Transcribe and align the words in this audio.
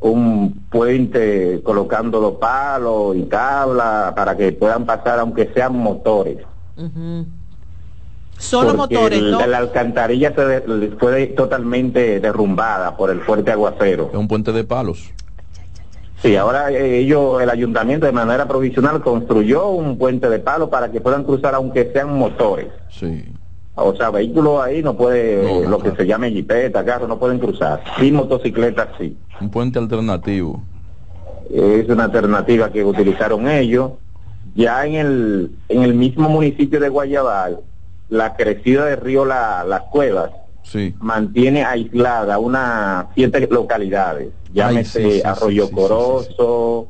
un 0.00 0.66
puente 0.70 1.60
colocando 1.62 2.38
palos 2.38 3.16
y 3.16 3.22
tabla 3.22 4.12
para 4.14 4.36
que 4.36 4.52
puedan 4.52 4.86
pasar 4.86 5.18
aunque 5.18 5.50
sean 5.54 5.76
motores. 5.76 6.38
Solo 8.38 8.74
motores, 8.74 9.20
La 9.20 9.58
alcantarilla 9.58 10.32
se 10.34 10.90
fue 10.98 11.26
totalmente 11.28 12.20
derrumbada 12.20 12.96
por 12.96 13.10
el 13.10 13.20
fuerte 13.20 13.50
aguacero. 13.50 14.10
Es 14.12 14.18
un 14.18 14.28
puente 14.28 14.52
de 14.52 14.64
palos. 14.64 15.10
Sí, 16.22 16.34
ahora 16.34 16.70
eh, 16.72 16.98
ellos, 16.98 17.40
el 17.40 17.48
ayuntamiento 17.48 18.06
de 18.06 18.12
manera 18.12 18.46
provisional 18.48 19.00
construyó 19.02 19.68
un 19.68 19.98
puente 19.98 20.28
de 20.28 20.40
palos 20.40 20.68
para 20.68 20.90
que 20.90 21.00
puedan 21.00 21.22
cruzar 21.22 21.54
aunque 21.54 21.90
sean 21.92 22.18
motores. 22.18 22.68
Sí. 22.90 23.24
O 23.76 23.94
sea, 23.94 24.10
vehículos 24.10 24.60
ahí 24.60 24.82
no 24.82 24.96
puede, 24.96 25.68
lo 25.68 25.78
que 25.78 25.92
se 25.92 26.04
llame 26.04 26.32
jipeta, 26.32 26.84
carro, 26.84 27.06
no 27.06 27.18
pueden 27.18 27.38
cruzar. 27.38 27.80
Sí, 28.00 28.10
motocicletas 28.10 28.88
sí. 28.98 29.16
Un 29.40 29.50
puente 29.50 29.78
alternativo. 29.78 30.62
Es 31.50 31.88
una 31.88 32.04
alternativa 32.04 32.70
que 32.70 32.84
utilizaron 32.84 33.48
ellos. 33.48 33.92
Ya 34.54 34.84
en 34.84 34.94
el, 34.94 35.50
en 35.68 35.82
el 35.82 35.94
mismo 35.94 36.28
municipio 36.28 36.80
de 36.80 36.88
Guayabal, 36.88 37.60
la 38.08 38.34
crecida 38.34 38.86
del 38.86 39.00
río 39.00 39.24
la, 39.24 39.64
Las 39.64 39.82
Cuevas 39.82 40.30
sí. 40.62 40.94
mantiene 41.00 41.64
aislada 41.64 42.38
unas 42.38 43.06
siete 43.14 43.46
localidades. 43.50 44.28
Llámese 44.52 45.22
Arroyo 45.24 45.70
Corozo, 45.70 46.88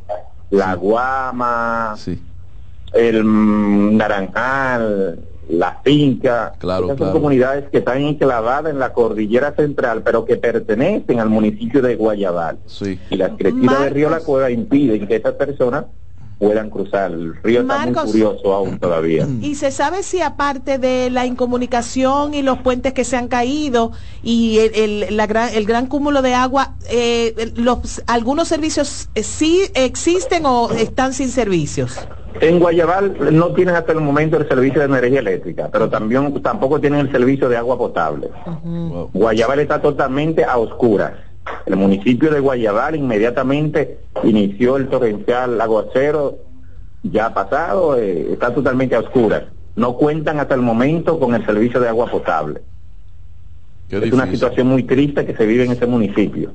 La 0.51 0.75
Guama, 0.75 1.97
el 2.93 3.97
Naranjal, 3.97 5.21
La 5.49 5.81
Finca. 5.83 6.55
Claro, 6.59 6.97
son 6.97 7.13
comunidades 7.13 7.71
que 7.71 7.79
están 7.79 8.03
enclavadas 8.03 8.73
en 8.73 8.79
la 8.79 8.93
cordillera 8.93 9.55
central, 9.55 10.03
pero 10.03 10.25
que 10.25 10.37
pertenecen 10.37 11.21
al 11.21 11.31
municipio 11.31 11.81
de 11.83 11.97
Guayabal. 11.97 12.59
Y 13.11 13.17
la 13.17 13.35
crecida 13.37 13.85
del 13.85 13.95
río 13.95 14.11
La 14.11 14.21
Cueva 14.21 14.51
impiden 14.51 15.07
que 15.07 15.17
esas 15.17 15.35
personas 15.35 15.87
puedan 16.39 16.71
cruzar. 16.71 17.11
El 17.13 17.35
río 17.43 17.61
está 17.63 17.87
muy 17.87 17.95
curioso 17.95 18.53
aún 18.53 18.79
todavía. 18.79 19.27
¿Y 19.41 19.57
se 19.57 19.71
sabe 19.71 20.03
si 20.03 20.21
aparte 20.21 20.79
de 20.79 21.11
la 21.11 21.27
incomunicación 21.27 22.35
y 22.35 22.43
los 22.43 22.59
puentes 22.59 22.93
que 22.93 23.05
se 23.05 23.17
han 23.17 23.29
caído 23.29 23.93
y 24.23 24.59
el, 24.59 25.17
la 25.17 25.27
gran, 25.27 25.51
el 25.55 25.67
gran 25.67 25.87
cúmulo 25.87 26.23
de 26.23 26.35
agua, 26.35 26.75
eh, 26.91 27.53
los, 27.57 28.03
algunos 28.07 28.49
servicios 28.49 29.09
eh, 29.15 29.23
sí 29.23 29.63
existen 29.75 30.47
o 30.47 30.71
están 30.71 31.13
sin 31.13 31.29
servicios? 31.29 31.99
En 32.41 32.61
Guayabal 32.61 33.37
no 33.37 33.53
tienen 33.53 33.75
hasta 33.75 33.93
el 33.93 34.01
momento 34.01 34.37
el 34.37 34.47
servicio 34.47 34.81
de 34.81 34.87
energía 34.87 35.19
eléctrica, 35.19 35.69
pero 35.73 35.89
también 35.89 36.41
tampoco 36.41 36.81
tienen 36.81 37.01
el 37.01 37.11
servicio 37.11 37.49
de 37.49 37.57
agua 37.57 37.77
potable. 37.77 38.31
Guayabal 39.13 39.59
está 39.59 39.81
totalmente 39.81 40.45
a 40.45 40.57
oscuras. 40.57 41.13
El 41.67 41.77
municipio 41.77 42.31
de 42.31 42.41
Guayabal 42.41 42.97
inmediatamente 42.97 43.99
inició 44.25 44.77
el 44.77 44.89
torrencial 44.89 45.61
aguacero 45.61 46.39
ya 47.03 47.33
pasado, 47.33 47.97
eh, 47.97 48.33
está 48.33 48.53
totalmente 48.53 48.95
a 48.95 49.01
oscuras. 49.01 49.45
No 49.77 49.95
cuentan 49.95 50.41
hasta 50.41 50.55
el 50.55 50.63
momento 50.63 51.21
con 51.21 51.35
el 51.35 51.45
servicio 51.47 51.81
de 51.81 51.89
agua 51.89 52.11
potable. 52.11 52.61
es 53.91 54.13
una 54.13 54.31
situación 54.31 54.67
muy 54.67 54.83
triste 54.83 55.25
que 55.25 55.37
se 55.37 55.47
vive 55.47 55.65
en 55.65 55.73
ese 55.73 55.87
municipio. 55.87 56.53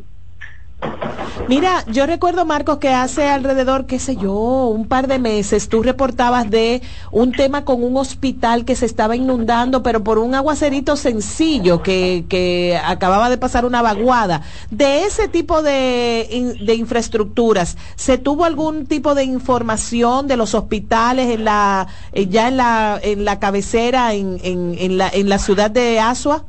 Mira, 1.48 1.84
yo 1.88 2.06
recuerdo, 2.06 2.45
Marcos, 2.45 2.78
que 2.78 2.89
hace 2.89 3.28
alrededor, 3.28 3.86
qué 3.86 4.00
sé 4.00 4.16
yo, 4.16 4.67
un 4.67 4.88
par 4.88 5.08
de 5.08 5.20
meses, 5.20 5.67
tú 5.67 5.84
reportabas 5.84 6.50
de 6.50 6.81
un 7.12 7.34
tema 7.34 7.66
con 7.66 7.84
un 7.84 7.98
hospital 7.98 8.64
que 8.64 8.76
se 8.76 8.86
estaba 8.86 9.16
inundando, 9.16 9.84
pero 9.84 10.04
por 10.04 10.20
un 10.20 10.36
aguacerito 10.36 10.95
sencillo 10.95 11.84
que, 11.84 12.23
que 12.30 12.80
acababa 12.84 13.30
de 13.30 13.38
pasar 13.38 13.66
una 13.66 13.81
vaguada. 13.81 14.42
De 14.72 15.04
ese 15.04 15.28
tipo 15.28 15.61
de, 15.61 16.56
de 16.61 16.76
infraestructuras, 16.76 17.78
¿se 17.95 18.17
tuvo 18.17 18.45
algún 18.45 18.86
tipo 18.86 19.14
de 19.14 19.26
información 19.26 20.28
de 20.28 20.38
los 20.38 20.56
hospitales 20.56 21.30
en 21.30 21.44
la, 21.44 21.88
eh, 22.14 22.28
ya 22.28 22.48
en 22.48 22.58
la, 22.58 23.00
en 23.04 23.26
la 23.26 23.39
cabecera, 23.39 24.14
en, 24.14 24.39
en, 24.44 24.98
la, 24.98 25.10
en 25.10 25.27
la 25.27 25.39
ciudad 25.39 25.70
de 25.70 26.00
Asua? 26.00 26.45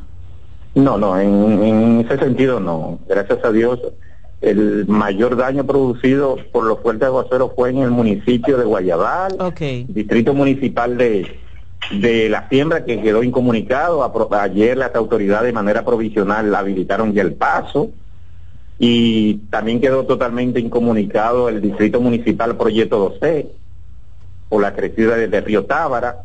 No, 0.77 0.99
no, 0.99 1.19
en, 1.19 1.63
en 1.63 2.01
ese 2.01 2.19
sentido 2.19 2.61
no. 2.61 2.99
Gracias 3.09 3.45
a 3.45 3.51
Dios 3.51 3.81
el 4.45 4.87
mayor 4.87 5.37
daño 5.37 5.65
producido 5.65 6.37
por 6.53 6.65
los 6.65 6.81
fuertes 6.81 7.07
aguaceros 7.07 7.53
fue 7.57 7.71
en 7.71 7.79
el 7.79 7.91
municipio 7.91 8.59
de 8.59 8.65
Guayabal, 8.65 9.37
distrito 9.89 10.35
municipal 10.35 10.99
de, 10.99 11.39
de 11.91 12.29
La 12.29 12.49
Siembra, 12.49 12.85
que 12.85 13.01
quedó 13.01 13.23
incomunicado. 13.23 14.05
Ayer 14.39 14.77
las 14.77 14.95
autoridades 14.95 15.47
de 15.47 15.53
manera 15.53 15.85
provisional 15.85 16.55
habilitaron 16.55 17.15
ya 17.15 17.23
el 17.23 17.35
paso. 17.35 17.91
Y 18.79 19.35
también 19.51 19.81
quedó 19.81 20.05
totalmente 20.05 20.61
incomunicado 20.61 21.49
el 21.49 21.63
distrito 21.63 22.01
municipal 22.01 22.57
Proyecto 22.57 22.99
12 22.99 23.47
por 24.49 24.61
la 24.61 24.75
crecida 24.75 25.17
de 25.17 25.41
Río 25.41 25.65
Tábara 25.65 26.25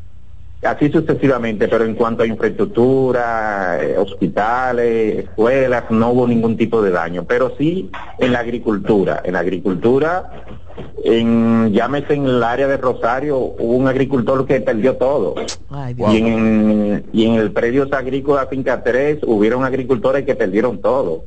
así 0.64 0.90
sucesivamente, 0.90 1.68
pero 1.68 1.86
en 1.86 1.96
cuanto 1.96 2.24
a 2.24 2.28
infraestructura, 2.28 3.80
eh, 3.82 3.98
hospitales, 3.98 5.26
escuelas, 5.26 5.86
no 5.90 6.10
hubo 6.12 6.28
ningún 6.28 6.58
tipo 6.58 6.82
de 6.82 6.92
daño, 6.92 7.24
pero 7.24 7.54
sí 7.58 7.90
en 8.18 8.34
la 8.34 8.40
agricultura. 8.40 9.22
En 9.24 9.34
la 9.34 9.40
agricultura, 9.40 10.44
en, 11.04 11.72
llámese 11.72 12.14
en 12.14 12.26
el 12.26 12.44
área 12.44 12.68
de 12.68 12.78
Rosario, 12.78 13.38
hubo 13.38 13.76
un 13.76 13.88
agricultor 13.88 14.46
que 14.46 14.60
perdió 14.60 14.98
todo. 14.98 15.36
y, 15.98 16.18
en, 16.18 17.06
y 17.14 17.26
en 17.26 17.36
el 17.36 17.52
predio 17.52 17.88
agrícola 17.92 18.48
Finca 18.48 18.84
3 18.84 19.20
hubieron 19.26 19.64
agricultores 19.64 20.26
que 20.26 20.36
perdieron 20.36 20.82
todo. 20.82 21.24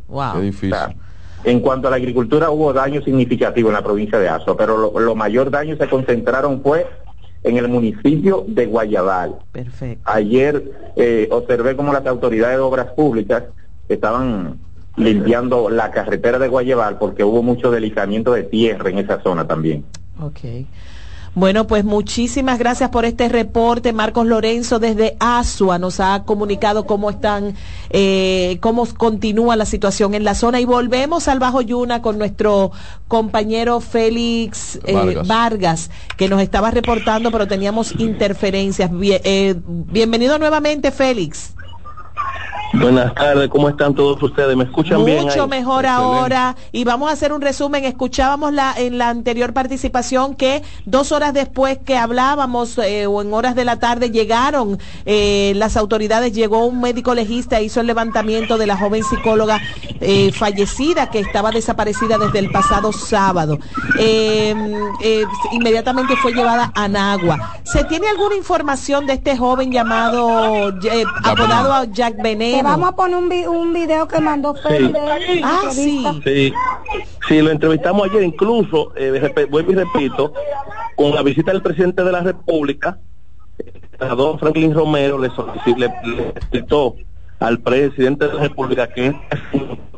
en 1.44 1.60
cuanto 1.60 1.88
a 1.88 1.90
la 1.90 1.96
agricultura 1.96 2.50
hubo 2.50 2.72
daño 2.72 3.02
significativo 3.02 3.68
en 3.68 3.74
la 3.74 3.82
provincia 3.82 4.18
de 4.18 4.28
Azo, 4.28 4.56
pero 4.56 4.76
lo, 4.76 5.00
lo 5.00 5.14
mayor 5.14 5.50
daño 5.50 5.76
se 5.76 5.88
concentraron 5.88 6.62
fue 6.62 6.86
en 7.44 7.56
el 7.56 7.68
municipio 7.68 8.44
de 8.46 8.66
Guayabal. 8.66 9.36
Perfecto. 9.52 10.02
Ayer 10.10 10.62
eh, 10.96 11.28
observé 11.30 11.76
como 11.76 11.92
las 11.92 12.06
autoridades 12.06 12.56
de 12.56 12.62
obras 12.62 12.92
públicas 12.92 13.44
estaban 13.88 14.58
limpiando 14.96 15.70
la 15.70 15.90
carretera 15.90 16.38
de 16.38 16.48
Guayabal 16.48 16.98
porque 16.98 17.24
hubo 17.24 17.42
mucho 17.42 17.70
deslizamiento 17.70 18.32
de 18.32 18.44
tierra 18.44 18.90
en 18.90 18.98
esa 18.98 19.20
zona 19.22 19.46
también. 19.46 19.84
Okay. 20.20 20.66
Bueno, 21.34 21.66
pues 21.66 21.82
muchísimas 21.82 22.58
gracias 22.58 22.90
por 22.90 23.06
este 23.06 23.30
reporte. 23.30 23.94
Marcos 23.94 24.26
Lorenzo 24.26 24.78
desde 24.78 25.16
Asua 25.18 25.78
nos 25.78 25.98
ha 25.98 26.24
comunicado 26.24 26.84
cómo 26.84 27.08
están, 27.08 27.54
eh, 27.88 28.58
cómo 28.60 28.86
continúa 28.86 29.56
la 29.56 29.64
situación 29.64 30.12
en 30.12 30.24
la 30.24 30.34
zona. 30.34 30.60
Y 30.60 30.66
volvemos 30.66 31.28
al 31.28 31.38
Bajo 31.38 31.62
Yuna 31.62 32.02
con 32.02 32.18
nuestro 32.18 32.70
compañero 33.08 33.80
Félix 33.80 34.78
eh, 34.84 35.16
Vargas. 35.24 35.90
que 36.18 36.28
nos 36.28 36.42
estaba 36.42 36.70
reportando, 36.70 37.30
pero 37.30 37.48
teníamos 37.48 37.94
interferencias. 37.98 38.90
Eh, 39.02 39.54
bienvenido 39.66 40.38
nuevamente, 40.38 40.90
Félix. 40.90 41.54
Buenas 42.72 43.14
tardes, 43.14 43.50
¿cómo 43.50 43.68
están 43.68 43.94
todos 43.94 44.22
ustedes? 44.22 44.56
¿Me 44.56 44.64
escuchan 44.64 45.04
bien? 45.04 45.24
Mucho 45.24 45.46
mejor 45.46 45.84
ahora. 45.84 46.56
Y 46.72 46.84
vamos 46.84 47.10
a 47.10 47.12
hacer 47.12 47.32
un 47.32 47.42
resumen. 47.42 47.84
Escuchábamos 47.84 48.52
la, 48.54 48.74
en 48.76 48.96
la 48.96 49.10
anterior 49.10 49.52
participación 49.52 50.34
que 50.34 50.62
dos 50.86 51.12
horas 51.12 51.34
después 51.34 51.78
que 51.84 51.98
hablábamos 51.98 52.78
eh, 52.78 53.06
o 53.06 53.20
en 53.20 53.34
horas 53.34 53.54
de 53.54 53.66
la 53.66 53.78
tarde 53.78 54.10
llegaron 54.10 54.78
eh, 55.04 55.52
las 55.56 55.76
autoridades, 55.76 56.32
llegó 56.32 56.64
un 56.64 56.80
médico 56.80 57.14
legista, 57.14 57.60
hizo 57.60 57.80
el 57.80 57.86
levantamiento 57.86 58.56
de 58.56 58.66
la 58.66 58.76
joven 58.76 59.04
psicóloga 59.04 59.60
eh, 60.00 60.32
fallecida 60.32 61.10
que 61.10 61.18
estaba 61.20 61.50
desaparecida 61.50 62.16
desde 62.16 62.38
el 62.38 62.50
pasado 62.50 62.92
sábado. 62.92 63.58
inmediatamente 65.52 66.16
fue 66.16 66.32
llevada 66.32 66.72
a 66.74 66.88
Nagua. 66.88 67.58
¿Se 67.64 67.84
tiene 67.84 68.08
alguna 68.08 68.34
información 68.34 69.06
de 69.06 69.14
este 69.14 69.36
joven 69.36 69.70
llamado, 69.70 70.72
apodado 71.22 71.84
Jack 71.92 72.16
Vamos 72.62 72.88
a 72.88 72.92
poner 72.92 73.16
un, 73.16 73.56
un 73.56 73.72
video 73.72 74.06
que 74.08 74.20
mandó 74.20 74.54
Félix. 74.54 74.98
Ah, 75.42 75.60
sí. 75.70 76.04
sí. 76.24 76.52
Sí, 77.28 77.40
lo 77.40 77.50
entrevistamos 77.50 78.08
ayer 78.08 78.22
incluso, 78.22 78.92
eh, 78.96 79.46
vuelvo 79.50 79.72
y 79.72 79.74
repito, 79.74 80.32
con 80.96 81.14
la 81.14 81.22
visita 81.22 81.52
del 81.52 81.62
presidente 81.62 82.02
de 82.02 82.12
la 82.12 82.20
República, 82.20 82.98
a 83.98 84.14
don 84.14 84.38
Franklin 84.38 84.74
Romero 84.74 85.18
le, 85.18 85.30
solicitó 85.30 86.96
al 87.38 87.60
presidente 87.60 88.26
de 88.26 88.34
la 88.34 88.42
República 88.42 88.88
que 88.88 89.08
es 89.08 89.14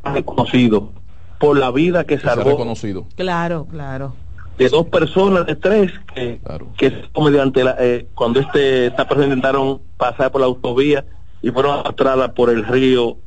reconocido 0.05 0.93
por 1.39 1.59
la 1.59 1.71
vida 1.71 2.05
que, 2.05 2.19
salvó. 2.19 2.51
reconocido. 2.51 3.07
Claro, 3.17 3.67
claro 3.71 4.15
de 4.59 4.69
dos 4.69 4.87
personas, 4.87 5.47
de 5.47 5.57
tres, 5.57 5.93
que, 6.15 6.41
que 6.77 6.93
mediante 7.21 7.65
la, 7.65 7.77
eh, 7.79 8.07
cuando 8.15 8.41
este, 8.41 8.87
esta 8.87 9.07
persona 9.07 9.27
intentaron 9.27 9.81
pasar 9.97 10.31
por 10.31 10.41
la 10.41 10.47
autovía 10.47 11.05
y 11.45 11.51
fueron 11.51 11.81
arrastradas 11.81 12.31
por 12.31 12.49
el 12.49 12.65
río 12.65 13.19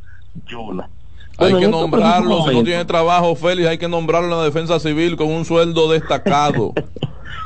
Yuna. 0.48 0.90
hay 1.38 1.54
que 1.54 1.68
nombrarlo, 1.68 2.48
si 2.48 2.56
no 2.56 2.64
tiene 2.64 2.84
trabajo, 2.84 3.36
Félix, 3.36 3.68
hay 3.68 3.78
que 3.78 3.88
nombrarlo 3.88 4.32
en 4.32 4.38
la 4.40 4.44
defensa 4.44 4.80
civil 4.80 5.16
con 5.16 5.28
un 5.28 5.46
sueldo 5.46 5.92
destacado. 5.92 6.74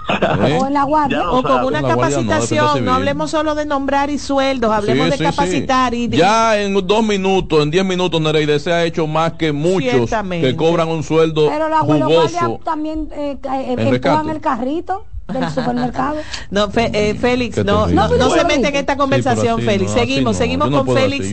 o 0.62 0.68
en 0.68 0.74
la 0.74 0.84
guardia. 0.84 1.30
O 1.30 1.44
con 1.44 1.66
una 1.66 1.82
capacitación, 1.82 2.86
no, 2.86 2.94
hablemos 2.94 3.32
solo 3.32 3.54
de 3.54 3.66
nombrar 3.66 4.10
y 4.10 4.18
sueldos, 4.18 4.72
hablemos 4.72 5.10
de 5.10 5.18
capacitar. 5.18 5.94
y 5.94 6.08
Ya 6.08 6.62
en 6.62 6.74
dos 6.88 7.04
minutos, 7.04 7.64
en 7.64 7.70
diez 7.70 7.84
minutos, 7.84 8.22
Nereide 8.22 8.58
se 8.58 8.72
ha 8.72 8.86
hecho 8.86 9.08
más 9.08 9.34
que 9.34 9.52
muchos 9.52 10.10
que 10.30 10.56
cobran 10.56 10.88
un 10.88 11.04
sueldo 11.04 11.50
Pero 11.50 11.68
la 11.68 11.80
jugoso. 11.80 12.62
también 12.64 13.10
eh, 13.12 13.38
eh, 13.44 13.76
el 13.78 14.40
carrito 14.40 15.06
del 15.32 15.50
supermercado. 15.50 16.18
No, 16.50 16.70
eh, 16.76 17.16
Félix, 17.16 17.64
no, 17.64 17.88
no, 17.88 18.10
no, 18.10 18.30
se 18.30 18.44
mete 18.44 18.68
en 18.68 18.76
esta 18.76 18.98
conversación, 18.98 19.62
Félix. 19.62 19.92
seguimos, 19.92 20.36
seguimos 20.36 20.70
con 20.70 20.86
Félix. 20.94 21.30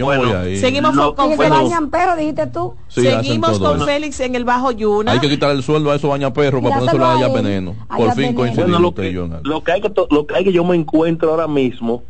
seguimos 0.61 1.15
con, 1.15 1.37
Félix. 1.37 1.75
perro, 1.91 2.17
dijiste 2.17 2.47
tú. 2.47 2.75
seguimos 2.89 3.59
con 3.59 3.85
Félix 3.85 4.21
en 4.21 4.35
el 4.35 4.45
Bajo 4.45 4.71
Yuna. 4.71 5.13
Hay 5.13 5.19
que 5.19 5.29
quitar 5.29 5.51
el 5.51 5.63
sueldo 5.63 5.91
a 5.91 5.97
esos 5.97 6.09
bañaperros 6.09 6.63
para 6.63 6.77
ponérselo 6.77 7.05
a 7.05 7.15
allá 7.15 7.29
veneno. 7.29 7.75
Por 7.97 8.15
fin 8.15 8.35
coincidimos 8.35 8.81
lo, 8.81 8.95
que, 8.95 9.13
lo, 9.13 9.65
que 9.65 9.73
hay 9.73 9.81
que, 9.81 9.93
lo 10.11 10.27
que 10.27 10.35
hay 10.37 10.45
que 10.45 10.53
yo 10.53 10.65
me 10.65 10.77
encuentro 10.77 11.31
ahora 11.31 11.49
mismo 11.49 12.03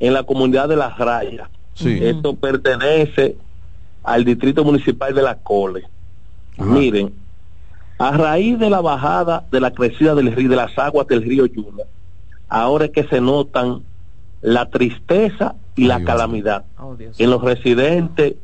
en 0.00 0.14
la 0.14 0.22
comunidad 0.22 0.68
de 0.68 0.76
Las 0.76 0.96
Rayas. 0.98 1.48
Esto 1.84 2.34
pertenece 2.34 3.36
al 4.02 4.24
distrito 4.24 4.64
municipal 4.64 5.14
de 5.14 5.22
La 5.22 5.36
Cole. 5.36 5.84
Miren, 6.56 7.12
a 7.98 8.12
raíz 8.12 8.58
de 8.58 8.70
la 8.70 8.80
bajada, 8.80 9.44
de 9.50 9.60
la 9.60 9.72
crecida 9.72 10.14
del 10.14 10.32
río, 10.32 10.48
de 10.48 10.56
las 10.56 10.78
aguas 10.78 11.06
del 11.08 11.22
río 11.22 11.46
Yuna, 11.46 11.84
ahora 12.48 12.86
es 12.86 12.90
que 12.92 13.04
se 13.04 13.20
notan 13.20 13.82
la 14.40 14.70
tristeza 14.70 15.56
y 15.74 15.84
la 15.86 16.04
calamidad 16.04 16.64
oh, 16.78 16.96
en 17.18 17.30
los 17.30 17.42
residentes 17.42 18.34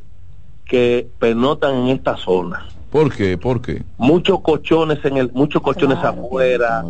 que 0.65 1.07
penotan 1.19 1.75
en 1.75 1.87
esta 1.87 2.17
zona. 2.17 2.67
¿Por 2.91 3.13
qué? 3.13 3.37
¿Por 3.37 3.61
qué? 3.61 3.83
Muchos 3.97 4.41
colchones 4.41 5.03
en 5.05 5.17
el, 5.17 5.31
muchos 5.33 5.61
colchones 5.61 5.97
afuera, 5.97 6.83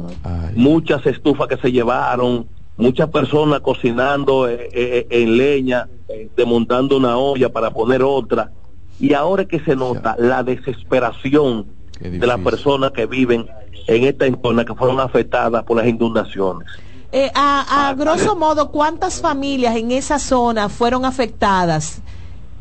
muchas 0.56 1.06
estufas 1.06 1.48
que 1.48 1.58
se 1.58 1.72
llevaron, 1.72 2.48
muchas 2.78 3.10
personas 3.10 3.62
cocinando 3.62 4.48
eh, 4.48 4.70
eh, 4.72 5.08
en 5.10 5.38
leña, 5.38 5.88
desmontando 6.36 6.98
una 6.98 7.18
olla 7.18 7.50
para 7.50 7.72
poner 7.72 8.04
otra. 8.04 8.52
Y 9.00 9.14
ahora 9.14 9.44
es 9.44 9.48
que 9.48 9.60
se 9.60 9.76
nota 9.76 10.16
la 10.18 10.44
desesperación 10.44 11.66
de 12.00 12.28
las 12.28 12.40
personas 12.40 12.92
que 12.92 13.06
viven 13.06 13.48
en 13.88 14.04
esta 14.04 14.26
zona 14.42 14.66
que 14.66 14.74
fueron 14.74 15.00
afectadas 15.00 15.64
por 15.64 15.78
las 15.78 15.88
inundaciones. 15.88 16.68
Eh, 17.12 17.32
a, 17.34 17.90
a 17.90 17.94
grosso 17.94 18.36
modo, 18.36 18.72
¿cuántas 18.72 19.22
familias 19.22 19.76
en 19.76 19.92
esa 19.92 20.20
zona 20.20 20.68
fueron 20.70 21.06
afectadas? 21.06 22.02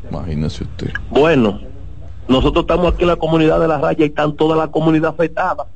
Imagínese 0.09 0.63
usted. 0.63 0.93
Bueno, 1.09 1.59
nosotros 2.27 2.63
estamos 2.63 2.93
aquí 2.93 3.03
en 3.03 3.09
la 3.09 3.15
comunidad 3.15 3.59
de 3.59 3.67
la 3.67 3.79
raya 3.79 4.05
y 4.05 4.09
están 4.09 4.35
toda 4.35 4.55
la 4.55 4.67
comunidad 4.69 5.11
afectada. 5.11 5.67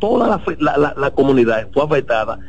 Toda 0.00 0.28
la, 0.58 0.76
la, 0.76 0.94
la, 0.96 1.10
comunidad 1.12 1.68
fue 1.72 1.84
afectada 1.84 2.40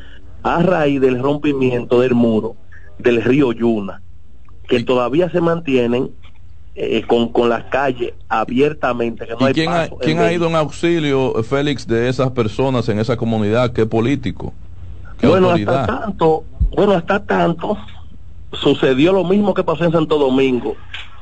a 0.42 0.64
raíz 0.64 1.00
del 1.00 1.22
rompimiento 1.22 2.00
del 2.02 2.16
muro 2.16 2.56
del 2.98 3.22
río 3.22 3.52
Yuna, 3.52 4.02
que 4.68 4.84
todavía 4.84 5.30
se 5.30 5.40
mantienen 5.40 6.12
eh, 6.74 7.04
con, 7.06 7.30
con 7.30 7.50
las 7.50 7.66
calles 7.66 8.14
abiertamente. 8.30 9.28
Que 9.28 9.34
no 9.40 9.50
¿Y 9.50 9.54
quién, 9.54 9.70
ha, 9.70 9.90
¿quién 9.90 10.20
ha 10.20 10.32
ido 10.32 10.48
en 10.48 10.56
auxilio, 10.56 11.44
Félix, 11.44 11.86
de 11.86 12.08
esas 12.08 12.32
personas 12.32 12.88
en 12.90 13.00
esa 13.00 13.18
comunidad? 13.18 13.74
¿Qué 13.74 13.86
político? 13.86 14.54
bueno, 15.22 15.52
hasta 15.52 15.86
tanto, 15.86 16.44
bueno, 16.76 16.94
hasta 16.94 17.24
tanto 17.24 17.78
sucedió 18.54 19.14
lo 19.14 19.24
mismo 19.24 19.54
que 19.54 19.64
pasó 19.64 19.86
en 19.86 19.92
Santo 19.92 20.18
Domingo. 20.18 20.76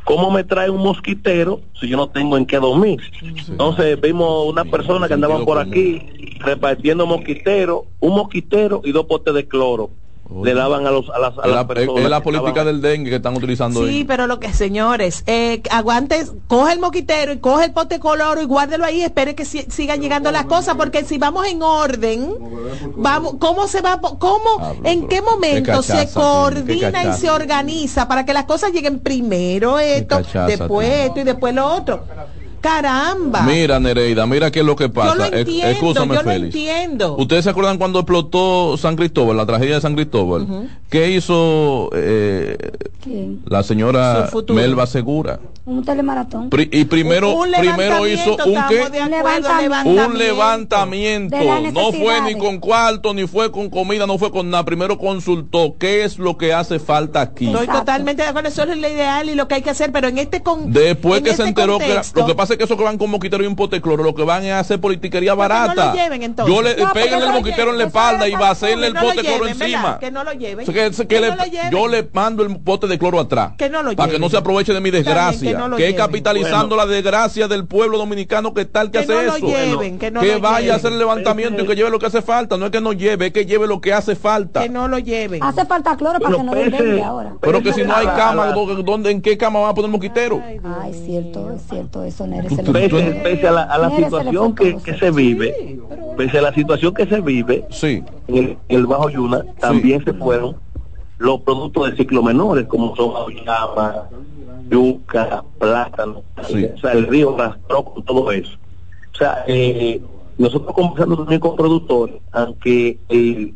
¿Cómo 0.03 0.31
me 0.31 0.43
trae 0.43 0.69
un 0.69 0.81
mosquitero 0.81 1.61
si 1.79 1.87
yo 1.87 1.97
no 1.97 2.09
tengo 2.09 2.37
en 2.37 2.45
qué 2.45 2.57
dormir? 2.57 2.99
Entonces 3.21 3.99
vimos 4.01 4.47
una 4.47 4.65
persona 4.65 5.07
que 5.07 5.13
andaba 5.13 5.43
por 5.45 5.59
aquí 5.59 6.01
repartiendo 6.39 7.05
mosquiteros, 7.05 7.81
un 7.99 8.15
mosquitero 8.15 8.81
y 8.83 8.91
dos 8.91 9.05
potes 9.05 9.33
de 9.33 9.47
cloro 9.47 9.91
le 10.31 10.53
daban 10.53 10.85
a, 10.85 10.91
los, 10.91 11.09
a 11.09 11.17
las, 11.17 11.37
a 11.39 11.47
la, 11.47 11.67
personas. 11.67 12.03
Es 12.03 12.09
la 12.09 12.21
política 12.21 12.63
del 12.63 12.81
dengue 12.81 13.09
que 13.09 13.15
están 13.15 13.35
utilizando. 13.35 13.85
Sí, 13.87 14.05
pero 14.07 14.27
lo 14.27 14.39
que, 14.39 14.53
señores, 14.53 15.23
eh, 15.25 15.61
aguantes, 15.71 16.33
coge 16.47 16.73
el 16.73 16.79
moquitero 16.79 17.33
y 17.33 17.39
coge 17.39 17.65
el 17.65 17.71
pote 17.71 17.99
coloro 17.99 18.41
y 18.41 18.45
guárdelo 18.45 18.85
ahí, 18.85 19.01
espere 19.01 19.33
que 19.33 19.45
sigan 19.45 20.01
llegando 20.01 20.31
las 20.31 20.45
cosas, 20.45 20.75
porque 20.75 21.03
si 21.03 21.17
vamos 21.17 21.47
en 21.47 21.63
orden, 21.63 22.35
vamos, 22.95 23.35
¿cómo 23.39 23.67
se 23.67 23.81
va, 23.81 23.99
cómo, 23.99 24.77
en 24.83 25.07
qué 25.07 25.21
momento 25.21 25.81
se 25.81 26.11
coordina 26.13 27.05
y 27.05 27.13
se 27.13 27.29
organiza 27.29 28.07
para 28.07 28.25
que 28.25 28.33
las 28.33 28.45
cosas 28.45 28.71
lleguen 28.71 28.99
primero 28.99 29.79
esto, 29.79 30.21
después 30.45 30.87
esto 30.89 31.19
y 31.21 31.23
después 31.23 31.55
lo 31.55 31.65
otro? 31.73 32.03
Caramba. 32.61 33.41
Mira, 33.43 33.79
Nereida, 33.79 34.25
mira 34.25 34.51
qué 34.51 34.59
es 34.59 34.65
lo 34.65 34.75
que 34.75 34.89
pasa. 34.89 35.13
Yo 35.13 35.15
lo 35.15 35.37
entiendo, 35.37 35.93
yo 35.93 36.23
Lo 36.23 36.31
entiendo. 36.31 37.15
¿Ustedes 37.17 37.43
se 37.43 37.49
acuerdan 37.49 37.77
cuando 37.77 37.99
explotó 37.99 38.77
San 38.77 38.95
Cristóbal, 38.95 39.37
la 39.37 39.45
tragedia 39.45 39.75
de 39.75 39.81
San 39.81 39.95
Cristóbal? 39.95 40.69
¿Qué 40.89 41.11
hizo 41.11 41.89
eh, 41.93 42.57
la 43.45 43.63
señora 43.63 44.29
Melba 44.49 44.87
Segura? 44.87 45.39
Un 45.65 45.85
telemaratón. 45.85 46.49
y 46.71 46.85
primero, 46.85 47.37
primero 47.59 48.07
hizo 48.07 48.37
un, 48.43 48.57
¿qué? 48.69 48.81
un 49.85 50.17
levantamiento. 50.17 51.37
No 51.71 51.91
fue 51.91 52.21
ni 52.21 52.35
con 52.35 52.59
cuarto, 52.59 53.13
ni 53.13 53.27
fue 53.27 53.51
con 53.51 53.69
comida, 53.69 54.07
no 54.07 54.17
fue 54.17 54.31
con 54.31 54.49
nada. 54.49 54.65
Primero 54.65 54.97
consultó 54.97 55.75
qué 55.77 56.03
es 56.03 56.17
lo 56.17 56.37
que 56.37 56.53
hace 56.53 56.79
falta 56.79 57.21
aquí. 57.21 57.47
Estoy 57.47 57.67
totalmente 57.67 58.23
de 58.23 58.29
acuerdo, 58.29 58.49
eso 58.49 58.63
es 58.63 58.77
lo 58.77 58.87
ideal 58.87 59.29
y 59.29 59.35
lo 59.35 59.47
que 59.47 59.55
hay 59.55 59.61
que 59.61 59.69
hacer, 59.69 59.91
pero 59.91 60.07
en 60.07 60.17
este 60.17 60.41
con 60.41 60.73
Después 60.73 61.21
que 61.21 61.29
se 61.29 61.43
este 61.43 61.49
enteró 61.49 61.77
que 61.77 62.01
lo 62.15 62.25
que 62.25 62.35
pasa 62.35 62.48
es 62.53 62.57
que 62.57 62.63
eso 62.63 62.77
que 62.77 62.83
van 62.83 62.97
con 62.97 63.09
moquitero 63.09 63.43
y 63.43 63.47
un 63.47 63.55
potecloro, 63.55 64.03
lo 64.03 64.15
que 64.15 64.23
van 64.23 64.43
es 64.43 64.51
a 64.51 64.59
hacer 64.59 64.79
politiquería 64.79 65.33
barata. 65.33 65.73
No 65.73 65.91
lo 65.91 65.97
lleven, 65.97 66.23
entonces. 66.23 66.55
Yo 66.55 66.61
le 66.61 66.75
peguen 66.93 67.21
el 67.21 67.29
moquitero 67.29 67.71
en 67.71 67.77
la 67.77 67.85
espalda 67.85 68.27
y 68.27 68.33
va 68.33 68.49
a 68.49 68.51
hacerle 68.51 68.87
el 68.87 68.93
pote 68.93 69.21
de 69.21 69.23
cloro 69.23 69.47
encima. 69.47 69.99
Que 69.99 70.11
no 70.11 70.23
lo 70.23 70.33
lleven. 70.33 70.65
yo 71.71 71.87
le 71.87 72.09
mando 72.13 72.43
el 72.43 72.59
pote 72.59 72.87
de 72.87 72.97
cloro 72.97 73.19
atrás. 73.19 73.53
Que 73.57 73.69
no 73.69 73.83
lo 73.83 73.95
Para 73.95 74.11
que 74.11 74.19
no 74.19 74.29
se 74.29 74.37
aproveche 74.37 74.73
de 74.73 74.81
mi 74.81 74.91
desgracia 74.91 75.69
que, 75.75 75.89
es 75.89 75.95
capitalizando 75.95 76.75
la 76.75 76.85
desgracia 76.85 77.47
del 77.47 77.65
pueblo 77.65 77.97
dominicano 77.97 78.53
que 78.53 78.65
tal 78.65 78.91
que, 78.91 78.99
hace 78.99 79.25
eso. 79.25 79.37
que, 79.37 80.37
vaya 80.41 80.73
a 80.73 80.75
hacer 80.77 80.91
el 80.91 80.99
levantamiento 80.99 81.63
y 81.63 81.67
que 81.67 81.75
lleve 81.75 81.89
lo 81.89 81.99
que 81.99 82.07
hace 82.07 82.21
falta. 82.21 82.57
No 82.57 82.65
es 82.65 82.71
que 82.71 82.81
no 82.81 82.93
lleve, 82.93 83.27
es 83.27 83.33
que 83.33 83.45
lleve 83.45 83.67
lo 83.67 83.81
que 83.81 83.93
hace 83.93 84.15
falta. 84.15 84.61
Que 84.61 84.69
no 84.69 84.87
lo 84.87 84.99
lleven. 84.99 85.43
Hace 85.43 85.65
falta 85.65 85.95
cloro 85.97 86.19
para 86.19 86.37
que 86.37 86.43
no 86.43 86.53
lo 86.53 86.63
lleve 86.63 87.03
ahora. 87.03 87.33
Pero 87.41 87.61
que 87.61 87.73
si 87.73 87.83
no 87.83 87.95
hay 87.95 88.05
cama, 88.07 88.53
¿dónde, 88.83 89.11
¿en 89.11 89.21
qué 89.21 89.37
cama 89.37 89.59
van 89.59 89.71
a 89.71 89.73
poner 89.73 89.91
mosquitero? 89.91 90.41
Ay, 90.81 90.93
cierto, 91.05 91.51
es 91.51 91.61
cierto, 91.69 92.03
eso 92.03 92.27
Pese, 93.21 93.47
a 93.47 93.77
la, 93.77 93.95
situación 93.95 94.55
que, 94.55 94.79
se 94.97 95.11
vive, 95.11 95.79
pese 96.17 96.39
a 96.39 96.41
la 96.41 96.53
situación 96.53 96.93
que 96.93 97.05
se 97.05 97.21
vive 97.21 97.65
sí. 97.69 98.03
en, 98.27 98.57
el, 98.67 98.87
Bajo 98.87 99.09
Yuna, 99.09 99.43
también 99.59 100.03
se 100.03 100.13
fueron 100.13 100.55
los 101.17 101.41
productos 101.41 101.91
de 101.91 101.97
ciclo 101.97 102.23
menores, 102.23 102.65
como 102.67 102.95
son 102.95 103.13
llama, 103.45 104.09
yuca, 104.69 105.43
plátano, 105.57 106.23
o 106.37 106.79
sea, 106.79 106.91
el 106.93 107.07
río 107.07 107.35
rastró 107.37 107.83
con 107.83 108.03
todo 108.03 108.31
eso. 108.31 108.57
O 109.13 109.17
sea, 109.17 109.43
eh, 109.47 110.01
nosotros 110.37 110.73
conversando 110.73 111.17
también 111.17 111.41
con 111.41 111.55
productores, 111.55 112.15
aunque 112.31 112.97
eh, 113.09 113.53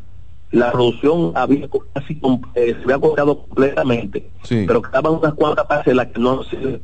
la 0.50 0.70
producción 0.70 1.32
había 1.34 1.68
casi 1.94 2.20
eh, 2.54 2.76
se 2.76 2.82
había 2.84 2.98
cortado 2.98 3.40
completamente, 3.40 4.30
pero 4.48 4.82
quedaban 4.82 5.14
unas 5.14 5.34
cuantas 5.34 5.66
parcelas 5.66 6.08
que 6.08 6.20
no 6.20 6.42
se 6.44 6.80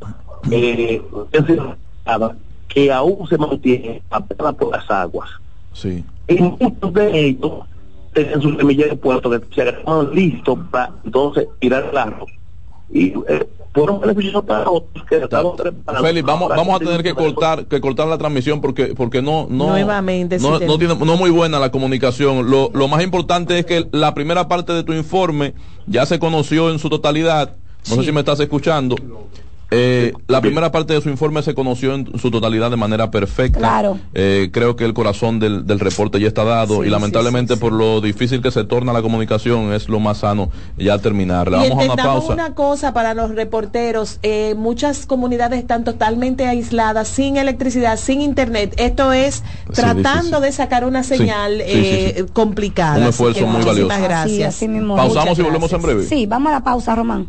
eh, 2.17 2.35
que 2.69 2.93
aún 2.93 3.27
se 3.29 3.37
mantiene 3.37 4.03
apenas 4.11 4.55
por 4.55 4.71
las 4.71 4.91
aguas. 4.91 5.29
Sí. 5.73 6.05
Y 6.29 6.35
muchos 6.35 6.93
de 6.95 7.27
ellos 7.27 7.53
tienen 8.15 8.41
sus 8.41 8.57
semillas 8.57 8.91
de 8.91 8.97
puerto 8.97 9.31
que 9.31 9.41
se 9.55 9.63
agarraron 9.63 10.15
listos 10.15 10.59
para 10.71 10.93
entonces 11.05 11.49
tirar 11.59 11.89
el 11.91 11.99
arroz. 11.99 12.31
Y 12.93 13.13
eh, 13.29 13.49
fueron 13.73 14.01
beneficiosos 14.01 14.45
para 14.45 14.69
otros 14.69 15.05
que 15.07 15.17
estaban 15.19 15.57
preparados. 15.57 16.07
Félix, 16.07 16.27
vamos, 16.27 16.49
vamos 16.49 16.75
a 16.75 16.79
tener 16.79 17.03
que 17.03 17.15
cortar, 17.15 17.67
que 17.67 17.81
cortar 17.81 18.09
la 18.09 18.19
transmisión 18.19 18.61
porque, 18.61 18.95
porque 18.97 19.23
no, 19.23 19.47
no, 19.49 19.69
Nuevamente, 19.69 20.39
no, 20.39 20.59
no, 20.59 20.79
tiene, 20.79 20.97
no 20.97 21.17
muy 21.17 21.31
buena 21.31 21.61
la 21.61 21.71
comunicación. 21.71 22.51
Lo, 22.51 22.71
lo 22.75 22.89
más 22.89 23.03
importante 23.03 23.59
es 23.59 23.67
que 23.67 23.89
la 23.93 24.13
primera 24.15 24.49
parte 24.49 24.73
de 24.73 24.83
tu 24.83 24.93
informe 24.93 25.55
ya 25.87 26.05
se 26.05 26.19
conoció 26.19 26.71
en 26.71 26.79
su 26.79 26.89
totalidad. 26.89 27.57
No 27.89 27.97
sé 27.97 28.05
si 28.05 28.13
me 28.13 28.21
estás 28.21 28.41
escuchando. 28.41 28.97
Eh, 29.71 30.13
la 30.27 30.41
primera 30.41 30.73
parte 30.73 30.95
de 30.95 31.01
su 31.01 31.09
informe 31.11 31.43
se 31.43 31.55
conoció 31.55 31.95
en 31.95 32.19
su 32.19 32.31
totalidad 32.31 32.71
de 32.71 32.77
manera 32.77 33.11
perfecta. 33.11 33.59
Claro. 33.59 33.99
Eh, 34.15 34.51
creo 34.53 34.75
que 34.77 34.85
el 34.85 34.95
corazón 34.95 35.39
del, 35.39 35.67
del, 35.67 35.79
reporte 35.79 36.19
ya 36.19 36.27
está 36.27 36.45
dado 36.45 36.85
y 36.85 36.91
lamentablemente 36.91 37.57
por 37.57 37.73
lo 37.73 38.01
difícil 38.01 38.43
que 38.43 38.51
se 38.51 38.65
torna 38.65 38.93
la 38.93 39.03
comunicación 39.03 39.73
es 39.73 39.89
lo 39.89 40.01
más 40.01 40.19
sano 40.19 40.51
ya 40.77 40.99
terminar. 40.99 41.51
vamos 41.51 41.71
a 41.71 41.93
una 41.93 41.97
pausa. 41.97 42.33
una 42.33 42.55
cosa 42.55 42.93
para 42.93 43.15
los 43.15 43.31
reporteros. 43.31 44.19
Eh, 44.23 44.55
muchas 44.57 45.07
comunidades 45.07 45.61
están 45.61 45.85
totalmente 45.85 46.47
aisladas, 46.47 47.09
sin 47.09 47.37
electricidad, 47.37 47.97
sin 47.97 48.21
internet. 48.21 48.75
Esto 48.77 49.13
es 49.13 49.45
tratando 49.73 50.41
de 50.41 50.53
sacar 50.53 50.85
una 50.85 51.05
señal 51.05 51.63
complicada. 52.33 52.99
Un 52.99 53.05
esfuerzo 53.05 53.47
muy 53.47 53.63
valioso. 53.65 53.95
Gracias. 54.03 54.65
Pausamos 54.97 55.39
y 55.39 55.43
volvemos 55.43 55.73
en 55.73 55.83
breve. 55.83 56.05
Sí, 56.07 56.27
vamos 56.27 56.51
a 56.51 56.57
la 56.57 56.65
pausa, 56.65 56.95
Román. 56.97 57.29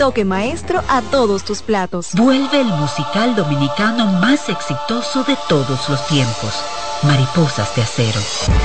toque 0.00 0.24
maestro 0.24 0.82
a 0.88 1.02
todos 1.02 1.44
tus 1.44 1.60
platos. 1.60 2.14
Vuelve 2.14 2.62
el 2.62 2.68
musical 2.68 3.36
dominicano 3.36 4.06
más 4.06 4.48
exitoso 4.48 5.24
de 5.24 5.36
todos 5.46 5.90
los 5.90 6.06
tiempos. 6.06 6.54
Mariposas 7.02 7.76
de 7.76 7.82
Acero, 7.82 8.18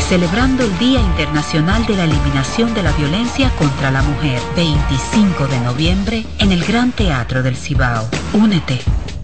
celebrando 0.08 0.64
el 0.64 0.78
Día 0.78 1.02
Internacional 1.02 1.86
de 1.88 1.98
la 1.98 2.06
Eliminación 2.06 2.74
de 2.74 2.84
la 2.84 2.94
Violencia 2.94 3.52
contra 3.58 3.92
la 3.92 4.02
Mujer, 4.02 4.42
25 4.56 5.48
de 5.48 5.60
noviembre, 5.60 6.26
en 6.40 6.54
el 6.54 6.64
Gran 6.64 6.94
Teatro 6.94 7.44
del 7.44 7.58
Cibao. 7.58 8.08
Únete, 8.32 8.80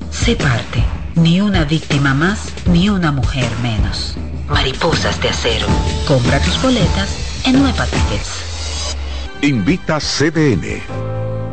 sé 0.10 0.36
parte, 0.36 0.84
ni 1.16 1.40
una 1.40 1.64
víctima 1.64 2.14
más, 2.14 2.52
ni 2.66 2.90
una 2.90 3.14
mujer 3.14 3.50
menos. 3.64 4.18
Mariposas 4.50 5.22
de 5.22 5.30
Acero. 5.30 5.68
Compra 6.06 6.42
tus 6.42 6.62
boletas 6.62 7.46
en 7.46 7.58
Nueva 7.62 7.86
Tickets. 7.86 8.98
Invita 9.42 9.98
CDN. 10.00 11.21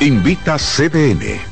Invita 0.00 0.56
CDN. 0.56 1.51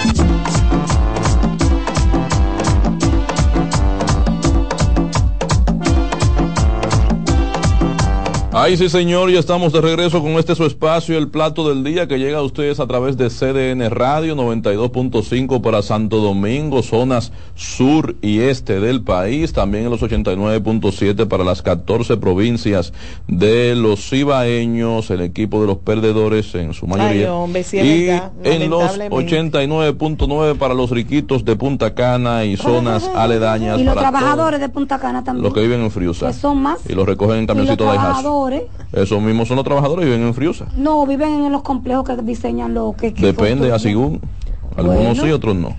Ay, 8.53 8.75
sí, 8.75 8.89
señor, 8.89 9.31
ya 9.31 9.39
estamos 9.39 9.71
de 9.71 9.79
regreso 9.79 10.21
con 10.21 10.33
este 10.33 10.55
su 10.55 10.65
espacio, 10.65 11.17
el 11.17 11.29
plato 11.29 11.69
del 11.69 11.85
día 11.85 12.09
que 12.09 12.19
llega 12.19 12.39
a 12.39 12.41
ustedes 12.41 12.81
a 12.81 12.85
través 12.85 13.15
de 13.15 13.29
CDN 13.29 13.89
Radio 13.89 14.35
92.5 14.35 15.61
para 15.61 15.81
Santo 15.81 16.17
Domingo, 16.17 16.83
zonas 16.83 17.31
sur 17.55 18.17
y 18.21 18.39
este 18.39 18.81
del 18.81 19.03
país, 19.03 19.53
también 19.53 19.85
en 19.85 19.89
los 19.89 20.01
89.7 20.01 21.29
para 21.29 21.45
las 21.45 21.61
14 21.61 22.17
provincias 22.17 22.91
de 23.25 23.73
los 23.73 24.09
cibaeños, 24.09 25.09
el 25.11 25.21
equipo 25.21 25.61
de 25.61 25.67
los 25.67 25.77
perdedores 25.77 26.53
en 26.53 26.73
su 26.73 26.87
mayoría. 26.87 27.31
y 27.71 28.09
en 28.43 28.69
los 28.69 28.99
89.9 28.99 30.57
para 30.57 30.73
los 30.73 30.89
riquitos 30.91 31.45
de 31.45 31.55
Punta 31.55 31.93
Cana 31.93 32.43
y 32.43 32.57
zonas 32.57 33.09
aledañas. 33.15 33.79
Y 33.79 33.85
los 33.85 33.95
trabajadores 33.95 34.59
de 34.59 34.67
Punta 34.67 34.99
Cana 34.99 35.23
también. 35.23 35.41
Los 35.41 35.53
que 35.53 35.61
viven 35.61 35.79
en 35.79 35.89
Friusa. 35.89 36.33
son 36.33 36.61
más. 36.61 36.79
Y 36.89 36.93
los 36.93 37.05
recogen 37.05 37.37
en 37.37 37.47
camioncitos 37.47 37.89
de 37.89 37.97
Haas 37.97 38.21
trabajadores. 38.49 38.63
Esos 38.93 39.21
mismos 39.21 39.47
son 39.47 39.57
los 39.57 39.65
trabajadores 39.65 40.05
y 40.05 40.09
viven 40.09 40.27
en 40.27 40.33
Friusa. 40.33 40.65
No, 40.75 41.05
viven 41.05 41.43
en 41.43 41.51
los 41.51 41.61
complejos 41.61 42.07
que 42.07 42.15
diseñan 42.17 42.73
lo 42.73 42.95
que... 42.97 43.11
Depende, 43.11 43.71
así 43.71 43.93
Algunos 44.75 45.17
sí, 45.17 45.31
otros 45.31 45.55
no. 45.55 45.75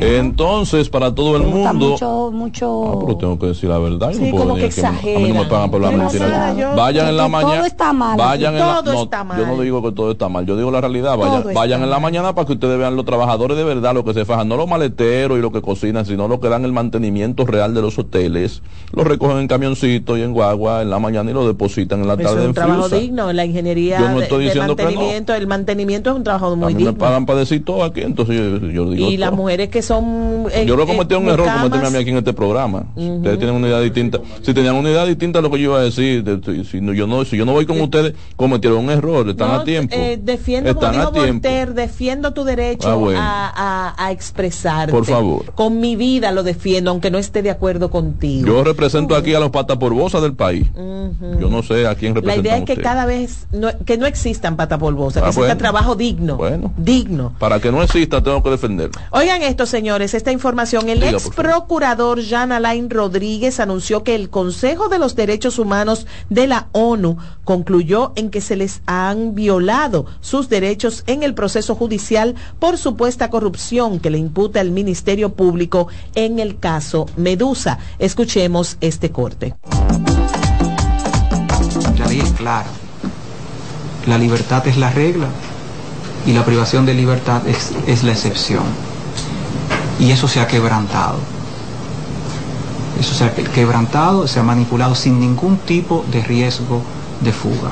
Entonces, 0.00 0.88
para 0.88 1.14
todo 1.14 1.36
el 1.36 1.44
mundo. 1.44 1.90
Mucho, 1.90 2.30
mucho. 2.32 2.92
Ah, 2.92 2.98
pero 3.04 3.16
tengo 3.18 3.38
que 3.38 3.46
decir 3.46 3.68
la 3.68 3.78
verdad. 3.78 4.12
Sí, 4.12 4.30
como 4.30 4.54
que 4.54 4.66
exagera. 4.66 5.18
a 5.18 5.22
mí 5.22 5.28
no 5.28 5.42
me 5.42 5.46
pagan 5.46 5.70
por 5.70 5.80
la 5.80 5.90
mentira. 5.90 6.74
Vayan 6.76 7.08
en 7.08 7.16
la 7.16 7.28
mañana. 7.28 7.56
Todo 7.56 7.66
está 7.66 7.92
mal. 7.92 8.16
Vayan 8.16 8.54
en 8.54 8.60
la, 8.60 8.82
no, 8.82 9.36
Yo 9.36 9.46
no 9.46 9.60
digo 9.60 9.82
que 9.82 9.92
todo 9.92 10.12
está 10.12 10.28
mal. 10.28 10.46
Yo 10.46 10.56
digo 10.56 10.70
la 10.70 10.80
realidad. 10.80 11.16
Vayan, 11.16 11.54
vayan 11.54 11.82
en 11.82 11.90
la 11.90 11.98
mañana 11.98 12.34
para 12.34 12.46
que 12.46 12.54
ustedes 12.54 12.78
vean 12.78 12.96
los 12.96 13.04
trabajadores 13.04 13.56
de 13.56 13.64
verdad, 13.64 13.94
lo 13.94 14.04
que 14.04 14.14
se 14.14 14.24
fajan. 14.24 14.48
No 14.48 14.56
los 14.56 14.68
maleteros 14.68 15.38
y 15.38 15.40
los 15.40 15.52
que 15.52 15.62
cocinan, 15.62 16.06
sino 16.06 16.28
los 16.28 16.40
que 16.40 16.48
dan 16.48 16.64
el 16.64 16.72
mantenimiento 16.72 17.44
real 17.46 17.74
de 17.74 17.82
los 17.82 17.98
hoteles. 17.98 18.62
Los 18.92 19.06
recogen 19.06 19.38
en 19.38 19.48
camioncito 19.48 20.16
y 20.16 20.22
en 20.22 20.32
guagua 20.32 20.82
en 20.82 20.90
la 20.90 20.98
mañana 20.98 21.30
y 21.30 21.34
lo 21.34 21.46
depositan 21.46 22.00
en 22.00 22.08
la 22.08 22.16
tarde. 22.16 22.42
Es 22.42 22.48
un 22.48 22.54
trabajo 22.54 22.88
digno. 22.88 23.32
La 23.32 23.44
ingeniería. 23.44 24.00
Yo 24.00 24.08
no 24.10 24.20
estoy 24.20 24.44
diciendo 24.44 24.76
mantenimiento, 24.76 25.34
El 25.34 25.46
mantenimiento 25.46 26.10
es 26.10 26.16
un 26.16 26.24
trabajo 26.24 26.56
muy 26.56 26.74
digno. 26.74 26.92
Me 26.92 26.98
pagan 26.98 27.26
para 27.26 27.40
decir 27.40 27.64
todo 27.64 27.84
aquí. 27.84 28.02
Entonces 28.02 28.36
yo, 28.72 28.90
digo. 28.90 29.08
Y 29.08 29.16
las 29.16 29.32
mujeres 29.32 29.61
que 29.68 29.82
son 29.82 30.46
yo 30.66 30.76
lo 30.76 30.86
cometí 30.86 31.14
un 31.14 31.28
error 31.28 31.48
cometerme 31.48 31.86
a 31.86 31.90
mí 31.90 31.96
aquí 31.98 32.10
en 32.10 32.18
este 32.18 32.32
programa. 32.32 32.84
Ustedes 32.94 33.38
tienen 33.38 33.56
una 33.56 33.68
idea 33.68 33.80
distinta. 33.80 34.20
Si 34.42 34.54
tenían 34.54 34.76
una 34.76 34.90
idea 34.90 35.04
distinta 35.04 35.38
a 35.38 35.42
lo 35.42 35.50
que 35.50 35.58
yo 35.58 35.70
iba 35.70 35.78
a 35.78 35.82
decir, 35.82 36.24
si, 36.70 36.80
yo 36.80 37.06
no 37.06 37.24
si 37.24 37.36
yo 37.36 37.44
no 37.44 37.52
voy 37.52 37.66
con 37.66 37.80
ustedes, 37.80 38.14
cometieron 38.36 38.84
un 38.84 38.90
error, 38.90 39.28
están 39.28 39.50
a 39.52 39.64
tiempo. 39.64 39.94
Eh, 39.96 40.18
defiendo, 40.22 40.70
están 40.70 40.94
como 40.94 41.10
dijo 41.10 41.26
Voltaire, 41.26 41.72
defiendo 41.72 42.32
tu 42.32 42.44
derecho 42.44 42.88
ah, 43.16 43.94
a, 43.96 44.06
a, 44.06 44.12
expresarte. 44.12 44.92
Por 44.92 45.04
favor. 45.04 45.52
Con 45.54 45.80
mi 45.80 45.96
vida 45.96 46.32
lo 46.32 46.42
defiendo, 46.42 46.90
aunque 46.90 47.10
no 47.10 47.18
esté 47.18 47.42
de 47.42 47.50
acuerdo 47.50 47.90
contigo. 47.90 48.46
Yo 48.46 48.64
represento 48.64 49.14
aquí 49.14 49.34
a 49.34 49.40
los 49.40 49.50
patapolvosas 49.50 50.22
del 50.22 50.34
país. 50.34 50.68
Yo 50.74 51.48
no 51.48 51.62
sé 51.62 51.86
a 51.86 51.94
quién 51.94 52.14
representa. 52.14 52.42
La 52.42 52.56
idea 52.56 52.56
es 52.58 52.64
que 52.64 52.82
cada 52.82 53.06
vez, 53.06 53.46
no, 53.52 53.68
que 53.84 53.98
no 53.98 54.06
existan 54.06 54.56
patapolvosas, 54.56 55.22
que 55.22 55.26
ah, 55.26 55.30
exista 55.30 55.58
trabajo 55.58 55.94
digno. 55.94 56.36
Bueno. 56.36 56.72
Digno. 56.76 57.34
Para 57.38 57.60
que 57.60 57.70
no 57.70 57.82
exista, 57.82 58.22
tengo 58.22 58.42
que 58.42 58.50
defenderlo. 58.50 59.00
Oigan 59.10 59.42
esto, 59.52 59.66
señores, 59.66 60.14
esta 60.14 60.32
información. 60.32 60.88
El 60.88 61.02
ex 61.02 61.28
procurador 61.28 62.20
Jean 62.20 62.52
Alain 62.52 62.88
Rodríguez 62.88 63.60
anunció 63.60 64.02
que 64.02 64.14
el 64.14 64.30
Consejo 64.30 64.88
de 64.88 64.98
los 64.98 65.14
Derechos 65.14 65.58
Humanos 65.58 66.06
de 66.30 66.46
la 66.46 66.68
ONU 66.72 67.18
concluyó 67.44 68.12
en 68.16 68.30
que 68.30 68.40
se 68.40 68.56
les 68.56 68.80
han 68.86 69.34
violado 69.34 70.06
sus 70.22 70.48
derechos 70.48 71.04
en 71.06 71.22
el 71.22 71.34
proceso 71.34 71.74
judicial 71.74 72.34
por 72.58 72.78
supuesta 72.78 73.28
corrupción 73.28 74.00
que 74.00 74.08
le 74.08 74.16
imputa 74.16 74.60
el 74.62 74.70
Ministerio 74.70 75.34
Público 75.34 75.88
en 76.14 76.38
el 76.38 76.58
caso 76.58 77.06
Medusa. 77.16 77.78
Escuchemos 77.98 78.78
este 78.80 79.10
corte. 79.10 79.54
La 81.98 82.06
ley 82.06 82.20
es 82.20 82.32
clara. 82.32 82.70
La 84.06 84.16
libertad 84.16 84.66
es 84.66 84.78
la 84.78 84.90
regla 84.90 85.28
y 86.26 86.32
la 86.32 86.44
privación 86.46 86.86
de 86.86 86.94
libertad 86.94 87.46
es, 87.46 87.72
es 87.86 88.02
la 88.02 88.12
excepción 88.12 88.91
y 89.98 90.10
eso 90.10 90.28
se 90.28 90.40
ha 90.40 90.46
quebrantado. 90.46 91.18
Eso 92.98 93.14
se 93.14 93.24
ha 93.24 93.34
quebrantado, 93.34 94.28
se 94.28 94.38
ha 94.38 94.42
manipulado 94.42 94.94
sin 94.94 95.18
ningún 95.18 95.56
tipo 95.58 96.04
de 96.10 96.22
riesgo 96.22 96.82
de 97.20 97.32
fuga. 97.32 97.70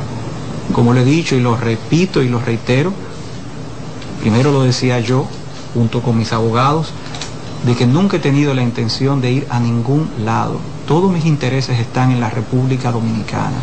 Como 0.73 0.93
lo 0.93 1.01
he 1.01 1.05
dicho 1.05 1.35
y 1.35 1.41
lo 1.41 1.57
repito 1.57 2.23
y 2.23 2.29
lo 2.29 2.41
reitero, 2.41 2.93
primero 4.21 4.53
lo 4.53 4.63
decía 4.63 5.01
yo, 5.01 5.27
junto 5.75 6.03
con 6.03 6.19
mis 6.19 6.33
abogados, 6.33 6.93
de 7.65 7.75
que 7.75 7.87
nunca 7.87 8.17
he 8.17 8.21
tenido 8.21 8.55
la 8.55 8.63
intención 8.63 9.21
de 9.21 9.33
ir 9.33 9.47
a 9.51 9.61
ningún 9.61 10.09
lado. 10.25 10.59
Todos 10.87 11.13
mis 11.13 11.27
intereses 11.27 11.79
están 11.79 12.11
en 12.11 12.21
la 12.21 12.31
República 12.31 12.91
Dominicana. 12.91 13.57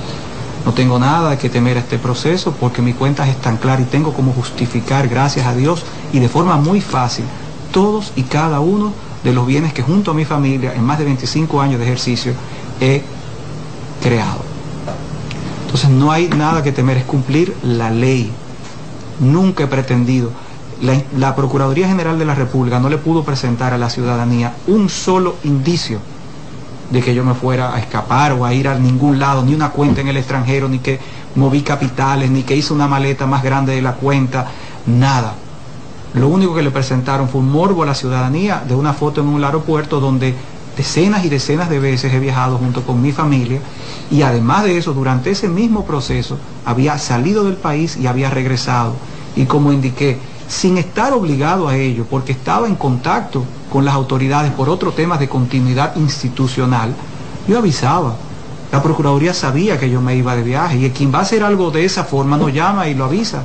No 0.65 0.73
tengo 0.73 0.99
nada 0.99 1.37
que 1.37 1.49
temer 1.49 1.77
a 1.77 1.79
este 1.79 1.97
proceso 1.97 2.53
porque 2.59 2.81
mi 2.81 2.93
cuenta 2.93 3.27
es 3.27 3.37
tan 3.37 3.57
clara 3.57 3.81
y 3.81 3.85
tengo 3.85 4.13
como 4.13 4.33
justificar, 4.33 5.07
gracias 5.07 5.47
a 5.47 5.55
Dios, 5.55 5.83
y 6.11 6.19
de 6.19 6.29
forma 6.29 6.57
muy 6.57 6.81
fácil, 6.81 7.25
todos 7.77 8.11
y 8.15 8.23
cada 8.23 8.59
uno 8.59 8.91
de 9.23 9.33
los 9.33 9.45
bienes 9.45 9.71
que 9.71 9.83
junto 9.83 10.09
a 10.09 10.15
mi 10.15 10.25
familia 10.25 10.73
en 10.73 10.83
más 10.83 10.97
de 10.97 11.05
25 11.05 11.61
años 11.61 11.77
de 11.77 11.85
ejercicio 11.85 12.33
he 12.81 13.03
creado. 14.01 14.39
Entonces 15.63 15.91
no 15.91 16.11
hay 16.11 16.27
nada 16.27 16.63
que 16.63 16.71
temer, 16.71 16.97
es 16.97 17.03
cumplir 17.03 17.55
la 17.61 17.91
ley. 17.91 18.31
Nunca 19.19 19.65
he 19.65 19.67
pretendido. 19.67 20.31
La, 21.15 21.35
Procuraduría 21.35 21.87
General 21.87 22.17
de 22.17 22.25
la 22.25 22.33
República 22.33 22.79
no 22.79 22.89
le 22.89 22.97
pudo 22.97 23.23
presentar 23.23 23.73
a 23.73 23.77
la 23.77 23.91
ciudadanía 23.91 24.55
un 24.65 24.89
solo 24.89 25.35
indicio 25.43 25.99
de 26.89 27.03
que 27.03 27.13
yo 27.13 27.23
me 27.23 27.35
fuera 27.35 27.75
a 27.75 27.79
escapar 27.79 28.31
o 28.31 28.43
a 28.43 28.55
ir 28.55 28.67
a 28.67 28.79
ningún 28.79 29.19
lado, 29.19 29.43
ni 29.43 29.53
una 29.53 29.69
cuenta 29.69 30.01
en 30.01 30.07
el 30.07 30.17
extranjero, 30.17 30.67
ni 30.67 30.79
que 30.79 30.99
moví 31.35 31.61
capitales, 31.61 32.31
ni 32.31 32.41
que 32.41 32.55
hice 32.55 32.73
una 32.73 32.87
maleta 32.87 33.27
más 33.27 33.43
grande 33.43 33.75
de 33.75 33.83
la 33.83 33.93
cuenta, 33.93 34.47
nada. 34.87 35.35
Lo 36.13 36.27
único 36.29 36.55
que 36.55 36.61
le 36.61 36.71
presentaron 36.71 37.29
fue 37.29 37.41
un 37.41 37.51
morbo 37.51 37.83
a 37.83 37.85
la 37.85 37.95
ciudadanía 37.95 38.63
de 38.67 38.75
una 38.75 38.93
foto 38.93 39.21
en 39.21 39.27
un 39.27 39.43
aeropuerto 39.43 39.99
donde 39.99 40.33
decenas 40.77 41.25
y 41.25 41.29
decenas 41.29 41.69
de 41.69 41.79
veces 41.79 42.13
he 42.13 42.19
viajado 42.19 42.57
junto 42.57 42.83
con 42.83 43.01
mi 43.01 43.11
familia 43.11 43.59
y 44.09 44.21
además 44.21 44.63
de 44.63 44.77
eso, 44.77 44.93
durante 44.93 45.31
ese 45.31 45.49
mismo 45.49 45.85
proceso 45.85 46.37
había 46.65 46.97
salido 46.97 47.43
del 47.43 47.55
país 47.55 47.97
y 47.97 48.07
había 48.07 48.29
regresado. 48.29 48.93
Y 49.35 49.45
como 49.45 49.73
indiqué, 49.73 50.17
sin 50.47 50.77
estar 50.77 51.13
obligado 51.13 51.67
a 51.67 51.75
ello, 51.75 52.05
porque 52.09 52.31
estaba 52.31 52.67
en 52.67 52.75
contacto 52.75 53.43
con 53.71 53.83
las 53.83 53.93
autoridades 53.93 54.51
por 54.53 54.69
otros 54.69 54.95
temas 54.95 55.19
de 55.19 55.27
continuidad 55.27 55.95
institucional, 55.97 56.93
yo 57.47 57.57
avisaba. 57.57 58.15
La 58.71 58.81
Procuraduría 58.81 59.33
sabía 59.33 59.79
que 59.79 59.89
yo 59.89 60.01
me 60.01 60.15
iba 60.15 60.35
de 60.35 60.43
viaje 60.43 60.77
y 60.77 60.89
quien 60.91 61.13
va 61.13 61.19
a 61.19 61.21
hacer 61.21 61.43
algo 61.43 61.71
de 61.71 61.85
esa 61.85 62.03
forma 62.03 62.37
nos 62.37 62.53
llama 62.53 62.87
y 62.87 62.95
lo 62.95 63.05
avisa. 63.05 63.43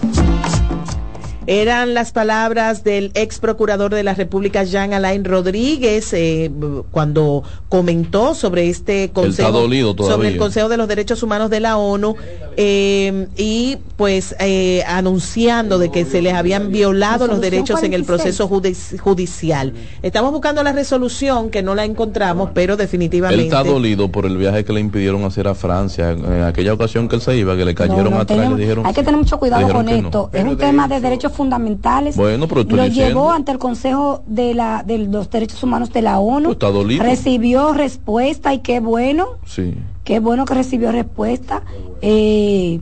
Eran 1.47 1.95
las 1.95 2.13
palabras 2.13 2.85
del 2.85 3.11
ex 3.15 3.41
procurador 3.41 3.93
de 3.95 4.05
la 4.05 4.15
República, 4.15 4.63
Jean 4.63 4.95
Alain 4.95 5.25
Rodríguez, 5.25 6.13
eh, 6.13 6.51
cuando 6.93 7.43
comentó 7.69 8.35
sobre 8.35 8.69
este 8.69 9.11
consejo, 9.11 9.69
sobre 9.97 10.29
el 10.29 10.37
Consejo 10.37 10.69
de 10.69 10.77
los 10.77 10.87
Derechos 10.87 11.23
Humanos 11.23 11.51
de 11.51 11.59
la 11.59 11.79
ONU, 11.79 12.15
eh, 12.57 13.27
y 13.37 13.79
pues 13.97 14.37
eh, 14.39 14.85
anunciando 14.87 15.79
de 15.79 15.91
que 15.91 16.05
se 16.05 16.23
les 16.23 16.35
habían 16.35 16.71
violado 16.71 17.27
los 17.27 17.41
derechos 17.41 17.83
en 17.83 17.93
el 17.93 18.05
proceso 18.05 18.47
judicial. 18.49 19.73
Estamos 20.03 20.31
buscando 20.31 20.63
la 20.63 20.73
resolución, 20.73 21.51
que 21.51 21.63
no 21.63 21.75
la 21.75 21.85
encontramos, 21.85 22.51
pero 22.55 22.77
definitivamente. 22.77 23.43
Él 23.43 23.49
está 23.49 23.65
dolido 23.65 24.11
por 24.11 24.27
el 24.27 24.37
viaje 24.37 24.65
que 24.65 24.73
le 24.73 24.81
impidieron 24.81 25.25
hacer 25.25 25.49
a 25.49 25.55
Francia, 25.57 26.13
en 26.13 26.43
aquella 26.43 26.73
ocasión 26.73 27.09
que 27.09 27.17
él 27.17 27.23
se 27.23 27.37
iba, 27.37 27.57
que 27.57 27.65
le 27.65 27.75
cayeron 27.75 28.15
atrás 28.15 28.47
y 28.47 28.55
le 28.55 28.61
dijeron. 28.61 28.87
Hay 28.87 28.95
que 28.95 29.03
tener 29.03 29.19
mucho 29.19 29.39
cuidado 29.39 29.73
con 29.73 29.89
esto. 29.89 30.31
Es 30.33 30.45
un 30.45 30.57
tema 30.57 30.87
de 30.87 31.01
derechos 31.01 31.32
fundamentales. 31.33 32.17
Bueno, 32.17 32.47
pero 32.49 32.63
lo 32.65 32.87
llevó 32.87 33.31
ante 33.33 33.53
el 33.53 33.59
Consejo 33.59 34.23
de, 34.27 34.55
la, 34.55 34.83
de 34.87 34.99
los 34.99 35.31
Derechos 35.31 35.63
Humanos 35.63 35.93
de 35.93 36.03
la 36.03 36.19
ONU. 36.19 36.57
Recibió 36.99 37.73
respuesta 37.73 38.55
y 38.55 38.59
qué 38.59 38.81
bueno. 38.81 39.39
Sí. 39.47 39.75
Qué 40.05 40.21
bueno 40.21 40.45
que 40.45 40.55
recibió 40.55 40.91
respuesta. 40.93 41.63
Eh, 42.01 42.81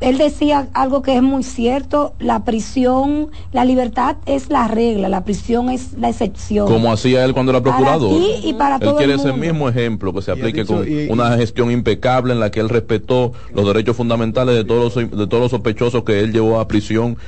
él 0.00 0.16
decía 0.16 0.68
algo 0.72 1.02
que 1.02 1.14
es 1.14 1.22
muy 1.22 1.42
cierto, 1.42 2.14
la 2.18 2.44
prisión, 2.44 3.28
la 3.52 3.64
libertad 3.64 4.16
es 4.24 4.48
la 4.48 4.66
regla, 4.66 5.08
la 5.08 5.24
prisión 5.24 5.68
es 5.68 5.92
la 5.98 6.08
excepción. 6.08 6.66
Como 6.66 6.90
hacía 6.90 7.24
él 7.24 7.34
cuando 7.34 7.52
era 7.52 7.60
procurador. 7.60 8.10
y 8.42 8.54
para 8.54 8.76
él 8.76 8.94
quiere 8.96 9.14
ese 9.14 9.32
mismo 9.32 9.68
ejemplo 9.68 10.12
que 10.14 10.22
se 10.22 10.30
aplique 10.30 10.64
con 10.64 10.86
una 11.10 11.36
gestión 11.36 11.70
impecable 11.70 12.32
en 12.32 12.40
la 12.40 12.50
que 12.50 12.60
él 12.60 12.70
respetó 12.70 13.32
los 13.54 13.66
derechos 13.66 13.96
fundamentales 13.96 14.54
de 14.54 14.64
todos 14.64 14.96
los, 14.96 15.10
de 15.10 15.26
todos 15.26 15.42
los 15.42 15.50
sospechosos 15.50 16.02
que 16.02 16.20
él 16.20 16.32
llevó 16.32 16.60
a 16.60 16.66
prisión 16.66 17.18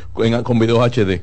con 0.43 0.59
videos 0.59 0.79
HD. 0.91 1.23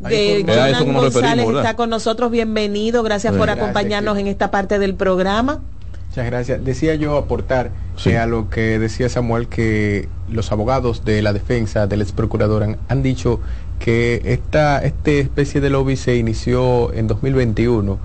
De 0.00 0.44
González 0.44 1.48
está 1.48 1.74
con 1.74 1.90
nosotros, 1.90 2.30
bienvenido, 2.30 3.02
gracias 3.02 3.34
por 3.34 3.50
acompañarnos 3.50 4.16
en 4.16 4.28
esta 4.28 4.50
parte 4.50 4.78
del 4.78 4.94
programa. 4.94 5.60
Muchas 6.08 6.26
gracias. 6.26 6.64
Decía 6.64 6.94
yo 6.94 7.16
aportar 7.18 7.70
eh, 8.06 8.16
a 8.16 8.26
lo 8.26 8.48
que 8.48 8.78
decía 8.78 9.10
Samuel 9.10 9.46
que 9.46 10.08
los 10.30 10.50
abogados 10.52 11.04
de 11.04 11.20
la 11.20 11.34
defensa 11.34 11.86
del 11.86 12.00
ex 12.00 12.12
procurador 12.12 12.78
han, 12.88 13.02
dicho 13.02 13.40
que 13.78 14.22
esta, 14.24 14.82
este 14.82 15.20
especie 15.20 15.60
de 15.60 15.68
lobby 15.68 15.96
se 15.96 16.16
inició 16.16 16.94
en 16.94 17.08
2021 17.08 17.98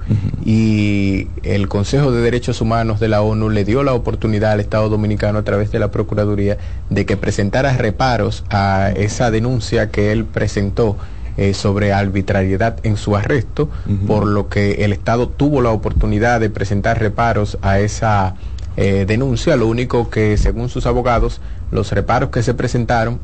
y 0.45 1.29
el 1.43 1.69
Consejo 1.69 2.11
de 2.11 2.21
Derechos 2.21 2.59
Humanos 2.59 2.99
de 2.99 3.07
la 3.07 3.21
ONU 3.21 3.49
le 3.49 3.63
dio 3.63 3.83
la 3.83 3.93
oportunidad 3.93 4.51
al 4.51 4.59
Estado 4.59 4.89
Dominicano 4.89 5.39
a 5.39 5.43
través 5.43 5.71
de 5.71 5.79
la 5.79 5.89
Procuraduría 5.89 6.57
de 6.89 7.05
que 7.05 7.15
presentara 7.15 7.75
reparos 7.77 8.43
a 8.49 8.91
esa 8.95 9.31
denuncia 9.31 9.89
que 9.91 10.11
él 10.11 10.25
presentó 10.25 10.97
eh, 11.37 11.53
sobre 11.53 11.93
arbitrariedad 11.93 12.77
en 12.83 12.97
su 12.97 13.15
arresto, 13.15 13.69
por 14.07 14.25
lo 14.25 14.49
que 14.49 14.85
el 14.85 14.93
Estado 14.93 15.27
tuvo 15.27 15.61
la 15.61 15.71
oportunidad 15.71 16.39
de 16.39 16.49
presentar 16.49 16.99
reparos 16.99 17.57
a 17.61 17.79
esa 17.79 18.35
eh, 18.77 19.05
denuncia. 19.07 19.55
Lo 19.55 19.67
único 19.67 20.09
que, 20.09 20.37
según 20.37 20.69
sus 20.69 20.85
abogados, 20.85 21.41
los 21.71 21.91
reparos 21.91 22.29
que 22.29 22.43
se 22.43 22.53
presentaron 22.53 23.19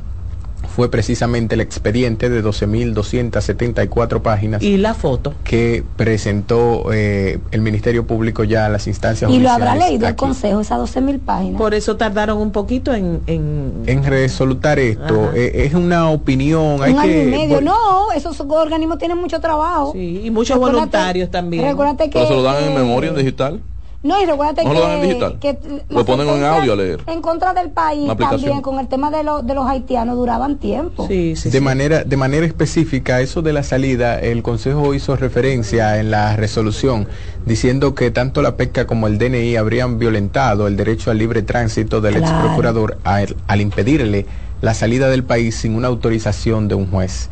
fue 0.69 0.89
precisamente 0.89 1.55
el 1.55 1.61
expediente 1.61 2.29
de 2.29 2.43
12.274 2.43 4.21
páginas. 4.21 4.61
Y 4.61 4.77
la 4.77 4.93
foto. 4.93 5.33
Que 5.43 5.83
presentó 5.97 6.91
eh, 6.93 7.39
el 7.51 7.61
Ministerio 7.61 8.05
Público 8.07 8.43
ya 8.43 8.65
a 8.65 8.69
las 8.69 8.87
instancias 8.87 9.29
Y 9.31 9.39
lo 9.39 9.49
habrá 9.49 9.75
leído 9.75 10.07
el 10.07 10.15
Consejo, 10.15 10.61
esas 10.61 10.79
12.000 10.79 11.19
páginas. 11.19 11.57
Por 11.57 11.73
eso 11.73 11.97
tardaron 11.97 12.37
un 12.37 12.51
poquito 12.51 12.93
en... 12.93 13.21
En, 13.27 13.83
en 13.85 14.03
resolutar 14.03 14.79
esto. 14.79 15.31
Eh, 15.33 15.65
es 15.65 15.73
una 15.73 16.09
opinión. 16.09 16.75
Un 16.75 16.83
año 16.83 17.05
y 17.05 17.25
medio. 17.25 17.61
No, 17.61 18.11
esos 18.11 18.39
organismos 18.39 18.97
tienen 18.97 19.17
mucho 19.17 19.39
trabajo. 19.39 19.91
Sí, 19.93 20.21
y 20.23 20.31
muchos 20.31 20.57
voluntarios 20.57 21.29
también. 21.29 21.65
Recuérdate 21.65 22.05
que... 22.05 22.19
¿Pero 22.19 22.27
se 22.27 22.33
lo 22.35 22.43
dan 22.43 22.63
en 22.63 22.75
memoria 22.75 23.09
en 23.09 23.15
digital? 23.15 23.61
No, 24.01 24.21
y 24.21 24.25
recuérdate 24.25 24.61
que, 25.41 25.57
lo 25.89 26.05
ponen 26.05 26.29
en 26.29 26.43
audio 26.45 26.71
a 26.71 26.75
leer. 26.77 27.01
En 27.07 27.21
contra 27.21 27.53
del 27.53 27.69
país 27.69 28.09
también 28.17 28.61
con 28.61 28.79
el 28.79 28.87
tema 28.87 29.11
de, 29.11 29.17
de 29.17 29.53
los 29.53 29.67
haitianos 29.67 30.15
duraban 30.15 30.57
tiempo. 30.57 31.05
Sí, 31.07 31.35
sí, 31.35 31.49
de 31.49 31.59
manera 31.59 32.05
de 32.05 32.15
manera 32.15 32.45
específica 32.45 33.19
eso 33.19 33.41
de 33.41 33.51
la 33.51 33.61
salida, 33.63 34.17
el 34.17 34.41
Consejo 34.41 34.93
hizo 34.93 35.17
referencia 35.17 35.99
en 35.99 36.11
la 36.11 36.37
resolución 36.37 37.07
diciendo 37.45 37.93
que 37.93 38.09
tanto 38.09 38.41
la 38.41 38.55
PECA 38.55 38.87
como 38.87 39.07
el 39.07 39.17
DNI 39.17 39.57
habrían 39.57 39.99
violentado 39.99 40.67
el 40.67 40.77
derecho 40.77 41.11
al 41.11 41.17
libre 41.17 41.41
tránsito 41.41 41.99
del 41.99 42.17
ex 42.17 42.31
procurador 42.31 42.97
al 43.03 43.61
impedirle 43.61 44.25
la 44.61 44.73
salida 44.73 45.09
del 45.09 45.23
país 45.23 45.55
sin 45.55 45.75
una 45.75 45.89
autorización 45.89 46.69
de 46.69 46.75
un 46.75 46.89
juez. 46.89 47.29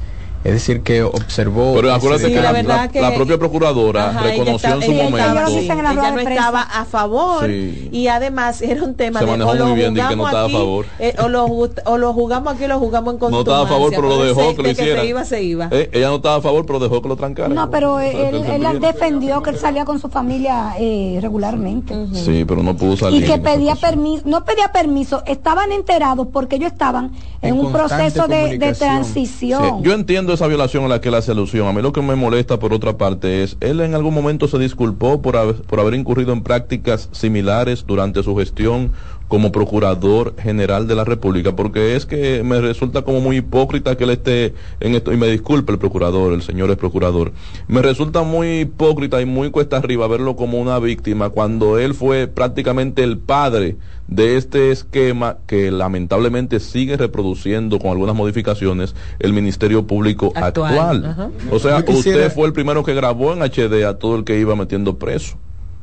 Es 0.48 0.54
decir, 0.54 0.82
que 0.82 1.04
observó... 1.04 1.74
Pero 1.76 1.94
acuérdate 1.94 2.32
que, 2.32 3.02
la, 3.02 3.14
propia 3.14 3.38
procuradora 3.38 4.18
reconoció 4.24 4.76
en 4.76 4.82
su 4.82 4.94
momento... 4.94 5.18
Ella, 5.18 5.74
no 5.94 6.20
estaba 6.20 6.62
a 6.62 6.86
favor 6.86 7.50
y 7.50 8.08
además 8.08 8.62
era 8.62 8.82
un 8.82 8.96
tema 8.96 9.20
Se 9.20 9.26
de... 9.26 9.44
O 9.44 9.54
lo, 9.54 9.74
bien, 9.74 9.94
que 9.94 10.16
no 10.16 10.26
estaba 10.26 10.46
a 10.46 10.50
favor. 10.50 10.86
Eh, 11.00 11.14
o, 11.22 11.28
lo, 11.28 11.48
o 11.48 11.98
lo 11.98 12.14
jugamos 12.14 12.54
aquí 12.54 12.64
o 12.64 12.70
lo 12.70 12.80
jugamos 12.80 13.16
en 13.16 13.30
No 13.30 13.40
estaba 13.40 13.64
a 13.64 13.68
favor, 13.68 13.92
pero 13.94 14.08
lo 14.08 14.24
dejó 14.24 14.56
que 14.56 14.64
lo 14.64 14.70
hiciera. 14.70 15.02
se 15.02 15.08
iba, 15.08 15.26
se 15.26 15.44
iba. 15.44 15.68
Eh, 15.70 15.90
ella 15.92 16.08
no 16.08 16.16
estaba 16.16 16.38
a 16.38 16.42
favor, 16.42 16.66
pero 16.66 16.80
dejó 16.80 17.02
que 17.02 17.10
lo 17.10 17.18
trancara. 17.18 17.50
No, 17.50 17.70
pero 17.70 18.00
él, 18.00 18.36
él, 18.46 18.80
defendió 18.80 19.44
que 19.44 19.50
él 19.50 19.58
salía 19.58 19.84
con 19.84 20.00
su 20.00 20.08
familia 20.08 20.76
eh, 20.80 21.20
regularmente. 21.22 21.94
Sí, 22.14 22.46
pero 22.48 22.64
no 22.64 22.78
pudo 22.78 22.96
salir. 22.96 23.22
Y 23.22 23.28
que 23.28 23.38
pedía 23.38 23.76
permiso, 23.76 24.24
no 24.26 24.46
pedía 24.46 24.72
permiso, 24.72 25.24
estaban 25.26 25.74
enterados 25.74 26.28
porque 26.32 26.56
ellos 26.56 26.72
estaban 26.72 27.12
en, 27.42 27.60
un 27.60 27.74
proceso 27.74 28.30
de, 28.30 28.58
de 28.58 28.74
transición. 28.74 29.84
Yo 29.84 29.92
entiendo 29.92 30.37
esa 30.38 30.48
violación 30.48 30.86
a 30.86 30.88
la 30.88 31.02
que 31.02 31.10
él 31.10 31.16
hace 31.16 31.32
alusión. 31.32 31.68
A 31.68 31.74
mí 31.74 31.82
lo 31.82 31.92
que 31.92 32.02
me 32.04 32.16
molesta 32.16 32.60
por 32.60 32.72
otra 32.72 32.96
parte 32.96 33.42
es, 33.42 33.58
él 33.60 33.82
en 33.82 33.96
algún 33.96 34.14
momento 34.14 34.48
se 34.48 34.60
disculpó 34.60 35.20
por 35.20 35.36
haber, 35.36 35.56
por 35.64 35.80
haber 35.80 35.96
incurrido 35.96 36.32
en 36.32 36.44
prácticas 36.44 37.10
similares 37.12 37.86
durante 37.88 38.22
su 38.22 38.36
gestión 38.36 38.92
como 39.28 39.52
procurador 39.52 40.36
general 40.38 40.88
de 40.88 40.96
la 40.96 41.04
República, 41.04 41.56
porque 41.56 41.96
es 41.96 42.06
que 42.06 42.44
me 42.44 42.62
resulta 42.62 43.02
como 43.02 43.20
muy 43.20 43.38
hipócrita 43.38 43.98
que 43.98 44.06
él 44.06 44.12
esté 44.12 44.54
en 44.80 44.96
esto, 44.96 45.12
y 45.12 45.18
me 45.18 45.28
disculpe 45.28 45.72
el 45.72 45.80
procurador, 45.80 46.34
el 46.34 46.42
señor 46.42 46.70
es 46.72 46.78
procurador, 46.78 47.34
me 47.68 47.82
resulta 47.82 48.24
muy 48.24 48.62
hipócrita 48.62 49.22
y 49.22 49.26
muy 49.26 49.52
cuesta 49.52 49.78
arriba 49.78 50.08
verlo 50.08 50.36
como 50.36 50.60
una 50.60 50.80
víctima 50.80 51.30
cuando 51.30 51.78
él 51.78 51.94
fue 51.94 52.28
prácticamente 52.28 53.04
el 53.04 53.18
padre 53.18 53.76
de 54.08 54.38
este 54.38 54.72
esquema 54.72 55.38
que 55.48 55.70
lamentablemente 55.70 56.60
sigue 56.62 56.96
reproduciendo 56.96 57.80
con 57.80 57.92
algunas 57.92 58.16
modificaciones 58.16 58.96
el 59.20 59.34
Ministerio 59.34 59.86
Público 59.86 60.32
actual. 60.36 61.32
O 61.52 61.60
sea, 61.60 61.84
usted 61.86 62.32
fue 62.32 62.48
el 62.48 62.54
primero 62.54 62.84
que 62.84 62.94
grabó 62.94 63.34
en 63.34 63.42
HD 63.42 63.86
a 63.86 63.98
todo 63.98 64.16
el 64.16 64.24
que 64.24 64.40
iba 64.40 64.56
metiendo 64.56 64.98
preso 64.98 65.38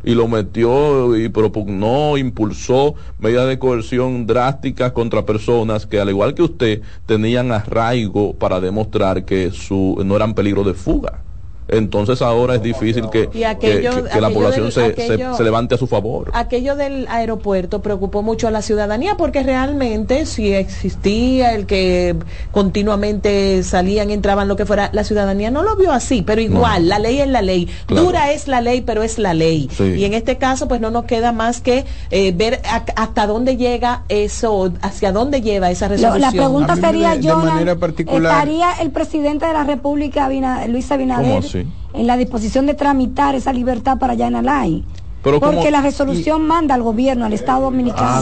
y 0.05 0.15
lo 0.15 0.29
metió 0.29 1.17
y 1.17 1.29
propugnó, 1.29 2.17
impulsó 2.17 2.95
medidas 3.19 3.49
de 3.49 3.59
coerción 3.59 4.27
drásticas 4.27 4.93
contra 4.93 5.25
personas 5.25 5.87
que 5.87 6.01
al 6.01 6.11
igual 6.11 6.35
que 6.35 6.43
usted 6.43 6.83
tenían 7.07 7.53
arraigo 7.53 8.35
para 8.35 8.61
demostrar 8.61 9.25
que 9.25 9.51
su 9.51 10.01
no 10.05 10.17
eran 10.17 10.35
peligro 10.35 10.65
de 10.65 10.75
fuga 10.75 11.25
entonces 11.69 12.21
ahora 12.21 12.57
es 12.57 12.63
difícil 12.63 13.09
que, 13.11 13.29
que, 13.29 14.21
la 14.21 14.31
población 14.31 14.71
se, 14.71 14.95
se, 14.95 15.45
levante 15.45 15.75
a 15.75 15.79
su 15.79 15.87
favor. 15.87 16.31
Aquello 16.35 16.77
del 16.77 17.07
aeropuerto 17.09 17.81
preocupó 17.81 18.23
mucho 18.23 18.49
a 18.49 18.51
la 18.51 18.61
ciudadanía 18.61 19.17
porque 19.17 19.43
realmente 19.43 20.27
si 20.27 20.53
existía 20.53 21.55
el 21.55 21.67
que 21.67 22.17
continuamente 22.51 23.63
salían, 23.63 24.11
entraban, 24.11 24.47
lo 24.47 24.57
que 24.57 24.67
fuera, 24.67 24.91
la 24.93 25.05
ciudadanía 25.05 25.51
no 25.51 25.63
lo 25.63 25.77
vio 25.77 25.93
así, 25.93 26.23
pero 26.23 26.41
igual, 26.41 26.89
la 26.89 26.99
ley 26.99 27.21
es 27.21 27.29
la 27.29 27.41
ley. 27.41 27.69
Dura 27.89 28.33
es 28.33 28.47
la 28.47 28.61
ley, 28.61 28.83
pero 28.83 29.03
es 29.03 29.19
la 29.19 29.33
ley. 29.33 29.71
Y 29.79 30.05
en 30.05 30.13
este 30.13 30.37
caso, 30.37 30.69
pues 30.69 30.81
no 30.81 30.91
nos 30.91 31.05
queda 31.05 31.33
más 31.33 31.61
que 31.61 31.87
eh, 32.11 32.33
ver 32.33 32.61
hasta 32.97 33.27
dónde 33.27 33.57
llega 33.57 34.03
eso, 34.09 34.73
hacia 34.83 35.13
dónde 35.13 35.41
lleva 35.41 35.71
esa 35.71 35.89
resolución. 35.89 36.21
La 36.21 36.31
pregunta 36.31 36.77
sería, 36.77 37.15
yo, 37.15 37.43
¿estaría 37.97 38.73
el 38.81 38.91
presidente 38.91 39.47
de 39.47 39.53
la 39.53 39.65
República, 39.65 40.29
Luis 40.69 40.91
Abinader? 40.93 41.54
En 41.55 42.07
la 42.07 42.17
disposición 42.17 42.67
de 42.67 42.75
tramitar 42.75 43.35
esa 43.35 43.53
libertad 43.53 43.99
para 43.99 44.15
Yanalay. 44.15 44.85
Porque 45.25 45.71
la 45.71 45.81
resolución 45.81 46.47
manda 46.47 46.75
al 46.75 46.83
gobierno, 46.83 47.25
al 47.25 47.33
Estado 47.33 47.63
Dominicano. 47.63 48.21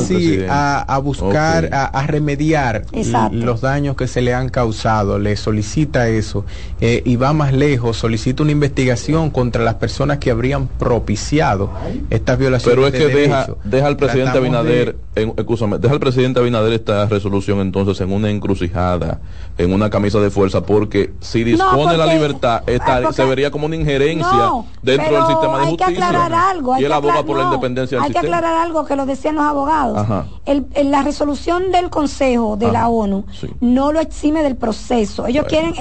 Ah, 0.48 0.84
a, 0.86 0.98
buscar, 0.98 1.68
a, 1.72 2.06
remediar 2.06 2.84
los 3.32 3.60
daños 3.60 3.96
que 3.96 4.06
se 4.06 4.22
le 4.22 4.32
han 4.34 4.48
causado. 4.48 5.18
Le 5.18 5.36
solicita 5.36 6.08
eso. 6.08 6.44
Eh, 6.80 7.02
y 7.04 7.16
va 7.16 7.32
más 7.32 7.52
lejos, 7.52 7.96
solicita 7.96 8.42
una 8.42 8.52
investigación 8.52 9.30
contra 9.30 9.64
las 9.64 9.74
personas 9.74 10.18
que 10.18 10.30
habrían 10.30 10.68
propiciado 10.68 11.70
estas 12.10 12.38
violaciones. 12.38 12.76
Pero 12.76 12.86
es 12.86 12.92
que 12.92 13.14
deja, 13.14 13.48
deja 13.64 13.86
al 13.86 13.96
presidente 13.96 14.38
Abinader, 14.38 14.96
deja 15.14 15.92
al 15.94 16.00
presidente 16.00 16.40
Abinader 16.40 16.72
esta 16.72 17.06
resolución 17.06 17.60
entonces 17.60 18.00
en 18.00 18.12
una 18.12 18.30
encrucijada, 18.30 19.20
en 19.58 19.72
una 19.72 19.90
camisa 19.90 20.20
de 20.20 20.30
fuerza, 20.30 20.62
porque 20.62 21.12
si 21.20 21.42
dispone 21.42 21.96
la 21.96 22.06
libertad, 22.06 22.62
esta, 22.66 23.12
se 23.12 23.24
vería 23.24 23.50
como 23.50 23.66
una 23.66 23.76
injerencia 23.76 24.52
dentro 24.82 25.16
del 25.16 25.26
sistema 25.26 25.58
de 25.60 25.66
justicia. 25.66 25.86
Hay 25.86 25.94
que 25.94 26.02
aclarar 26.02 26.32
algo 26.32 26.74
por 27.00 27.36
la 27.36 27.44
independencia 27.44 28.02
Hay 28.02 28.12
que 28.12 28.18
aclarar 28.18 28.54
algo 28.54 28.84
que 28.84 28.96
lo 28.96 29.06
decían 29.06 29.36
los 29.36 29.44
abogados. 29.44 30.06
El, 30.44 30.66
la 30.90 31.02
resolución 31.02 31.70
del 31.72 31.90
Consejo 31.90 32.56
de 32.56 32.70
la 32.70 32.88
ONU 32.88 33.24
no 33.60 33.92
lo 33.92 34.00
exime 34.00 34.42
del 34.42 34.56
proceso. 34.56 35.26
Ellos 35.26 35.46
quieren 35.48 35.74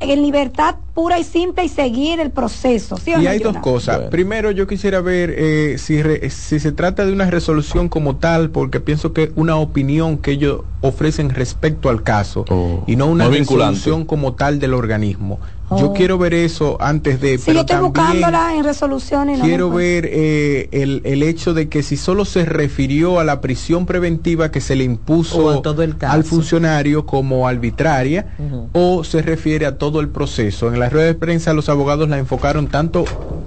en 0.00 0.22
libertad 0.22 0.76
pura 0.94 1.18
y 1.18 1.24
simple 1.24 1.64
y 1.64 1.68
seguir 1.68 2.20
el 2.20 2.30
proceso. 2.30 2.96
y 3.06 3.26
hay 3.26 3.38
dos 3.38 3.56
cosas. 3.58 4.02
Primero, 4.10 4.50
yo 4.50 4.66
quisiera 4.66 5.00
ver 5.00 5.34
eh, 5.36 5.76
si, 5.78 6.00
si 6.30 6.60
se 6.60 6.72
trata 6.72 7.06
de 7.06 7.12
una 7.12 7.30
resolución 7.30 7.88
como 7.88 8.16
tal, 8.16 8.50
porque 8.50 8.80
pienso 8.80 9.12
que 9.12 9.32
una 9.36 9.56
opinión 9.56 10.18
que 10.18 10.32
ellos 10.32 10.62
ofrecen 10.80 11.30
respecto 11.30 11.88
al 11.88 12.02
caso 12.02 12.44
oh. 12.48 12.84
y 12.86 12.96
no 12.96 13.06
una 13.06 13.28
resolución 13.28 14.04
como 14.04 14.34
tal 14.34 14.58
del 14.58 14.74
organismo. 14.74 15.38
Yo 15.70 15.90
oh. 15.90 15.92
quiero 15.92 16.16
ver 16.16 16.32
eso 16.32 16.78
antes 16.80 17.20
de... 17.20 17.36
Sí, 17.36 17.52
yo 17.52 17.60
estoy 17.60 17.80
buscándola 17.80 18.54
en 18.56 18.64
resoluciones. 18.64 19.40
quiero 19.40 19.70
ver 19.70 20.08
eh, 20.10 20.68
el, 20.72 21.02
el, 21.04 21.22
hecho 21.22 21.52
de 21.52 21.68
que 21.68 21.82
si 21.82 21.98
solo 21.98 22.24
se 22.24 22.46
refirió 22.46 23.20
a 23.20 23.24
la 23.24 23.42
prisión 23.42 23.84
preventiva 23.84 24.50
que 24.50 24.62
se 24.62 24.76
le 24.76 24.84
impuso 24.84 25.62
al 26.00 26.24
funcionario 26.24 27.04
como 27.04 27.46
arbitraria 27.46 28.28
o 28.72 29.04
se 29.04 29.20
refiere 29.20 29.66
a 29.66 29.76
todo 29.76 29.87
el 30.00 30.08
proceso. 30.08 30.72
En 30.72 30.78
la 30.78 30.90
rueda 30.90 31.06
de 31.06 31.14
prensa 31.14 31.54
los 31.54 31.68
abogados 31.68 32.08
la 32.08 32.18
enfocaron 32.18 32.68
tanto 32.68 33.04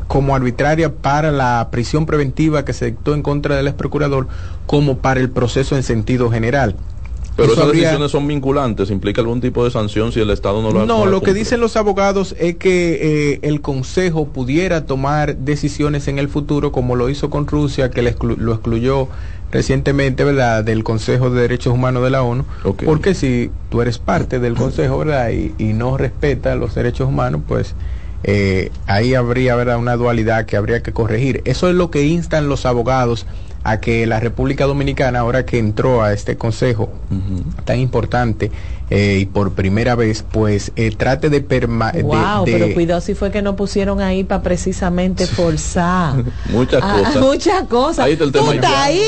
como 0.07 0.35
arbitraria 0.35 0.93
para 0.93 1.31
la 1.31 1.69
prisión 1.71 2.05
preventiva 2.05 2.65
que 2.65 2.73
se 2.73 2.87
dictó 2.87 3.13
en 3.13 3.21
contra 3.21 3.55
del 3.55 3.67
ex 3.67 3.77
procurador 3.77 4.27
como 4.65 4.97
para 4.97 5.19
el 5.19 5.29
proceso 5.29 5.75
en 5.75 5.83
sentido 5.83 6.29
general. 6.29 6.75
Pero 7.35 7.53
esas 7.53 7.71
decisiones 7.71 8.11
son 8.11 8.27
vinculantes, 8.27 8.91
implica 8.91 9.21
algún 9.21 9.41
tipo 9.41 9.63
de 9.63 9.71
sanción 9.71 10.11
si 10.11 10.19
el 10.19 10.29
Estado 10.29 10.61
no 10.61 10.71
lo 10.71 10.85
No, 10.85 11.05
lo 11.05 11.21
que 11.21 11.33
dicen 11.33 11.59
los 11.59 11.77
abogados 11.77 12.35
es 12.39 12.57
que 12.57 13.33
eh, 13.33 13.39
el 13.43 13.61
Consejo 13.61 14.27
pudiera 14.27 14.85
tomar 14.85 15.37
decisiones 15.37 16.07
en 16.07 16.19
el 16.19 16.27
futuro, 16.27 16.71
como 16.71 16.95
lo 16.95 17.09
hizo 17.09 17.29
con 17.29 17.47
Rusia, 17.47 17.89
que 17.89 18.01
lo 18.01 18.53
excluyó 18.53 19.07
recientemente, 19.51 20.23
¿verdad?, 20.23 20.63
del 20.63 20.83
Consejo 20.83 21.29
de 21.29 21.41
Derechos 21.41 21.73
Humanos 21.73 22.03
de 22.03 22.09
la 22.09 22.23
ONU, 22.23 22.45
porque 22.85 23.13
si 23.13 23.51
tú 23.69 23.81
eres 23.81 23.97
parte 23.97 24.39
del 24.39 24.55
Consejo, 24.55 24.99
¿verdad?, 24.99 25.31
y, 25.31 25.53
y 25.57 25.73
no 25.73 25.97
respeta 25.97 26.55
los 26.55 26.75
derechos 26.75 27.07
humanos, 27.07 27.41
pues 27.47 27.75
eh, 28.23 28.71
ahí 28.87 29.13
habría, 29.13 29.55
¿verdad?, 29.55 29.77
una 29.77 29.95
dualidad 29.95 30.45
que 30.45 30.57
habría 30.57 30.83
que 30.83 30.93
corregir. 30.93 31.41
Eso 31.45 31.69
es 31.69 31.75
lo 31.75 31.91
que 31.91 32.03
instan 32.03 32.47
los 32.49 32.65
abogados 32.65 33.25
a 33.63 33.79
que 33.79 34.05
la 34.05 34.19
República 34.19 34.65
Dominicana, 34.65 35.19
ahora 35.19 35.45
que 35.45 35.59
entró 35.59 36.01
a 36.01 36.13
este 36.13 36.37
consejo 36.37 36.89
tan 37.65 37.79
importante 37.79 38.51
eh, 38.89 39.19
y 39.21 39.25
por 39.25 39.53
primera 39.53 39.95
vez, 39.95 40.25
pues 40.29 40.73
eh, 40.75 40.91
trate 40.91 41.29
de 41.29 41.39
permanecer. 41.39 42.03
Wow, 42.03 42.43
pero 42.43 42.73
cuidado 42.73 42.99
si 42.99 43.13
fue 43.13 43.31
que 43.31 43.41
no 43.41 43.55
pusieron 43.55 44.01
ahí 44.01 44.25
para 44.25 44.41
precisamente 44.41 45.27
forzar. 45.27 46.25
muchas 46.49 46.81
ah, 46.83 46.97
cosas. 46.97 47.21
Muchas 47.21 47.67
cosas. 47.69 48.05
Ahí 48.05 48.13
está 48.13 48.25
el 48.25 48.31
tema 48.33 48.47
tú 48.47 48.51
estás 48.51 48.73
ahí, 48.73 49.01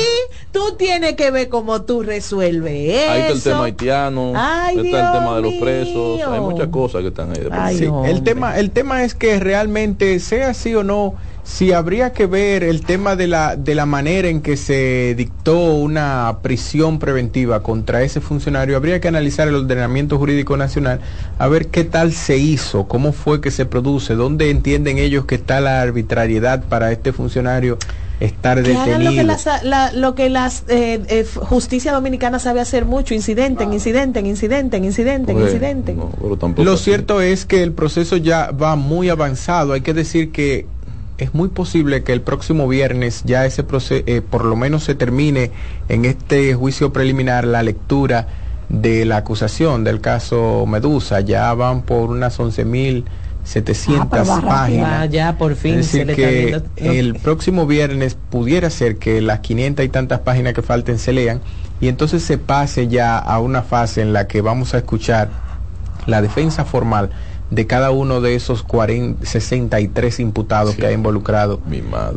tú 0.52 0.60
tienes 0.78 1.16
que 1.16 1.30
ver 1.30 1.50
cómo 1.50 1.82
tú 1.82 2.02
resuelves 2.02 2.94
eso. 2.94 3.10
Ahí 3.10 3.20
está 3.20 3.32
el 3.32 3.42
tema 3.42 3.64
haitiano, 3.64 4.32
ahí 4.34 4.78
está 4.86 5.06
el 5.06 5.18
tema 5.18 5.36
de 5.36 5.42
los 5.42 5.54
presos, 5.54 6.20
hay 6.26 6.40
muchas 6.40 6.68
cosas 6.68 7.02
que 7.02 7.08
están 7.08 7.32
ahí. 7.52 7.90
el, 8.06 8.22
tema, 8.22 8.58
el 8.58 8.70
tema 8.70 9.04
es 9.04 9.14
que 9.14 9.38
realmente, 9.38 10.18
sea 10.20 10.48
así 10.50 10.74
o 10.74 10.82
no, 10.82 11.14
si 11.44 11.72
habría 11.72 12.12
que 12.14 12.26
ver 12.26 12.64
el 12.64 12.80
tema 12.80 13.16
de 13.16 13.28
la, 13.28 13.54
de 13.54 13.74
la 13.74 13.84
manera 13.84 14.28
en 14.28 14.40
que 14.40 14.56
se 14.56 15.14
dictó 15.14 15.74
una 15.74 16.38
prisión 16.42 16.98
preventiva 16.98 17.62
contra 17.62 18.02
ese 18.02 18.22
funcionario, 18.22 18.76
habría 18.76 18.98
que 18.98 19.08
analizar 19.08 19.46
el 19.46 19.54
ordenamiento 19.54 20.18
jurídico 20.18 20.56
nacional 20.56 21.00
a 21.38 21.46
ver 21.46 21.68
qué 21.68 21.84
tal 21.84 22.12
se 22.12 22.38
hizo, 22.38 22.88
cómo 22.88 23.12
fue 23.12 23.42
que 23.42 23.50
se 23.50 23.66
produce, 23.66 24.14
dónde 24.14 24.50
entienden 24.50 24.96
ellos 24.96 25.26
que 25.26 25.34
está 25.34 25.60
la 25.60 25.82
arbitrariedad 25.82 26.64
para 26.64 26.90
este 26.90 27.12
funcionario 27.12 27.78
estar 28.20 28.62
detenido. 28.62 28.98
lo 28.98 29.10
que 29.10 29.24
la, 29.64 29.92
lo 29.92 30.14
que 30.14 30.30
la 30.30 30.50
eh, 30.68 31.02
eh, 31.08 31.24
justicia 31.24 31.92
dominicana 31.92 32.38
sabe 32.38 32.60
hacer 32.60 32.84
mucho, 32.84 33.14
incidente 33.14 33.64
en 33.64 33.72
incidente 33.72 34.20
en 34.20 34.26
incidente 34.26 34.76
en 34.76 34.84
incidente 34.84 35.32
en 35.32 35.40
incidente. 35.40 35.96
lo 36.56 36.76
cierto 36.76 37.20
es 37.20 37.44
que 37.44 37.62
el 37.62 37.72
proceso 37.72 38.16
ya 38.16 38.50
va 38.50 38.76
muy 38.76 39.08
avanzado. 39.08 39.72
Hay 39.72 39.80
que 39.80 39.94
decir 39.94 40.32
que 40.32 40.66
es 41.18 41.34
muy 41.34 41.48
posible 41.48 42.02
que 42.02 42.12
el 42.12 42.20
próximo 42.20 42.66
viernes 42.66 43.22
ya 43.24 43.46
ese 43.46 43.62
proceso, 43.62 44.04
eh, 44.06 44.20
por 44.20 44.44
lo 44.44 44.56
menos 44.56 44.84
se 44.84 44.94
termine 44.94 45.50
en 45.88 46.04
este 46.04 46.54
juicio 46.54 46.92
preliminar 46.92 47.44
la 47.44 47.62
lectura 47.62 48.26
de 48.68 49.04
la 49.04 49.18
acusación 49.18 49.84
del 49.84 50.00
caso 50.00 50.64
Medusa. 50.66 51.20
Ya 51.20 51.52
van 51.54 51.82
por 51.82 52.10
unas 52.10 52.38
11 52.38 52.64
mil 52.64 53.04
700 53.44 54.28
ah, 54.28 54.40
páginas. 54.40 54.90
Ah, 54.90 55.06
ya 55.06 55.36
por 55.38 55.54
fin. 55.54 55.78
Es 55.78 55.92
decir, 55.92 56.14
que 56.14 56.60
el 56.76 57.14
próximo 57.22 57.66
viernes 57.66 58.16
pudiera 58.30 58.70
ser 58.70 58.96
que 58.96 59.20
las 59.20 59.40
500 59.40 59.84
y 59.84 59.88
tantas 59.88 60.20
páginas 60.20 60.54
que 60.54 60.62
falten 60.62 60.98
se 60.98 61.12
lean 61.12 61.40
y 61.80 61.88
entonces 61.88 62.24
se 62.24 62.38
pase 62.38 62.88
ya 62.88 63.18
a 63.18 63.38
una 63.40 63.62
fase 63.62 64.00
en 64.00 64.12
la 64.12 64.26
que 64.26 64.40
vamos 64.40 64.74
a 64.74 64.78
escuchar 64.78 65.28
la 66.06 66.22
defensa 66.22 66.64
formal 66.64 67.10
de 67.54 67.66
cada 67.66 67.90
uno 67.90 68.20
de 68.20 68.34
esos 68.34 68.62
40, 68.62 69.24
63 69.24 70.20
imputados 70.20 70.74
que 70.74 70.86
ha 70.86 70.92
involucrado 70.92 71.60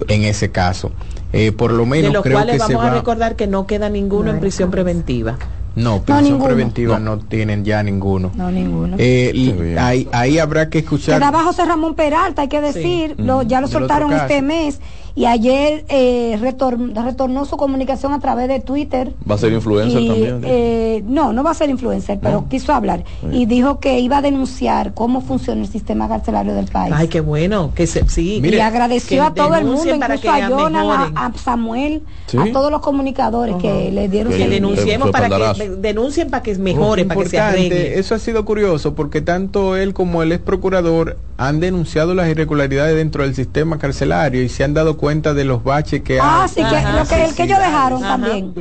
en 0.08 0.24
ese 0.24 0.50
caso. 0.50 0.92
Eh, 1.34 1.52
por 1.52 1.72
lo 1.72 1.86
menos 1.86 2.12
de 2.12 2.14
los 2.14 2.24
cuales 2.24 2.60
vamos 2.60 2.84
a 2.84 2.90
recordar 2.92 3.36
que 3.36 3.48
no 3.48 3.68
queda 3.68 3.90
ninguno 3.90 4.32
en 4.32 4.40
prisión 4.40 4.72
preventiva. 4.72 5.38
No, 5.76 6.02
prisión 6.02 6.42
preventiva 6.42 7.00
no. 7.00 7.20
tienen 7.20 7.64
ya 7.64 7.84
ninguno. 7.84 8.32
No, 8.34 8.50
ninguno. 8.50 8.96
Eh, 8.98 9.76
ahí, 9.80 10.10
ahí, 10.12 10.40
habrá 10.40 10.70
que 10.70 10.80
escuchar. 10.80 11.20
Queda 11.20 11.44
José 11.44 11.66
Ramón 11.66 11.94
Peralta, 11.94 12.42
hay 12.42 12.48
que 12.48 12.62
decir, 12.62 13.16
ya 13.46 13.62
lo 13.62 13.68
soltaron 13.68 14.12
este 14.12 14.42
mes 14.42 14.80
y 15.18 15.26
ayer 15.26 15.84
eh, 15.90 16.38
retornó 16.40 17.46
su 17.46 17.58
comunicación 17.58 18.14
a 18.14 18.20
través 18.20 18.48
de 18.48 18.60
Twitter. 18.60 19.14
¿Va 19.28 19.34
a 19.34 19.38
ser 19.40 19.52
influencer 19.52 20.06
también? 20.06 20.42
Eh, 20.46 21.04
no, 21.08 21.34
no 21.34 21.44
va 21.44 21.50
a 21.50 21.54
ser 21.56 21.72
influencer, 21.72 22.20
pero 22.22 22.46
quiso 22.48 22.72
hablar 22.72 23.04
y 23.32 23.48
dijo 23.48 23.80
que 23.80 24.00
iba 24.00 24.20
a 24.20 24.22
denunciar 24.22 24.94
cómo 24.94 25.22
funciona 25.22 25.62
el 25.62 25.70
sistema 25.70 26.08
carcelario 26.08 26.54
del 26.54 26.68
país. 26.68 26.94
Ay, 26.96 27.08
qué 27.08 27.22
bueno, 27.22 27.72
que 27.74 27.88
se, 27.88 28.08
sí. 28.08 28.44
y 28.44 28.60
agradeció 28.60 29.24
a 29.24 29.34
todo 29.34 29.56
el 29.56 29.66
mundo, 29.66 29.96
incluso 29.96 30.30
a 30.30 30.50
Jonan, 30.50 31.18
a, 31.18 31.34
Samuel, 31.34 32.04
a 32.38 32.52
todos 32.52 32.70
los 32.70 32.82
comunicadores 32.82 33.56
que 33.56 33.90
le 33.92 34.10
dieron. 34.10 34.32
Que 34.32 34.48
denunciemos 34.48 35.10
para 35.10 35.30
que 35.56 35.68
denuncien 35.68 36.30
para 36.30 36.44
que 36.44 36.54
mejoren, 36.60 37.08
para 37.08 37.24
que 37.24 37.30
se 37.30 37.40
arregle. 37.40 37.98
Eso 37.98 38.14
ha 38.14 38.20
sido 38.20 38.46
curioso 38.46 38.94
porque 38.94 39.22
tanto 39.22 39.78
él 39.78 39.96
como 39.96 40.22
el 40.22 40.32
ex 40.32 40.44
procurador 40.44 41.18
han 41.38 41.60
denunciado 41.60 42.14
las 42.14 42.30
irregularidades 42.30 42.96
dentro 42.96 43.24
del 43.24 43.34
sistema 43.34 43.80
carcelario 43.80 44.44
y 44.44 44.50
se 44.50 44.64
han 44.64 44.76
dado 44.76 44.98
cuenta 44.98 45.07
de 45.08 45.46
los 45.46 45.64
baches 45.64 46.02
que 46.02 46.20
ah, 46.22 46.48
sí, 46.50 46.56
que, 46.56 46.62
lo 46.64 47.08
que, 47.08 47.24
el 47.24 47.34
que 47.34 47.44
ellos 47.44 47.60
dejaron 47.60 48.02
también. 48.02 48.54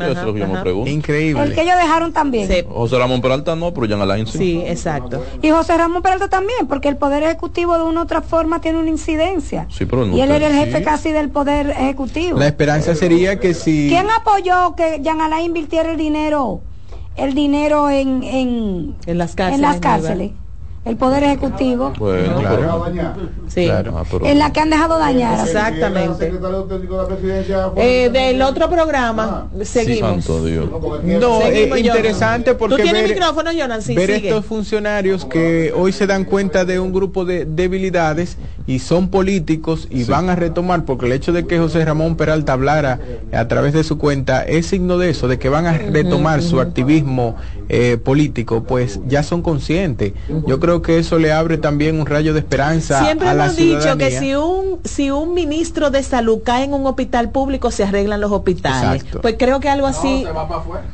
Increíble. 0.86 1.42
El 1.42 1.54
que 1.54 1.62
ellos 1.62 1.76
dejaron 1.76 2.12
también. 2.12 2.48
José 2.68 2.98
Ramón 2.98 3.20
Peralta 3.20 3.56
no, 3.56 3.74
pero 3.74 3.88
Jan 3.88 4.00
Alain 4.00 4.26
sí. 4.26 4.38
Sí, 4.38 4.62
exacto. 4.64 5.24
Y 5.42 5.50
José 5.50 5.76
Ramón 5.76 6.02
Peralta 6.02 6.28
también, 6.28 6.68
porque 6.68 6.88
el 6.88 6.96
Poder 6.96 7.24
Ejecutivo 7.24 7.76
de 7.76 7.84
una 7.84 8.00
u 8.00 8.02
otra 8.04 8.22
forma 8.22 8.60
tiene 8.60 8.78
una 8.78 8.90
incidencia. 8.90 9.66
Sí, 9.70 9.86
pero 9.86 10.06
y 10.06 10.20
él 10.20 10.30
era 10.30 10.46
el 10.46 10.54
jefe 10.54 10.82
casi 10.82 11.10
del 11.10 11.30
Poder 11.30 11.70
Ejecutivo. 11.70 12.38
La 12.38 12.46
esperanza 12.46 12.94
sería 12.94 13.40
que 13.40 13.52
si... 13.52 13.88
¿Quién 13.88 14.06
apoyó 14.08 14.76
que 14.76 15.00
Jan 15.04 15.20
Alain 15.20 15.46
invirtiera 15.46 15.90
el 15.90 15.96
dinero, 15.96 16.60
el 17.16 17.34
dinero 17.34 17.90
en, 17.90 18.22
en, 18.22 18.94
en 19.04 19.18
las 19.18 19.34
cárceles? 19.34 19.56
En 19.56 19.62
las 19.62 19.80
cárceles 19.80 20.30
el 20.86 20.96
Poder 20.96 21.24
Ejecutivo. 21.24 21.92
Bueno, 21.98 22.38
claro. 22.38 22.86
Sí. 23.48 23.68
Ah, 23.68 23.82
en 24.22 24.38
la 24.38 24.52
que 24.52 24.60
han 24.60 24.70
dejado 24.70 24.98
dañar. 24.98 25.44
Exactamente. 25.44 26.32
Eh, 27.76 28.10
del 28.12 28.40
otro 28.42 28.70
programa, 28.70 29.48
ah. 29.52 29.64
seguimos. 29.64 30.24
Santo 30.24 30.44
Dios. 30.44 30.68
No, 31.02 31.42
es 31.42 31.76
interesante 31.78 32.54
porque. 32.54 32.76
¿Tú 32.76 32.82
tienes 32.82 33.02
ver, 33.02 33.14
micrófono, 33.14 33.50
Jonan? 33.56 33.82
Sí, 33.82 33.94
ver 33.94 34.10
estos 34.10 34.44
funcionarios 34.46 35.24
que 35.24 35.72
hoy 35.74 35.92
se 35.92 36.06
dan 36.06 36.24
cuenta 36.24 36.64
de 36.64 36.78
un 36.78 36.92
grupo 36.92 37.24
de 37.24 37.44
debilidades 37.44 38.36
y 38.66 38.78
son 38.78 39.08
políticos 39.08 39.88
y 39.90 40.04
van 40.04 40.30
a 40.30 40.36
retomar, 40.36 40.84
porque 40.84 41.06
el 41.06 41.12
hecho 41.12 41.32
de 41.32 41.46
que 41.46 41.58
José 41.58 41.84
Ramón 41.84 42.16
Peralta 42.16 42.52
hablara 42.52 43.00
a 43.32 43.48
través 43.48 43.72
de 43.72 43.82
su 43.82 43.98
cuenta 43.98 44.42
es 44.42 44.66
signo 44.66 44.98
de 44.98 45.10
eso, 45.10 45.26
de 45.26 45.38
que 45.38 45.48
van 45.48 45.66
a 45.66 45.72
retomar 45.72 46.42
su 46.42 46.60
activismo 46.60 47.36
eh, 47.68 47.96
político, 47.96 48.62
pues 48.62 49.00
ya 49.08 49.24
son 49.24 49.42
conscientes. 49.42 50.12
Yo 50.46 50.60
creo 50.60 50.75
que 50.82 50.98
eso 50.98 51.18
le 51.18 51.32
abre 51.32 51.58
también 51.58 52.00
un 52.00 52.06
rayo 52.06 52.32
de 52.32 52.40
esperanza. 52.40 53.02
Siempre 53.04 53.28
a 53.28 53.34
la 53.34 53.44
hemos 53.44 53.56
dicho 53.56 53.96
que 53.96 54.18
si 54.18 54.34
un, 54.34 54.80
si 54.84 55.10
un 55.10 55.34
ministro 55.34 55.90
de 55.90 56.02
salud 56.02 56.40
cae 56.44 56.64
en 56.64 56.74
un 56.74 56.86
hospital 56.86 57.30
público, 57.30 57.70
se 57.70 57.84
arreglan 57.84 58.20
los 58.20 58.32
hospitales. 58.32 59.04
Pues 59.22 59.36
creo 59.38 59.60
que 59.60 59.68
algo 59.68 59.86
así. 59.86 60.26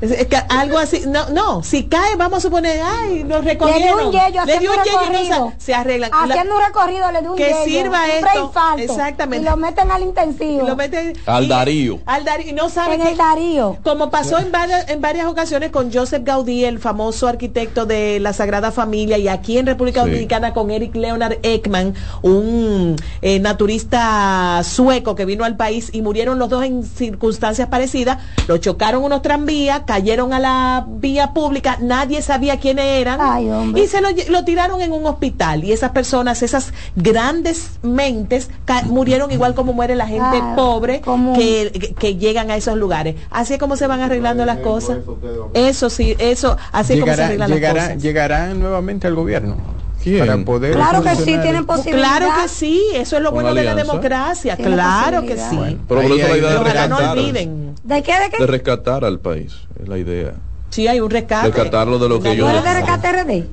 es, 0.00 0.26
que 0.26 0.36
algo 0.36 0.78
así. 0.78 1.02
No, 1.06 1.28
no, 1.30 1.62
si 1.62 1.84
cae, 1.84 2.16
vamos 2.16 2.38
a 2.38 2.40
suponer, 2.40 2.80
ay, 2.84 3.24
nos 3.24 3.44
recogieron. 3.44 4.12
Le 4.46 4.58
dio 4.58 4.72
un 4.72 5.12
yello, 5.12 5.52
se 5.58 5.74
arreglan. 5.74 6.10
Haciendo 6.12 6.56
un 6.56 6.62
recorrido, 6.62 7.10
le 7.12 7.20
dio 7.20 7.32
un 7.32 7.36
Que 7.36 7.54
sirva 7.64 8.06
esto. 8.08 8.52
exactamente. 8.78 9.46
Y 9.46 9.50
lo 9.50 9.56
meten 9.56 9.90
al 9.90 10.02
intensivo. 10.02 10.66
Lo 10.66 10.76
meten, 10.76 11.14
al 11.26 11.48
Darío. 11.48 11.98
Al 12.06 12.24
Darío. 12.24 12.48
Y 12.48 12.52
no 12.52 12.68
saben. 12.68 13.00
En 13.00 13.06
el 13.06 13.16
Darío. 13.16 13.78
Como 13.82 14.10
pasó 14.10 14.38
en 14.38 14.52
varias, 14.52 14.88
en 14.88 15.00
varias 15.00 15.26
ocasiones 15.26 15.70
con 15.70 15.92
Joseph 15.92 16.22
Gaudí, 16.24 16.64
el 16.64 16.78
famoso 16.78 17.28
arquitecto 17.28 17.86
de 17.86 18.20
la 18.20 18.32
Sagrada 18.32 18.70
Familia, 18.70 19.18
y 19.18 19.28
aquí 19.28 19.58
en 19.58 19.66
República 19.72 20.02
Dominicana 20.02 20.52
con 20.52 20.70
Eric 20.70 20.94
Leonard 20.94 21.38
Ekman, 21.42 21.94
un 22.22 22.96
eh, 23.20 23.40
naturista 23.40 24.60
sueco 24.64 25.14
que 25.14 25.24
vino 25.24 25.44
al 25.44 25.56
país 25.56 25.90
y 25.92 26.02
murieron 26.02 26.38
los 26.38 26.48
dos 26.48 26.64
en 26.64 26.84
circunstancias 26.84 27.68
parecidas. 27.68 28.18
Lo 28.48 28.58
chocaron 28.58 29.04
unos 29.04 29.22
tranvías, 29.22 29.82
cayeron 29.86 30.32
a 30.32 30.40
la 30.40 30.86
vía 30.88 31.32
pública, 31.32 31.78
nadie 31.80 32.22
sabía 32.22 32.58
quiénes 32.58 32.84
eran 32.84 33.18
y 33.76 33.86
se 33.86 34.00
lo, 34.00 34.44
tiraron 34.44 34.80
en 34.82 34.92
un 34.92 35.06
hospital. 35.06 35.64
Y 35.64 35.72
esas 35.72 35.90
personas, 35.90 36.42
esas 36.42 36.72
grandes 36.96 37.78
mentes, 37.82 38.50
murieron 38.86 39.30
igual 39.30 39.54
como 39.54 39.72
muere 39.72 39.94
la 39.94 40.06
gente 40.06 40.38
ah, 40.40 40.54
pobre 40.56 41.02
que, 41.36 41.94
que, 41.98 42.16
llegan 42.16 42.50
a 42.50 42.56
esos 42.56 42.76
lugares. 42.76 43.16
Así 43.30 43.54
es 43.54 43.58
como 43.58 43.76
se 43.76 43.86
van 43.86 44.00
arreglando 44.00 44.44
las 44.44 44.58
cosas. 44.58 44.98
Eso 45.54 45.90
sí, 45.90 46.14
eso, 46.18 46.56
así 46.72 46.94
es 46.94 47.00
como 47.00 47.14
se 47.14 47.22
arreglan 47.22 47.50
las 47.50 47.72
cosas. 47.72 48.02
Llegarán 48.02 48.60
nuevamente 48.60 49.06
al 49.06 49.14
gobierno. 49.14 49.56
Para 50.18 50.38
poder 50.38 50.74
claro 50.74 51.02
que 51.02 51.16
sí, 51.16 51.24
tienen 51.24 51.66
posibilidad. 51.66 52.18
Claro 52.18 52.42
que 52.42 52.48
sí, 52.48 52.82
eso 52.94 53.16
es 53.16 53.22
lo 53.22 53.32
bueno 53.32 53.54
de 53.54 53.64
la 53.64 53.74
democracia. 53.74 54.56
Claro 54.56 55.22
que 55.22 55.36
sí. 55.36 55.78
pero 55.88 56.02
la 56.02 56.14
idea 56.14 56.34
de 56.34 56.58
rescatar, 56.58 56.88
no 56.88 57.12
olviden. 57.12 57.74
¿De 57.82 58.02
qué? 58.02 58.12
¿De 58.12 58.30
qué? 58.30 58.38
De 58.38 58.46
rescatar 58.46 59.04
al 59.04 59.20
país, 59.20 59.54
es 59.80 59.88
la 59.88 59.98
idea. 59.98 60.34
Sí, 60.70 60.88
hay 60.88 61.00
un 61.00 61.10
rescate. 61.10 61.48
Rescatarlo 61.48 61.98
de 61.98 62.08
lo 62.08 62.20
que 62.20 62.34
yo... 62.34 62.46
de 62.46 62.74
rescate 62.74 63.12
RD? 63.12 63.44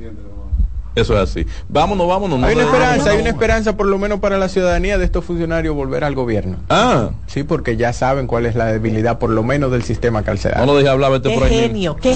Eso 0.95 1.13
es 1.13 1.19
así. 1.19 1.45
Vámonos, 1.67 2.07
vámonos. 2.07 2.43
hay 2.43 2.55
una 2.55 2.63
esperanza, 2.63 3.11
hay 3.11 3.19
una 3.19 3.29
esperanza 3.29 3.77
por 3.77 3.87
lo 3.87 3.97
menos 3.97 4.19
para 4.19 4.37
la 4.37 4.49
ciudadanía 4.49 4.97
de 4.97 5.05
estos 5.05 5.23
funcionarios 5.23 5.75
volver 5.75 6.03
al 6.03 6.15
gobierno. 6.15 6.57
Ah. 6.69 7.11
Sí, 7.27 7.43
porque 7.43 7.77
ya 7.77 7.93
saben 7.93 8.27
cuál 8.27 8.45
es 8.45 8.55
la 8.55 8.65
debilidad 8.65 9.19
por 9.19 9.29
lo 9.29 9.43
menos 9.43 9.71
del 9.71 9.83
sistema 9.83 10.23
carcelario. 10.23 10.65
No 10.65 10.73
lo 10.73 10.77
deje 10.77 10.89
hablar, 10.89 11.11
vete 11.11 11.33
por 11.33 11.43
ahí. 11.43 11.49
genio, 11.49 11.95
qué 11.95 12.15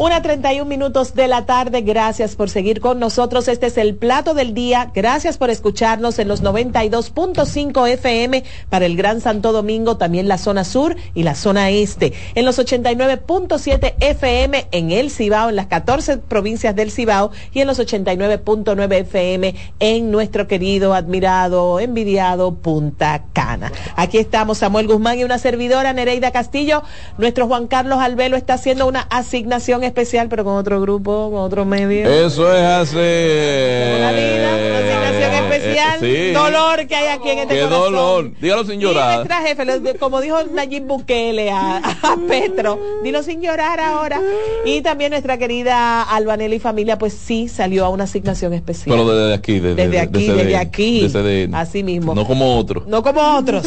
Una 0.00 0.22
31 0.22 0.64
minutos 0.64 1.16
de 1.16 1.26
la 1.26 1.44
tarde. 1.44 1.80
Gracias 1.80 2.36
por 2.36 2.50
seguir 2.50 2.80
con 2.80 3.00
nosotros. 3.00 3.48
Este 3.48 3.66
es 3.66 3.76
el 3.78 3.96
plato 3.96 4.32
del 4.32 4.54
día. 4.54 4.92
Gracias 4.94 5.38
por 5.38 5.50
escucharnos 5.50 6.20
en 6.20 6.28
los 6.28 6.40
92.5 6.44 7.88
FM 7.88 8.44
para 8.70 8.86
el 8.86 8.96
Gran 8.96 9.20
Santo 9.20 9.50
Domingo, 9.50 9.96
también 9.96 10.28
la 10.28 10.38
zona 10.38 10.62
sur 10.62 10.94
y 11.14 11.24
la 11.24 11.34
zona 11.34 11.70
este. 11.70 12.12
En 12.36 12.44
los 12.44 12.60
89.7 12.60 13.94
FM 13.98 14.68
en 14.70 14.92
el 14.92 15.10
Cibao, 15.10 15.48
en 15.48 15.56
las 15.56 15.66
14 15.66 16.18
provincias 16.18 16.76
del 16.76 16.92
Cibao 16.92 17.32
y 17.52 17.60
en 17.62 17.66
los 17.66 17.80
89.9 17.80 19.00
FM 19.00 19.56
en 19.80 20.12
nuestro 20.12 20.46
querido, 20.46 20.94
admirado, 20.94 21.80
envidiado 21.80 22.54
Punta 22.54 23.24
Cana. 23.32 23.72
Aquí 23.96 24.18
estamos 24.18 24.58
Samuel 24.58 24.86
Guzmán 24.86 25.18
y 25.18 25.24
una 25.24 25.38
servidora 25.38 25.92
Nereida 25.92 26.30
Castillo. 26.30 26.84
Nuestro 27.18 27.48
Juan 27.48 27.66
Carlos 27.66 27.98
Albelo 27.98 28.36
está 28.36 28.54
haciendo 28.54 28.86
una 28.86 29.00
asignación 29.00 29.87
especial, 29.88 30.28
pero 30.28 30.44
con 30.44 30.54
otro 30.56 30.80
grupo, 30.80 31.30
con 31.30 31.40
otro 31.40 31.64
medio. 31.64 32.08
Eso 32.08 32.52
es 32.52 32.62
así. 32.62 32.96
Una 32.96 34.12
vida, 34.12 34.48
una 34.54 34.78
asignación 34.78 35.32
eh, 35.32 35.38
especial. 35.38 36.00
sí. 36.00 36.32
Dolor 36.32 36.86
que 36.86 36.94
hay 36.94 37.08
aquí 37.08 37.30
en 37.30 37.38
este 37.40 37.54
Qué 37.54 37.60
dolor. 37.62 38.32
Dígalo 38.40 38.64
sin 38.64 38.80
llorar. 38.80 39.12
Y 39.12 39.16
nuestra 39.16 39.42
jefe, 39.42 39.98
como 39.98 40.20
dijo 40.20 40.36
Nayib 40.52 40.84
Bukele 40.84 41.50
a, 41.50 41.80
Petro, 42.28 42.78
dilo 43.02 43.22
sin 43.22 43.42
llorar 43.42 43.80
ahora. 43.80 44.20
Y 44.64 44.82
también 44.82 45.10
nuestra 45.10 45.38
querida 45.38 46.02
Albanelli 46.02 46.56
y 46.56 46.60
familia, 46.60 46.98
pues 46.98 47.12
sí 47.12 47.48
salió 47.48 47.84
a 47.84 47.88
una 47.88 48.04
asignación 48.04 48.52
especial. 48.52 48.96
Pero 48.96 49.08
desde 49.08 49.34
aquí, 49.34 49.60
desde, 49.60 49.88
desde 49.88 50.00
aquí, 50.00 50.28
desde 50.28 50.56
aquí. 50.56 51.10
Así 51.52 51.82
mismo. 51.82 52.14
No 52.14 52.26
como 52.26 52.58
otros. 52.58 52.86
No 52.86 53.02
como 53.02 53.20
otros. 53.36 53.64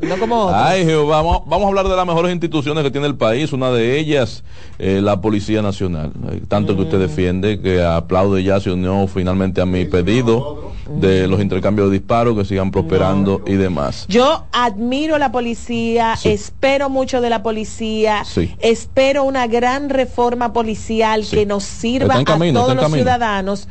no 0.00 0.18
como 0.18 0.46
otros. 0.46 0.62
Ay, 0.62 0.84
vamos, 0.84 1.42
vamos 1.46 1.64
a 1.64 1.68
hablar 1.68 1.88
de 1.88 1.96
las 1.96 2.06
mejores 2.06 2.32
instituciones 2.32 2.84
que 2.84 2.90
tiene 2.90 3.06
el 3.06 3.16
país. 3.16 3.52
Una 3.52 3.70
de 3.70 3.98
ellas, 3.98 4.44
eh, 4.78 5.00
la 5.02 5.20
Policía 5.30 5.62
Nacional. 5.62 6.12
Tanto 6.48 6.74
que 6.74 6.82
usted 6.82 6.98
defiende, 6.98 7.60
que 7.60 7.80
aplaude 7.80 8.42
ya 8.42 8.58
se 8.58 8.72
unió 8.72 9.06
finalmente 9.06 9.60
a 9.60 9.66
mi 9.66 9.84
pedido 9.84 10.72
de 10.88 11.28
los 11.28 11.40
intercambios 11.40 11.88
de 11.88 11.98
disparos 11.98 12.36
que 12.36 12.44
sigan 12.44 12.72
prosperando 12.72 13.42
y 13.46 13.52
demás. 13.52 14.06
Yo 14.08 14.46
admiro 14.50 15.18
la 15.18 15.30
policía, 15.30 16.18
espero 16.24 16.90
mucho 16.90 17.20
de 17.20 17.30
la 17.30 17.44
policía, 17.44 18.24
espero 18.58 19.22
una 19.22 19.46
gran 19.46 19.88
reforma 19.88 20.52
policial 20.52 21.24
que 21.30 21.46
nos 21.46 21.62
sirva 21.62 22.16
a 22.16 22.24
todos 22.24 22.74
los 22.74 22.92
ciudadanos 22.92 23.68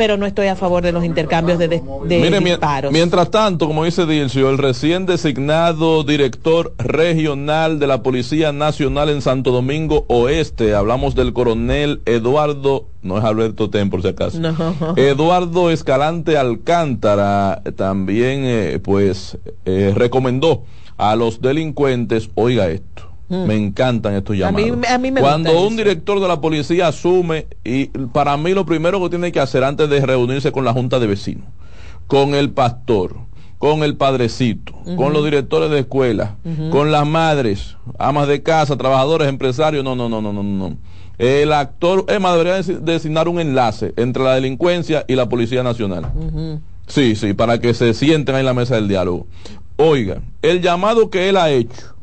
pero 0.00 0.16
no 0.16 0.24
estoy 0.24 0.46
a 0.46 0.56
favor 0.56 0.82
de 0.82 0.92
los 0.92 1.04
intercambios 1.04 1.58
de, 1.58 1.68
disparos. 1.68 2.90
Mientras 2.90 3.30
tanto, 3.30 3.66
como 3.66 3.84
dice 3.84 4.06
Dilcio, 4.06 4.48
el 4.48 4.56
recién 4.56 5.04
designado 5.04 6.04
director 6.04 6.72
regional 6.78 7.78
de 7.78 7.86
la 7.86 8.02
Policía 8.02 8.50
Nacional 8.50 9.10
en 9.10 9.20
Santo 9.20 9.50
Domingo 9.50 10.06
Oeste, 10.08 10.74
hablamos 10.74 11.14
del 11.14 11.34
coronel 11.34 12.00
Eduardo, 12.06 12.86
no 13.02 13.18
es 13.18 13.24
Alberto 13.24 13.68
Ten 13.68 13.90
por 13.90 14.00
si 14.00 14.08
acaso, 14.08 14.40
Eduardo 14.96 15.70
Escalante 15.70 16.38
Alcántara, 16.38 17.60
también 17.76 18.44
eh, 18.44 18.80
pues 18.82 19.36
eh, 19.66 19.92
recomendó 19.94 20.62
a 20.96 21.14
los 21.14 21.42
delincuentes, 21.42 22.30
oiga 22.36 22.70
esto, 22.70 23.09
Mm. 23.30 23.46
Me 23.46 23.56
encantan 23.56 24.14
estos 24.14 24.36
llamados. 24.36 24.78
Cuando 25.20 25.66
un 25.66 25.76
director 25.76 26.20
de 26.20 26.28
la 26.28 26.40
policía 26.40 26.88
asume, 26.88 27.46
y 27.64 27.86
para 27.86 28.36
mí 28.36 28.52
lo 28.52 28.66
primero 28.66 29.00
que 29.00 29.08
tiene 29.08 29.32
que 29.32 29.40
hacer 29.40 29.64
antes 29.64 29.88
de 29.88 30.04
reunirse 30.04 30.52
con 30.52 30.64
la 30.64 30.72
junta 30.72 30.98
de 30.98 31.06
vecinos, 31.06 31.44
con 32.08 32.34
el 32.34 32.50
pastor, 32.50 33.16
con 33.58 33.84
el 33.84 33.96
padrecito, 33.96 34.72
con 34.96 35.12
los 35.12 35.24
directores 35.24 35.70
de 35.70 35.80
escuela, 35.80 36.36
con 36.70 36.90
las 36.90 37.06
madres, 37.06 37.76
amas 37.98 38.26
de 38.26 38.42
casa, 38.42 38.76
trabajadores, 38.76 39.28
empresarios. 39.28 39.84
No, 39.84 39.94
no, 39.94 40.08
no, 40.08 40.20
no, 40.20 40.32
no, 40.32 40.42
no. 40.42 40.76
El 41.18 41.52
actor, 41.52 42.06
Emma, 42.08 42.34
debería 42.34 42.62
designar 42.80 43.28
un 43.28 43.38
enlace 43.38 43.92
entre 43.96 44.24
la 44.24 44.34
delincuencia 44.34 45.04
y 45.06 45.14
la 45.14 45.28
Policía 45.28 45.62
Nacional. 45.62 46.10
Sí, 46.86 47.14
sí, 47.14 47.34
para 47.34 47.60
que 47.60 47.74
se 47.74 47.94
sienten 47.94 48.34
ahí 48.34 48.40
en 48.40 48.46
la 48.46 48.54
mesa 48.54 48.74
del 48.74 48.88
diálogo. 48.88 49.28
Oiga, 49.76 50.22
el 50.42 50.60
llamado 50.62 51.10
que 51.10 51.28
él 51.28 51.36
ha 51.36 51.50
hecho, 51.50 51.94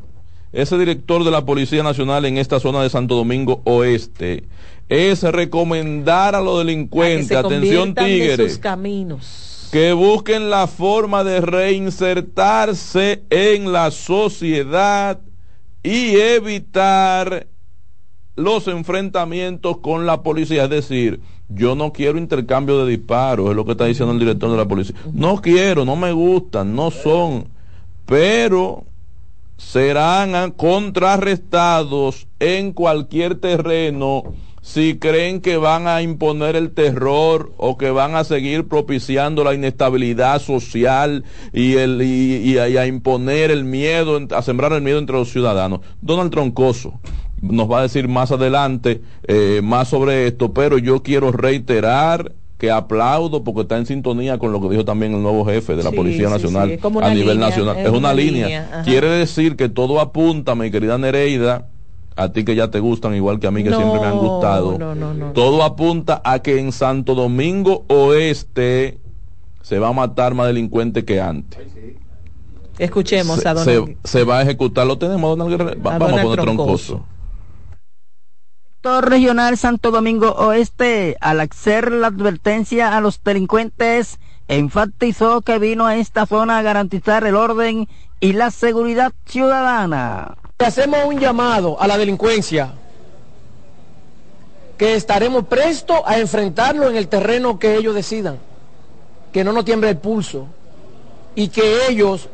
ese 0.52 0.78
director 0.78 1.24
de 1.24 1.30
la 1.30 1.44
Policía 1.44 1.82
Nacional 1.82 2.24
en 2.24 2.38
esta 2.38 2.60
zona 2.60 2.82
de 2.82 2.90
Santo 2.90 3.14
Domingo 3.14 3.60
Oeste, 3.64 4.44
es 4.88 5.22
recomendar 5.22 6.34
a 6.34 6.40
los 6.40 6.58
delincuentes, 6.58 7.36
atención 7.36 7.94
tigres, 7.94 8.58
caminos. 8.58 9.68
que 9.70 9.92
busquen 9.92 10.48
la 10.48 10.66
forma 10.66 11.24
de 11.24 11.40
reinsertarse 11.40 13.22
en 13.28 13.72
la 13.72 13.90
sociedad 13.90 15.20
y 15.82 16.16
evitar 16.16 17.46
los 18.34 18.68
enfrentamientos 18.68 19.78
con 19.78 20.06
la 20.06 20.22
policía. 20.22 20.64
Es 20.64 20.70
decir, 20.70 21.20
yo 21.48 21.74
no 21.74 21.92
quiero 21.92 22.18
intercambio 22.18 22.84
de 22.84 22.90
disparos, 22.96 23.50
es 23.50 23.56
lo 23.56 23.64
que 23.64 23.72
está 23.72 23.84
diciendo 23.84 24.12
el 24.12 24.20
director 24.20 24.50
de 24.50 24.56
la 24.56 24.66
policía. 24.66 24.96
No 25.12 25.42
quiero, 25.42 25.84
no 25.84 25.96
me 25.96 26.12
gustan, 26.12 26.74
no 26.74 26.90
son, 26.90 27.48
pero 28.06 28.84
serán 29.58 30.52
contrarrestados 30.52 32.26
en 32.38 32.72
cualquier 32.72 33.34
terreno 33.34 34.22
si 34.62 34.98
creen 34.98 35.40
que 35.40 35.56
van 35.56 35.88
a 35.88 36.02
imponer 36.02 36.54
el 36.54 36.72
terror 36.72 37.52
o 37.56 37.76
que 37.76 37.90
van 37.90 38.14
a 38.14 38.24
seguir 38.24 38.68
propiciando 38.68 39.42
la 39.42 39.54
inestabilidad 39.54 40.40
social 40.40 41.24
y, 41.52 41.74
el, 41.74 42.02
y, 42.02 42.58
a 42.58 42.86
imponer 42.86 43.50
el 43.50 43.64
miedo, 43.64 44.20
a 44.30 44.42
sembrar 44.42 44.72
el 44.72 44.82
miedo 44.82 44.98
entre 44.98 45.16
los 45.16 45.30
ciudadanos. 45.30 45.80
Donald 46.02 46.30
Troncoso 46.30 47.00
nos 47.40 47.70
va 47.70 47.80
a 47.80 47.82
decir 47.82 48.08
más 48.08 48.30
adelante 48.30 49.00
eh, 49.26 49.60
más 49.62 49.88
sobre 49.88 50.26
esto, 50.26 50.52
pero 50.52 50.78
yo 50.78 51.02
quiero 51.02 51.32
reiterar 51.32 52.32
que 52.58 52.72
aplaudo 52.72 53.44
porque 53.44 53.62
está 53.62 53.78
en 53.78 53.86
sintonía 53.86 54.36
con 54.38 54.50
lo 54.50 54.60
que 54.60 54.68
dijo 54.68 54.84
también 54.84 55.14
el 55.14 55.22
nuevo 55.22 55.44
jefe 55.46 55.76
de 55.76 55.84
la 55.84 55.92
Policía 55.92 56.28
Nacional 56.28 56.78
a 57.02 57.14
nivel 57.14 57.38
nacional. 57.38 57.76
Es, 57.78 57.88
una, 57.88 58.12
línea. 58.12 58.82
Quiere 58.84 59.08
decir 59.08 59.54
que 59.54 59.68
todo 59.68 60.00
apunta, 60.00 60.56
mi 60.56 60.70
querida 60.72 60.98
Nereida, 60.98 61.68
a 62.16 62.32
ti 62.32 62.44
que 62.44 62.56
ya 62.56 62.68
te 62.68 62.80
gustan 62.80 63.14
igual 63.14 63.38
que 63.38 63.46
a 63.46 63.52
mí 63.52 63.62
que 63.62 63.70
siempre 63.70 64.00
me 64.00 64.06
han 64.06 64.18
gustado. 64.18 64.76
todo 65.32 65.62
apunta 65.62 66.20
a 66.24 66.40
que 66.40 66.58
en 66.58 66.72
Santo 66.72 67.14
Domingo 67.14 67.84
Oeste 67.86 68.98
se 69.62 69.78
va 69.78 69.88
a 69.88 69.92
matar 69.92 70.34
más 70.34 70.48
delincuentes 70.48 71.04
que 71.04 71.20
antes. 71.20 71.60
Escuchemos 72.76 73.46
a 73.46 73.54
Donald. 73.54 73.96
Se, 74.02 74.24
va 74.24 74.38
a 74.38 74.42
ejecutar, 74.42 74.86
lo 74.86 74.98
tenemos, 74.98 75.36
Donald 75.36 75.80
vamos 75.80 76.12
a 76.12 76.22
poner 76.22 76.40
troncoso 76.40 77.04
regional 78.82 79.56
Santo 79.58 79.90
Domingo 79.90 80.32
Oeste, 80.32 81.16
al 81.20 81.40
hacer 81.40 81.92
la 81.92 82.08
advertencia 82.08 82.96
a 82.96 83.00
los 83.00 83.22
delincuentes, 83.22 84.18
enfatizó 84.46 85.42
que 85.42 85.58
vino 85.58 85.86
a 85.86 85.96
esta 85.96 86.26
zona 86.26 86.58
a 86.58 86.62
garantizar 86.62 87.24
el 87.26 87.34
orden 87.34 87.88
y 88.20 88.32
la 88.32 88.50
seguridad 88.50 89.12
ciudadana. 89.26 90.36
Hacemos 90.58 91.00
un 91.06 91.18
llamado 91.18 91.80
a 91.80 91.86
la 91.86 91.98
delincuencia, 91.98 92.72
que 94.76 94.94
estaremos 94.94 95.46
prestos 95.46 96.00
a 96.06 96.18
enfrentarlo 96.18 96.88
en 96.88 96.96
el 96.96 97.08
terreno 97.08 97.58
que 97.58 97.76
ellos 97.76 97.94
decidan, 97.94 98.38
que 99.32 99.44
no 99.44 99.52
nos 99.52 99.64
tiemble 99.64 99.90
el 99.90 99.98
pulso 99.98 100.46
y 101.34 101.48
que 101.48 101.88
ellos 101.88 102.28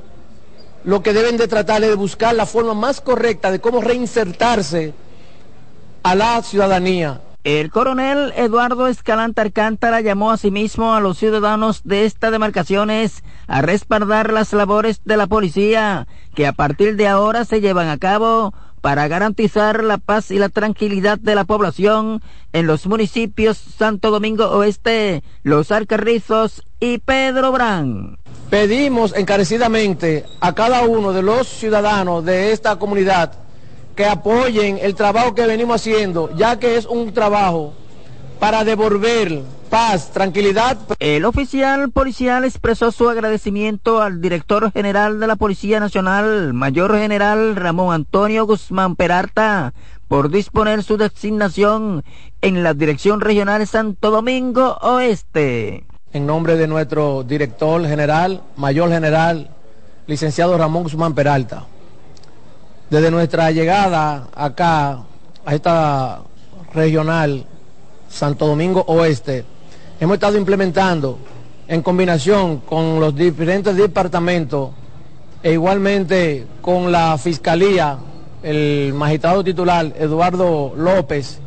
lo 0.85 1.03
que 1.03 1.15
deben 1.15 1.39
de 1.39 1.49
tratar 1.49 1.83
es 1.83 1.89
de 1.89 1.95
buscar 1.95 2.35
la 2.35 2.45
forma 2.45 2.75
más 2.75 3.01
correcta 3.01 3.51
de 3.51 3.61
cómo 3.61 3.81
reinsertarse 3.81 4.93
a 6.05 6.15
la 6.15 6.43
ciudadanía. 6.43 7.21
El 7.45 7.71
coronel 7.71 8.33
Eduardo 8.37 8.87
Escalante 8.89 9.41
Alcántara 9.41 10.01
llamó 10.01 10.31
a 10.31 10.37
sí 10.37 10.51
mismo 10.51 10.95
a 10.95 11.01
los 11.01 11.19
ciudadanos 11.19 11.83
de 11.85 12.05
estas 12.05 12.31
demarcaciones 12.31 13.25
a 13.47 13.63
respaldar 13.63 14.33
las 14.33 14.53
labores 14.53 15.01
de 15.05 15.17
la 15.17 15.27
policía 15.27 16.07
que 16.35 16.47
a 16.47 16.53
partir 16.53 16.97
de 16.97 17.09
ahora 17.09 17.45
se 17.45 17.61
llevan 17.61 17.89
a 17.89 17.99
cabo 17.99 18.55
para 18.81 19.09
garantizar 19.09 19.83
la 19.83 19.97
paz 19.97 20.31
y 20.31 20.39
la 20.39 20.51
tranquilidad 20.51 21.19
de 21.19 21.35
la 21.35 21.45
población 21.45 22.23
en 22.53 22.67
los 22.67 22.87
municipios 22.87 23.57
Santo 23.57 24.11
Domingo 24.11 24.51
Oeste, 24.51 25.23
Los 25.43 25.73
Alcarrizos 25.73 26.63
y 26.81 26.99
Pedro 26.99 27.51
Brán. 27.51 28.19
Pedimos 28.51 29.15
encarecidamente 29.17 30.27
a 30.41 30.55
cada 30.55 30.83
uno 30.83 31.15
de 31.15 31.23
los 31.23 31.49
ciudadanos 31.49 32.25
de 32.27 32.53
esta 32.53 32.77
comunidad 32.77 33.44
que 33.95 34.07
apoyen 34.07 34.79
el 34.81 34.95
trabajo 34.95 35.35
que 35.35 35.47
venimos 35.47 35.81
haciendo, 35.81 36.31
ya 36.37 36.59
que 36.59 36.77
es 36.77 36.87
un 36.87 37.13
trabajo 37.13 37.75
para 38.41 38.65
devolver 38.65 39.43
paz, 39.71 40.11
tranquilidad. 40.13 40.77
El 40.99 41.25
oficial 41.25 41.91
policial 41.91 42.45
expresó 42.45 42.93
su 42.93 43.09
agradecimiento 43.09 44.03
al 44.03 44.21
director 44.21 44.71
general 44.73 45.21
de 45.21 45.27
la 45.27 45.37
Policía 45.37 45.81
Nacional, 45.81 46.53
Mayor 46.53 46.97
General 46.97 47.57
Ramón 47.57 47.95
Antonio 47.95 48.47
Guzmán 48.47 48.97
Peralta, 48.97 49.73
por 50.09 50.31
disponer 50.31 50.83
su 50.83 50.97
designación 50.97 52.05
en 52.43 52.63
la 52.63 52.75
Dirección 52.75 53.21
Regional 53.21 53.67
Santo 53.67 54.11
Domingo 54.11 54.77
Oeste. 54.83 55.85
En 56.13 56.27
nombre 56.27 56.57
de 56.57 56.69
nuestro 56.69 57.25
director 57.25 57.85
general, 57.87 58.43
Mayor 58.57 58.91
General, 58.91 59.51
licenciado 60.07 60.57
Ramón 60.57 60.85
Guzmán 60.85 61.15
Peralta 61.15 61.65
desde 62.95 63.11
nuestra 63.11 63.51
llegada 63.51 64.29
acá 64.37 65.01
a 65.45 65.53
esta 65.53 66.21
regional 66.73 67.45
Santo 68.09 68.47
Domingo 68.47 68.85
Oeste, 68.87 69.45
hemos 69.99 70.15
estado 70.15 70.39
implementando 70.39 71.19
en 71.67 71.83
combinación 71.83 72.59
con 72.59 73.01
los 73.01 73.17
diferentes 73.17 73.75
departamentos 73.75 74.71
e 75.43 75.55
igualmente 75.55 76.47
con 76.61 76.93
la 76.93 77.19
Fiscalía, 77.19 77.99
el 78.45 78.95
magistrado 78.95 79.43
titular 79.43 79.93
Eduardo 79.99 80.73
López 80.77 81.41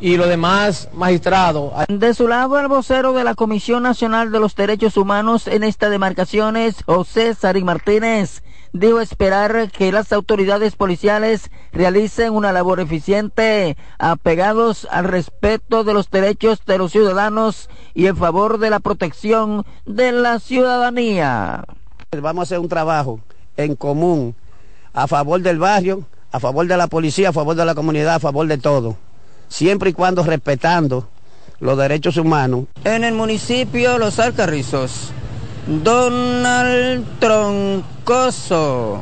y 0.00 0.16
los 0.16 0.28
demás 0.28 0.88
magistrados. 0.92 1.72
De 1.88 2.14
su 2.14 2.28
lado, 2.28 2.60
el 2.60 2.68
vocero 2.68 3.12
de 3.12 3.24
la 3.24 3.34
Comisión 3.34 3.82
Nacional 3.82 4.30
de 4.30 4.38
los 4.38 4.54
Derechos 4.54 4.96
Humanos 4.96 5.48
en 5.48 5.64
esta 5.64 5.90
demarcación 5.90 6.56
es 6.56 6.84
José 6.84 7.34
Sari 7.34 7.64
Martínez 7.64 8.44
dijo 8.78 9.00
esperar 9.00 9.70
que 9.70 9.92
las 9.92 10.12
autoridades 10.12 10.76
policiales 10.76 11.50
realicen 11.72 12.32
una 12.32 12.52
labor 12.52 12.80
eficiente, 12.80 13.76
apegados 13.98 14.86
al 14.90 15.04
respeto 15.04 15.84
de 15.84 15.94
los 15.94 16.10
derechos 16.10 16.60
de 16.66 16.78
los 16.78 16.92
ciudadanos 16.92 17.68
y 17.94 18.06
en 18.06 18.16
favor 18.16 18.58
de 18.58 18.70
la 18.70 18.80
protección 18.80 19.64
de 19.84 20.12
la 20.12 20.38
ciudadanía. 20.38 21.64
Vamos 22.20 22.40
a 22.40 22.44
hacer 22.44 22.58
un 22.58 22.68
trabajo 22.68 23.20
en 23.56 23.74
común 23.76 24.34
a 24.92 25.06
favor 25.06 25.40
del 25.40 25.58
barrio, 25.58 26.04
a 26.32 26.40
favor 26.40 26.66
de 26.66 26.76
la 26.76 26.86
policía, 26.86 27.30
a 27.30 27.32
favor 27.32 27.54
de 27.56 27.64
la 27.64 27.74
comunidad, 27.74 28.16
a 28.16 28.20
favor 28.20 28.46
de 28.46 28.58
todo, 28.58 28.96
siempre 29.48 29.90
y 29.90 29.92
cuando 29.92 30.22
respetando 30.22 31.08
los 31.60 31.76
derechos 31.78 32.16
humanos. 32.16 32.64
En 32.84 33.04
el 33.04 33.14
municipio 33.14 33.98
Los 33.98 34.18
Alcarrizos 34.18 35.12
Donald 35.66 37.04
Troncoso. 37.18 39.00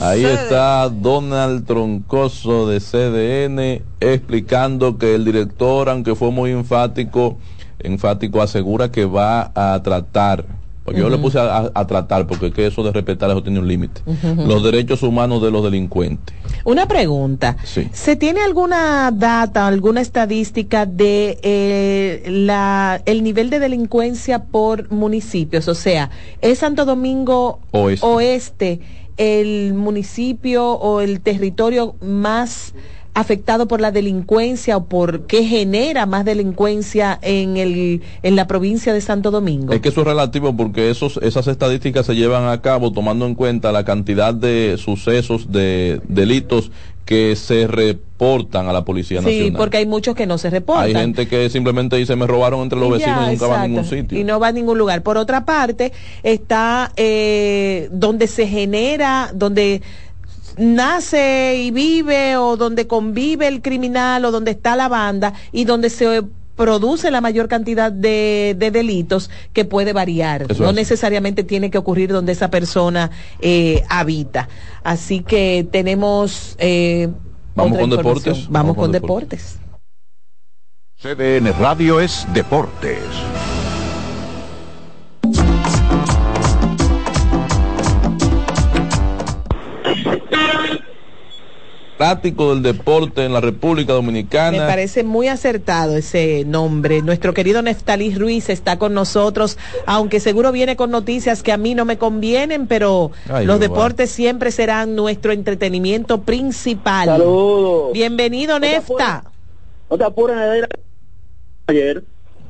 Ahí 0.00 0.24
está 0.24 0.88
Donald 0.90 1.64
Troncoso 1.64 2.68
de 2.68 2.80
CDN 2.80 3.82
explicando 4.00 4.98
que 4.98 5.14
el 5.14 5.24
director, 5.24 5.88
aunque 5.88 6.14
fue 6.14 6.30
muy 6.30 6.50
enfático, 6.50 7.38
enfático 7.78 8.42
asegura 8.42 8.90
que 8.90 9.06
va 9.06 9.50
a 9.54 9.80
tratar 9.82 10.44
pues 10.84 10.98
yo 10.98 11.08
le 11.08 11.16
puse 11.16 11.38
a, 11.38 11.86
tratar, 11.86 12.26
porque 12.26 12.52
que 12.52 12.66
eso 12.66 12.82
de 12.82 12.92
respetar 12.92 13.30
eso 13.30 13.42
tiene 13.42 13.58
un 13.58 13.66
límite. 13.66 14.02
Los 14.46 14.62
derechos 14.62 15.02
humanos 15.02 15.42
de 15.42 15.50
los 15.50 15.64
delincuentes. 15.64 16.36
Una 16.64 16.86
pregunta. 16.86 17.56
¿Se 17.92 18.16
tiene 18.16 18.42
alguna 18.42 19.10
data, 19.10 19.66
alguna 19.66 20.02
estadística 20.02 20.84
de 20.84 21.38
eh, 21.42 22.24
la, 22.28 23.00
el 23.06 23.22
nivel 23.22 23.48
de 23.48 23.60
delincuencia 23.60 24.44
por 24.44 24.92
municipios? 24.92 25.68
O 25.68 25.74
sea, 25.74 26.10
¿es 26.42 26.58
Santo 26.58 26.84
Domingo 26.84 27.60
Oeste 27.72 28.80
el 29.16 29.74
municipio 29.74 30.72
o 30.72 31.00
el 31.00 31.20
territorio 31.20 31.94
más 32.00 32.74
afectado 33.14 33.68
por 33.68 33.80
la 33.80 33.92
delincuencia 33.92 34.76
o 34.76 34.86
por 34.86 35.26
qué 35.26 35.44
genera 35.44 36.04
más 36.04 36.24
delincuencia 36.24 37.18
en, 37.22 37.56
el, 37.56 38.02
en 38.22 38.36
la 38.36 38.46
provincia 38.46 38.92
de 38.92 39.00
Santo 39.00 39.30
Domingo? 39.30 39.72
Es 39.72 39.80
que 39.80 39.88
eso 39.88 40.00
es 40.00 40.06
relativo 40.06 40.56
porque 40.56 40.90
esos, 40.90 41.18
esas 41.18 41.46
estadísticas 41.46 42.06
se 42.06 42.14
llevan 42.16 42.48
a 42.48 42.60
cabo 42.60 42.92
tomando 42.92 43.26
en 43.26 43.34
cuenta 43.34 43.72
la 43.72 43.84
cantidad 43.84 44.34
de 44.34 44.76
sucesos, 44.78 45.52
de 45.52 46.00
delitos 46.08 46.72
que 47.04 47.36
se 47.36 47.66
reportan 47.66 48.68
a 48.68 48.72
la 48.72 48.84
Policía 48.84 49.20
Nacional. 49.20 49.46
Sí, 49.46 49.54
porque 49.56 49.76
hay 49.76 49.86
muchos 49.86 50.14
que 50.14 50.26
no 50.26 50.38
se 50.38 50.50
reportan. 50.50 50.84
Hay 50.84 50.94
gente 50.94 51.28
que 51.28 51.50
simplemente 51.50 51.96
dice 51.96 52.16
me 52.16 52.26
robaron 52.26 52.62
entre 52.62 52.78
los 52.80 52.90
vecinos 52.90 53.28
y 53.28 53.30
nunca 53.32 53.46
va 53.46 53.62
a 53.62 53.68
ningún 53.68 53.84
sitio. 53.84 54.18
Y 54.18 54.24
no 54.24 54.40
va 54.40 54.48
a 54.48 54.52
ningún 54.52 54.78
lugar. 54.78 55.02
Por 55.02 55.18
otra 55.18 55.44
parte, 55.44 55.92
está 56.22 56.92
eh, 56.96 57.88
donde 57.92 58.26
se 58.26 58.46
genera, 58.46 59.30
donde 59.34 59.82
nace 60.56 61.56
y 61.56 61.70
vive 61.70 62.36
o 62.36 62.56
donde 62.56 62.86
convive 62.86 63.48
el 63.48 63.62
criminal 63.62 64.24
o 64.24 64.30
donde 64.30 64.52
está 64.52 64.76
la 64.76 64.88
banda 64.88 65.32
y 65.52 65.64
donde 65.64 65.90
se 65.90 66.22
produce 66.56 67.10
la 67.10 67.20
mayor 67.20 67.48
cantidad 67.48 67.90
de, 67.90 68.56
delitos 68.58 69.30
que 69.52 69.64
puede 69.64 69.92
variar. 69.92 70.46
no 70.58 70.72
necesariamente 70.72 71.44
tiene 71.44 71.70
que 71.70 71.78
ocurrir 71.78 72.12
donde 72.12 72.32
esa 72.32 72.48
persona 72.50 73.10
eh, 73.40 73.82
habita. 73.88 74.48
Así 74.82 75.20
que 75.20 75.66
tenemos... 75.70 76.56
Eh, 76.58 77.08
Vamos 77.56 77.78
con 77.78 77.90
deportes. 77.90 78.48
Vamos, 78.50 78.76
con, 78.76 78.90
deportes. 78.90 79.58
CDN 81.00 81.52
Radio 81.60 82.00
es 82.00 82.26
Deportes. 82.34 82.98
Del 91.98 92.62
deporte 92.62 93.24
en 93.24 93.32
la 93.32 93.40
República 93.40 93.92
Dominicana. 93.92 94.50
Me 94.50 94.66
parece 94.66 95.04
muy 95.04 95.28
acertado 95.28 95.96
ese 95.96 96.44
nombre. 96.44 97.02
Nuestro 97.02 97.34
querido 97.34 97.62
Neftalí 97.62 98.14
Ruiz 98.14 98.50
está 98.50 98.78
con 98.78 98.94
nosotros, 98.94 99.58
aunque 99.86 100.20
seguro 100.20 100.52
viene 100.52 100.76
con 100.76 100.90
noticias 100.90 101.42
que 101.42 101.52
a 101.52 101.56
mí 101.56 101.74
no 101.74 101.84
me 101.84 101.96
convienen, 101.96 102.66
pero 102.66 103.12
los 103.44 103.60
deportes 103.60 104.10
siempre 104.10 104.50
serán 104.50 104.96
nuestro 104.96 105.32
entretenimiento 105.32 106.22
principal. 106.22 107.06
Saludos. 107.06 107.92
Bienvenido, 107.92 108.58
Nefta. 108.58 109.24
No 109.88 109.98
te 109.98 110.04
apures, 110.04 110.66
ayer. 111.66 112.04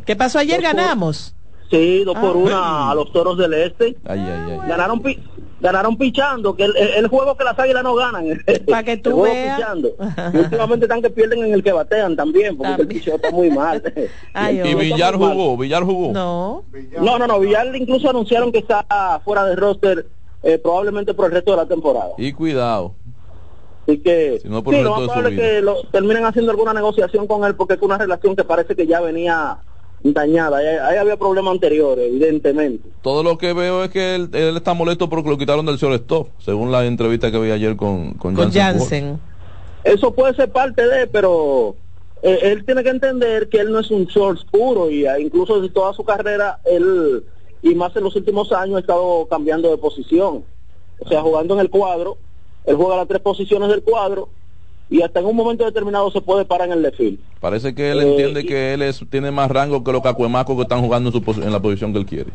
¿Qué 0.07 0.17
pasó 0.17 0.39
ayer? 0.39 0.61
¿Ganamos? 0.61 1.35
Sí, 1.71 2.05
dos 2.05 2.15
por 2.15 2.31
ah. 2.31 2.39
una 2.39 2.91
a 2.91 2.95
los 2.95 3.13
toros 3.13 3.37
del 3.39 3.55
este. 3.55 3.97
Ay, 4.05 4.21
ay, 4.21 4.53
ay. 4.53 4.69
Ganaron, 4.69 5.03
ganaron 5.61 5.97
pichando, 5.97 6.55
que 6.55 6.65
el, 6.65 7.09
juego 7.09 7.37
que 7.37 7.45
las 7.45 7.59
águilas 7.59 7.83
no 7.83 7.95
ganan. 7.95 8.25
Para 8.69 8.83
que 8.83 8.97
tú 8.97 9.23
veas. 9.23 9.61
últimamente 10.35 10.87
están 10.87 11.03
que 11.03 11.11
pierden 11.11 11.45
en 11.45 11.53
el 11.53 11.63
que 11.63 11.73
batean 11.73 12.17
también, 12.17 12.57
porque 12.57 12.83
el 12.83 12.89
picheo 12.89 13.17
está 13.17 13.31
muy 13.31 13.51
mal. 13.51 13.83
y 14.51 14.75
Villar 14.75 15.17
jugó, 15.17 15.57
Villar 15.57 15.85
jugó. 15.85 16.13
No. 16.13 16.65
No, 17.01 17.19
no, 17.19 17.27
no, 17.27 17.41
Villar 17.41 17.75
incluso 17.75 18.11
anunciaron 18.11 18.53
que 18.53 18.59
está 18.59 18.85
fuera 19.25 19.45
de 19.45 19.57
roster 19.57 20.07
eh, 20.43 20.59
probablemente 20.59 21.15
por 21.15 21.27
el 21.27 21.33
resto 21.33 21.53
de 21.53 21.57
la 21.57 21.67
temporada. 21.67 22.11
Y 22.19 22.33
cuidado. 22.33 22.95
Así 23.87 23.99
que, 23.99 24.39
sí, 24.43 24.49
no 24.49 24.63
sí, 24.67 24.83
lo 24.83 24.91
más 24.97 25.01
probable 25.03 25.37
que 25.37 25.61
lo, 25.61 25.83
terminen 25.85 26.25
haciendo 26.25 26.51
alguna 26.51 26.73
negociación 26.73 27.27
con 27.27 27.45
él 27.45 27.55
porque 27.55 27.75
es 27.75 27.83
una 27.83 27.99
relación 27.99 28.35
que 28.35 28.45
parece 28.45 28.75
que 28.75 28.87
ya 28.87 29.01
venía 29.01 29.59
dañada. 30.13 30.59
Ahí, 30.59 30.97
había 30.97 31.17
problemas 31.17 31.53
anteriores, 31.53 32.07
evidentemente. 32.09 32.89
Todo 33.03 33.23
lo 33.23 33.39
que 33.39 33.53
veo 33.53 33.85
es 33.85 33.91
que 33.91 34.15
él, 34.15 34.31
está 34.33 34.75
molesto 34.75 35.09
porque 35.09 35.31
lo 35.31 35.39
quitaron 35.39 35.65
del 35.65 35.77
stop 35.77 36.29
según 36.39 36.71
la 36.71 36.85
entrevista 36.85 37.31
que 37.31 37.39
vi 37.39 37.51
ayer 37.51 37.77
con, 37.77 38.15
con, 38.15 38.37
Jansen. 38.37 39.19
Eso 39.83 40.15
puede 40.15 40.35
ser 40.35 40.51
parte 40.51 40.87
de, 40.87 41.07
pero 41.07 41.77
eh, 42.23 42.39
él 42.43 42.65
tiene 42.65 42.83
que 42.83 42.91
entender 42.91 43.49
que 43.49 43.59
él 43.59 43.73
no 43.73 43.81
es 43.81 43.91
un 43.91 44.07
short 44.07 44.41
puro 44.51 44.91
y 44.91 45.07
ah, 45.07 45.19
incluso 45.19 45.61
de 45.61 45.69
toda 45.69 45.93
su 45.93 46.05
carrera, 46.05 46.59
él, 46.65 47.25
y 47.63 47.75
más 47.75 47.95
en 47.97 48.05
los 48.05 48.17
últimos 48.17 48.53
años, 48.53 48.77
ha 48.77 48.81
estado 48.81 49.27
cambiando 49.29 49.71
de 49.71 49.79
posición. 49.79 50.45
O 51.01 51.09
sea, 51.09 51.23
jugando 51.23 51.55
en 51.55 51.61
el 51.61 51.71
cuadro, 51.71 52.19
él 52.65 52.77
juega 52.77 52.97
las 52.97 53.09
tres 53.09 53.21
posiciones 53.21 53.69
del 53.69 53.83
cuadro 53.83 54.29
y 54.91 55.03
hasta 55.03 55.21
en 55.21 55.27
un 55.27 55.37
momento 55.37 55.65
determinado 55.65 56.11
se 56.11 56.21
puede 56.21 56.45
parar 56.45 56.69
en 56.69 56.75
el 56.75 56.83
desfile. 56.83 57.19
Parece 57.41 57.75
que 57.75 57.91
él 57.91 58.01
entiende 58.01 58.41
eh, 58.41 58.47
que 58.47 58.75
él 58.75 58.83
es, 58.83 59.05
tiene 59.11 59.31
más 59.31 59.51
rango 59.51 59.83
que 59.83 59.93
los 59.93 60.03
cacuemacos 60.03 60.57
que 60.57 60.63
están 60.63 60.83
jugando 60.83 61.11
en, 61.11 61.25
su, 61.25 61.43
en 61.43 61.53
la 61.53 61.61
posición 61.61 61.93
que 61.93 61.99
él 61.99 62.07
quiere. 62.07 62.31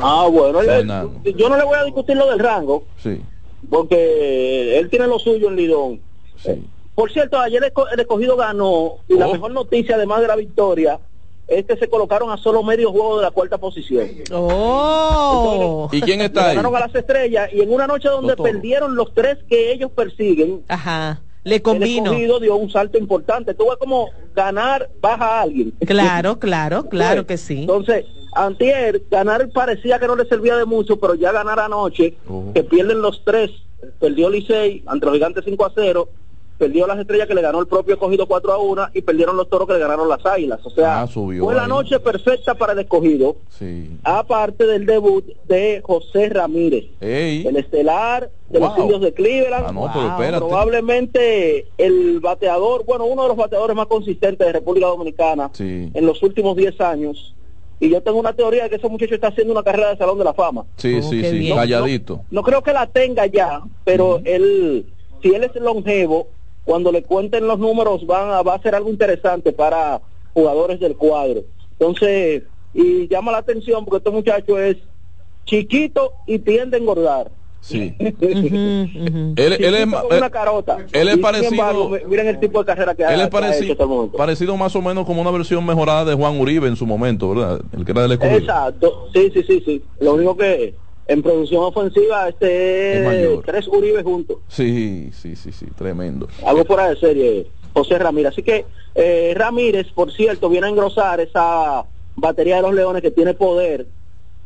Ah, 0.00 0.26
bueno, 0.30 0.62
yo 0.62 1.48
no 1.48 1.56
le 1.56 1.64
voy 1.64 1.78
a 1.78 1.84
discutir 1.84 2.16
lo 2.16 2.28
del 2.30 2.38
rango, 2.38 2.84
sí. 3.02 3.20
porque 3.68 4.78
él 4.78 4.88
tiene 4.88 5.06
lo 5.06 5.18
suyo 5.18 5.48
en 5.48 5.56
Lidón. 5.56 6.00
por 6.94 7.12
cierto, 7.12 7.38
ayer 7.38 7.62
el, 7.62 8.00
escogido 8.00 8.36
ganó 8.36 8.96
y 9.08 9.14
la 9.14 9.28
oh. 9.28 9.32
mejor 9.32 9.52
noticia, 9.52 9.96
además 9.96 10.22
de 10.22 10.28
la 10.28 10.36
victoria, 10.36 10.98
es 11.46 11.66
que 11.66 11.76
se 11.76 11.88
colocaron 11.88 12.30
a 12.30 12.38
solo 12.38 12.62
medio 12.62 12.90
juego 12.90 13.18
de 13.18 13.24
la 13.24 13.30
cuarta 13.30 13.58
posición. 13.58 14.08
Oh. 14.32 15.90
¿Y 15.92 16.00
quién 16.00 16.22
está 16.22 16.40
ahí? 16.48 16.56
Ganaron 16.56 16.76
a 16.76 16.80
las 16.80 16.94
estrellas 16.94 17.50
y 17.52 17.60
en 17.60 17.70
una 17.70 17.86
noche 17.86 18.08
donde 18.08 18.34
perdieron 18.34 18.96
los 18.96 19.12
tres 19.12 19.38
que 19.46 19.70
ellos 19.72 19.90
persiguen. 19.90 20.62
Ajá 20.68 21.20
le 21.44 21.62
convino. 21.62 22.12
El 22.12 22.40
dio 22.40 22.56
un 22.56 22.70
salto 22.70 22.98
importante. 22.98 23.54
Tú 23.54 23.68
ves 23.68 23.78
como 23.78 24.08
ganar 24.34 24.90
baja 25.00 25.38
a 25.38 25.42
alguien. 25.42 25.72
Claro, 25.86 26.38
claro, 26.40 26.88
claro 26.88 27.26
que 27.26 27.36
sí. 27.36 27.60
Entonces, 27.60 28.06
antier, 28.34 29.02
ganar 29.10 29.48
parecía 29.50 29.98
que 29.98 30.06
no 30.06 30.16
le 30.16 30.24
servía 30.24 30.56
de 30.56 30.64
mucho, 30.64 30.98
pero 30.98 31.14
ya 31.14 31.32
ganar 31.32 31.60
anoche, 31.60 32.16
oh. 32.28 32.52
que 32.54 32.64
pierden 32.64 33.02
los 33.02 33.22
tres, 33.24 33.50
perdió 34.00 34.30
Licey 34.30 34.82
ante 34.86 35.06
los 35.06 35.14
gigantes 35.14 35.44
5 35.44 35.66
a 35.66 35.72
0, 35.74 36.08
perdió 36.58 36.86
las 36.86 36.98
estrellas 36.98 37.26
que 37.26 37.34
le 37.34 37.42
ganó 37.42 37.60
el 37.60 37.66
propio 37.66 37.94
escogido 37.94 38.26
4 38.26 38.52
a 38.52 38.58
1 38.58 38.88
y 38.94 39.02
perdieron 39.02 39.36
los 39.36 39.48
toros 39.48 39.66
que 39.66 39.74
le 39.74 39.80
ganaron 39.80 40.08
las 40.08 40.24
águilas. 40.24 40.60
O 40.64 40.70
sea, 40.70 41.02
ah, 41.02 41.06
fue 41.06 41.54
la 41.54 41.66
noche 41.66 41.98
perfecta 42.00 42.54
para 42.54 42.72
el 42.72 42.80
escogido. 42.80 43.36
Sí. 43.50 43.90
Aparte 44.04 44.66
del 44.66 44.86
debut 44.86 45.24
de 45.46 45.80
José 45.84 46.28
Ramírez, 46.28 46.86
el 47.00 47.56
estelar 47.56 48.30
de 48.48 48.60
los 48.60 48.78
indios 48.78 49.00
de 49.00 49.12
Cleveland. 49.12 49.66
Ah, 49.66 50.16
Probablemente 50.38 51.66
el 51.78 52.20
bateador, 52.20 52.84
bueno, 52.84 53.04
uno 53.04 53.22
de 53.22 53.28
los 53.28 53.36
bateadores 53.36 53.76
más 53.76 53.86
consistentes 53.86 54.46
de 54.46 54.52
República 54.52 54.86
Dominicana 54.86 55.50
en 55.58 56.06
los 56.06 56.22
últimos 56.22 56.56
10 56.56 56.80
años. 56.80 57.34
Y 57.80 57.90
yo 57.90 58.00
tengo 58.02 58.18
una 58.18 58.32
teoría 58.32 58.64
de 58.64 58.70
que 58.70 58.76
ese 58.76 58.88
muchacho 58.88 59.14
está 59.14 59.28
haciendo 59.28 59.52
una 59.52 59.62
carrera 59.62 59.90
de 59.90 59.96
Salón 59.96 60.16
de 60.16 60.24
la 60.24 60.32
Fama. 60.32 60.64
Sí, 60.76 60.94
oh, 60.94 61.02
sí, 61.02 61.24
sí, 61.24 61.52
calladito. 61.52 62.20
No, 62.30 62.42
creo 62.42 62.62
que 62.62 62.72
la 62.72 62.86
tenga 62.86 63.26
ya, 63.26 63.62
pero 63.84 64.20
él, 64.24 64.86
si 65.20 65.34
él 65.34 65.44
es 65.44 65.54
longevo, 65.56 66.28
cuando 66.64 66.90
le 66.90 67.02
cuenten 67.02 67.46
los 67.46 67.58
números 67.58 68.06
van 68.06 68.30
a, 68.30 68.42
va 68.42 68.54
a 68.54 68.62
ser 68.62 68.74
algo 68.74 68.90
interesante 68.90 69.52
para 69.52 70.00
jugadores 70.32 70.80
del 70.80 70.96
cuadro. 70.96 71.42
Entonces, 71.72 72.42
y 72.72 73.08
llama 73.08 73.32
la 73.32 73.38
atención 73.38 73.84
porque 73.84 73.98
este 73.98 74.10
muchacho 74.10 74.58
es 74.58 74.76
chiquito 75.44 76.14
y 76.26 76.38
tiende 76.38 76.76
a 76.76 76.80
engordar. 76.80 77.30
Sí. 77.60 77.94
él, 77.98 79.36
es 79.36 79.86
una 79.86 80.28
carota. 80.28 80.78
Él 80.92 81.08
es 81.08 81.18
parecido. 81.18 81.90
miren 82.06 82.26
el 82.26 82.38
tipo 82.38 82.58
de 82.58 82.66
carrera 82.66 82.94
que 82.94 83.04
él 83.04 83.22
es 83.22 83.28
parecido, 83.28 84.12
parecido 84.12 84.56
más 84.58 84.76
o 84.76 84.82
menos 84.82 85.06
como 85.06 85.22
una 85.22 85.30
versión 85.30 85.64
mejorada 85.64 86.04
de 86.04 86.14
Juan 86.14 86.38
Uribe 86.38 86.68
en 86.68 86.76
su 86.76 86.84
momento, 86.84 87.30
¿verdad? 87.30 87.62
El 87.72 87.86
que 87.86 87.92
era 87.92 88.02
del 88.02 88.12
Exacto. 88.12 89.08
Sí, 89.14 89.30
sí, 89.32 89.42
sí, 89.46 89.62
sí. 89.64 89.82
Lo 90.00 90.12
único 90.14 90.36
que 90.36 90.74
en 91.06 91.22
producción 91.22 91.64
ofensiva 91.64 92.28
este 92.28 93.40
tres 93.44 93.68
Uribe 93.68 94.02
juntos. 94.02 94.38
Sí, 94.48 95.10
sí, 95.12 95.36
sí, 95.36 95.52
sí, 95.52 95.66
tremendo. 95.76 96.28
Algo 96.44 96.64
fuera 96.64 96.88
de 96.88 96.96
serie, 96.96 97.46
José 97.72 97.98
Ramírez. 97.98 98.32
Así 98.32 98.42
que 98.42 98.64
eh, 98.94 99.34
Ramírez, 99.36 99.88
por 99.92 100.12
cierto, 100.12 100.48
viene 100.48 100.66
a 100.66 100.70
engrosar 100.70 101.20
esa 101.20 101.84
batería 102.16 102.56
de 102.56 102.62
los 102.62 102.74
Leones 102.74 103.02
que 103.02 103.10
tiene 103.10 103.34
poder. 103.34 103.86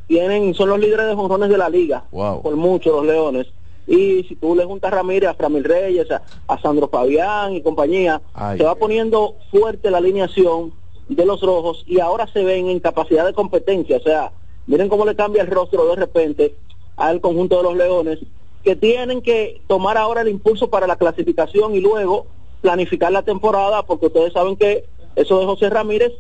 Tienen, 0.06 0.54
son 0.54 0.70
los 0.70 0.80
líderes 0.80 1.06
de 1.06 1.14
jonrones 1.14 1.50
de 1.50 1.58
la 1.58 1.68
liga, 1.68 2.04
por 2.10 2.56
mucho 2.56 2.90
los 2.90 3.04
Leones. 3.04 3.46
Y 3.86 4.24
si 4.24 4.36
tú 4.36 4.54
le 4.54 4.64
juntas 4.64 4.92
a 4.92 4.96
Ramírez, 4.96 5.30
a 5.30 5.34
Framil 5.34 5.64
Reyes, 5.64 6.08
a, 6.10 6.58
Sandro 6.60 6.88
Fabián 6.88 7.54
y 7.54 7.62
compañía, 7.62 8.20
se 8.56 8.64
va 8.64 8.74
poniendo 8.74 9.36
fuerte 9.50 9.90
la 9.90 9.98
alineación 9.98 10.72
de 11.08 11.24
los 11.24 11.40
rojos 11.40 11.84
y 11.86 12.00
ahora 12.00 12.26
se 12.26 12.44
ven 12.44 12.68
en 12.68 12.80
capacidad 12.80 13.24
de 13.24 13.32
competencia, 13.32 13.96
o 13.96 14.00
sea, 14.00 14.32
Miren 14.68 14.88
cómo 14.88 15.06
le 15.06 15.16
cambia 15.16 15.42
el 15.42 15.48
rostro 15.48 15.88
de 15.88 15.96
repente 15.96 16.54
al 16.96 17.20
conjunto 17.20 17.56
de 17.56 17.62
los 17.62 17.76
Leones, 17.76 18.18
que 18.62 18.76
tienen 18.76 19.22
que 19.22 19.62
tomar 19.66 19.96
ahora 19.96 20.20
el 20.20 20.28
impulso 20.28 20.68
para 20.68 20.86
la 20.86 20.96
clasificación 20.96 21.74
y 21.74 21.80
luego 21.80 22.26
planificar 22.60 23.10
la 23.10 23.22
temporada, 23.22 23.82
porque 23.84 24.06
ustedes 24.06 24.32
saben 24.32 24.56
que 24.56 24.84
eso 25.16 25.40
de 25.40 25.46
José 25.46 25.70
Ramírez 25.70 26.12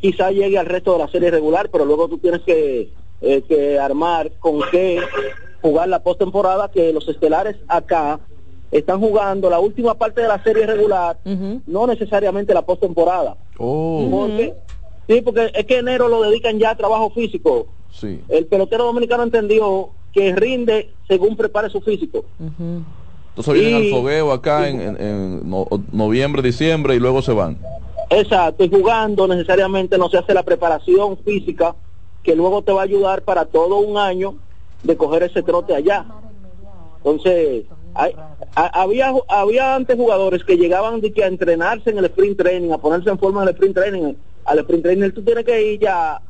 quizá 0.00 0.30
llegue 0.30 0.58
al 0.58 0.66
resto 0.66 0.92
de 0.92 0.98
la 0.98 1.08
serie 1.08 1.30
regular, 1.30 1.70
pero 1.70 1.86
luego 1.86 2.08
tú 2.08 2.18
tienes 2.18 2.42
que, 2.42 2.90
eh, 3.22 3.42
que 3.48 3.78
armar 3.78 4.30
con 4.40 4.60
qué 4.70 5.00
jugar 5.62 5.88
la 5.88 6.02
postemporada, 6.02 6.70
que 6.70 6.92
los 6.92 7.08
estelares 7.08 7.56
acá 7.66 8.20
están 8.70 9.00
jugando 9.00 9.48
la 9.48 9.58
última 9.58 9.94
parte 9.94 10.20
de 10.20 10.28
la 10.28 10.42
serie 10.42 10.66
regular, 10.66 11.18
no 11.66 11.86
necesariamente 11.86 12.54
la 12.54 12.62
postemporada. 12.62 13.36
Oh. 13.58 14.28
Sí, 15.10 15.22
porque 15.22 15.50
es 15.52 15.66
que 15.66 15.78
enero 15.78 16.06
lo 16.06 16.22
dedican 16.22 16.60
ya 16.60 16.70
a 16.70 16.76
trabajo 16.76 17.10
físico. 17.10 17.66
Sí. 17.90 18.20
El 18.28 18.46
pelotero 18.46 18.84
dominicano 18.84 19.24
entendió 19.24 19.90
que 20.12 20.32
rinde 20.36 20.92
según 21.08 21.36
prepare 21.36 21.68
su 21.68 21.80
físico. 21.80 22.24
Entonces 22.38 23.54
vienen 23.54 23.74
al 23.74 23.90
fogueo 23.90 24.30
acá 24.30 24.68
en, 24.68 25.50
noviembre, 25.90 26.42
diciembre 26.42 26.94
y 26.94 27.00
luego 27.00 27.22
se 27.22 27.32
van. 27.32 27.58
Exacto, 28.08 28.62
y 28.62 28.68
jugando 28.68 29.26
necesariamente 29.26 29.98
no 29.98 30.08
se 30.08 30.18
hace 30.18 30.32
la 30.32 30.44
preparación 30.44 31.18
física 31.18 31.74
que 32.22 32.36
luego 32.36 32.62
te 32.62 32.70
va 32.70 32.82
a 32.82 32.84
ayudar 32.84 33.22
para 33.22 33.46
todo 33.46 33.78
un 33.78 33.98
año 33.98 34.36
de 34.84 34.96
coger 34.96 35.24
ese 35.24 35.42
trote 35.42 35.74
allá. 35.74 36.06
Entonces, 36.98 37.64
había 38.54 39.12
había 39.28 39.74
antes 39.74 39.96
jugadores 39.96 40.44
que 40.44 40.56
llegaban 40.56 41.00
de 41.00 41.12
que 41.12 41.24
a 41.24 41.28
entrenarse 41.28 41.90
en 41.90 41.98
el 41.98 42.06
sprint 42.06 42.38
training, 42.38 42.70
a 42.70 42.78
ponerse 42.78 43.10
en 43.10 43.18
forma 43.18 43.42
en 43.42 43.48
el 43.48 43.54
sprint 43.54 43.74
training. 43.74 44.14
Al 44.44 44.58
sprint 44.60 44.82
training 44.82 45.10
tú 45.10 45.22
tienes 45.22 45.44
que 45.44 45.72
ir 45.72 45.80
ya 45.80 46.20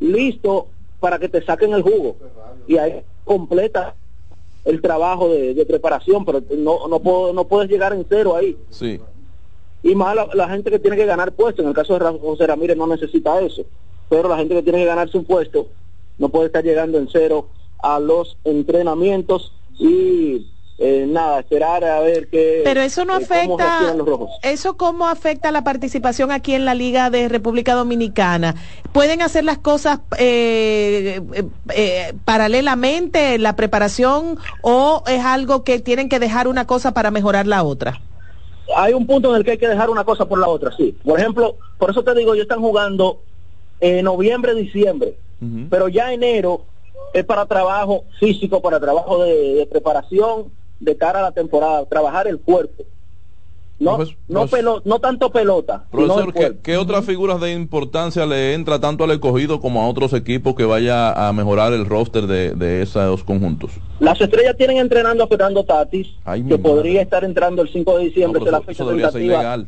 listo 0.00 0.68
para 1.00 1.18
que 1.18 1.28
te 1.28 1.44
saquen 1.44 1.72
el 1.72 1.82
jugo. 1.82 2.16
Y 2.66 2.76
ahí 2.76 3.02
completa 3.24 3.94
el 4.64 4.80
trabajo 4.80 5.28
de, 5.28 5.64
preparación, 5.66 6.24
pero 6.24 6.42
no, 6.56 6.88
no, 6.88 7.00
puedo, 7.00 7.32
no 7.32 7.44
puedes 7.44 7.70
llegar 7.70 7.92
en 7.92 8.06
cero 8.08 8.36
ahí. 8.36 8.56
Sí. 8.70 9.00
Y 9.82 9.94
más 9.94 10.16
la, 10.34 10.48
gente 10.48 10.70
que 10.70 10.78
tiene 10.78 10.96
que 10.96 11.04
ganar 11.04 11.32
puesto, 11.32 11.60
en 11.60 11.68
el 11.68 11.74
caso 11.74 11.98
de 11.98 12.18
José 12.18 12.46
Ramírez 12.46 12.76
no 12.76 12.86
necesita 12.86 13.38
eso, 13.40 13.64
pero 14.08 14.28
la 14.30 14.38
gente 14.38 14.54
que 14.54 14.62
tiene 14.62 14.78
que 14.78 14.86
ganarse 14.86 15.18
un 15.18 15.26
puesto 15.26 15.68
no 16.18 16.30
puede 16.30 16.46
estar 16.46 16.64
llegando 16.64 16.96
en 16.96 17.08
cero 17.12 17.48
a 17.82 18.00
los 18.00 18.38
entrenamientos 18.44 19.52
y 19.78 20.46
eh, 20.76 21.06
nada, 21.08 21.40
esperar 21.40 21.84
a 21.84 22.00
ver 22.00 22.28
qué. 22.28 22.62
Pero 22.64 22.80
eso 22.80 23.04
no 23.04 23.14
eh, 23.14 23.22
afecta. 23.22 23.94
¿Eso 24.42 24.76
cómo 24.76 25.06
afecta 25.06 25.52
la 25.52 25.62
participación 25.62 26.32
aquí 26.32 26.54
en 26.54 26.64
la 26.64 26.74
Liga 26.74 27.10
de 27.10 27.28
República 27.28 27.74
Dominicana? 27.74 28.56
¿Pueden 28.92 29.22
hacer 29.22 29.44
las 29.44 29.58
cosas 29.58 30.00
eh, 30.18 31.20
paralelamente, 32.24 33.38
la 33.38 33.54
preparación, 33.54 34.36
o 34.62 35.04
es 35.06 35.24
algo 35.24 35.62
que 35.62 35.78
tienen 35.78 36.08
que 36.08 36.18
dejar 36.18 36.48
una 36.48 36.66
cosa 36.66 36.92
para 36.92 37.12
mejorar 37.12 37.46
la 37.46 37.62
otra? 37.62 38.00
Hay 38.76 38.94
un 38.94 39.06
punto 39.06 39.30
en 39.30 39.36
el 39.36 39.44
que 39.44 39.52
hay 39.52 39.58
que 39.58 39.68
dejar 39.68 39.90
una 39.90 40.04
cosa 40.04 40.24
por 40.24 40.40
la 40.40 40.48
otra, 40.48 40.74
sí. 40.76 40.96
Por 41.04 41.20
ejemplo, 41.20 41.56
por 41.78 41.90
eso 41.90 42.02
te 42.02 42.14
digo, 42.14 42.34
ellos 42.34 42.44
están 42.44 42.60
jugando 42.60 43.20
en 43.78 44.04
noviembre, 44.04 44.54
diciembre, 44.54 45.14
pero 45.68 45.88
ya 45.88 46.12
enero 46.12 46.62
es 47.12 47.24
para 47.24 47.46
trabajo 47.46 48.04
físico, 48.18 48.60
para 48.62 48.80
trabajo 48.80 49.22
de 49.22 49.68
preparación 49.70 50.50
de 50.80 50.96
cara 50.96 51.20
a 51.20 51.22
la 51.22 51.32
temporada, 51.32 51.84
trabajar 51.86 52.26
el 52.26 52.38
cuerpo. 52.38 52.84
No, 53.78 53.96
pues, 53.96 54.10
no, 54.28 54.46
pues, 54.46 54.64
no 54.84 54.98
tanto 55.00 55.30
pelota. 55.30 55.84
Profesor, 55.90 56.32
¿qué, 56.62 56.76
otras 56.76 57.04
figuras 57.04 57.40
de 57.40 57.52
importancia 57.52 58.24
le 58.24 58.54
entra 58.54 58.80
tanto 58.80 59.02
al 59.02 59.10
escogido 59.10 59.60
como 59.60 59.82
a 59.82 59.88
otros 59.88 60.12
equipos 60.12 60.54
que 60.54 60.64
vaya 60.64 61.10
a 61.28 61.32
mejorar 61.32 61.72
el 61.72 61.84
roster 61.84 62.26
de, 62.26 62.82
esos 62.82 63.24
conjuntos? 63.24 63.72
Las 63.98 64.20
estrellas 64.20 64.56
tienen 64.56 64.76
entrenando 64.76 65.24
a 65.24 65.26
Fernando 65.26 65.64
Tatis, 65.64 66.08
que 66.48 66.58
podría 66.58 67.02
estar 67.02 67.24
entrando 67.24 67.62
el 67.62 67.68
5 67.68 67.98
de 67.98 68.04
diciembre, 68.04 68.42
la 68.50 68.60
fecha 68.62 68.84
tentativa. 68.86 69.58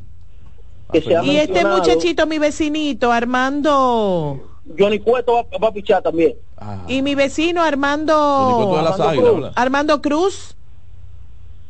y 1.24 1.36
este 1.36 1.64
muchachito, 1.64 2.26
mi 2.26 2.38
vecinito, 2.38 3.10
Armando... 3.10 4.52
Johnny 4.76 4.98
Cueto 4.98 5.46
va, 5.62 5.68
a 5.68 5.72
pichar 5.72 6.02
también. 6.02 6.34
Y 6.88 7.02
mi 7.02 7.14
vecino 7.14 7.62
Armando... 7.62 9.52
Armando 9.54 10.00
Cruz 10.00 10.55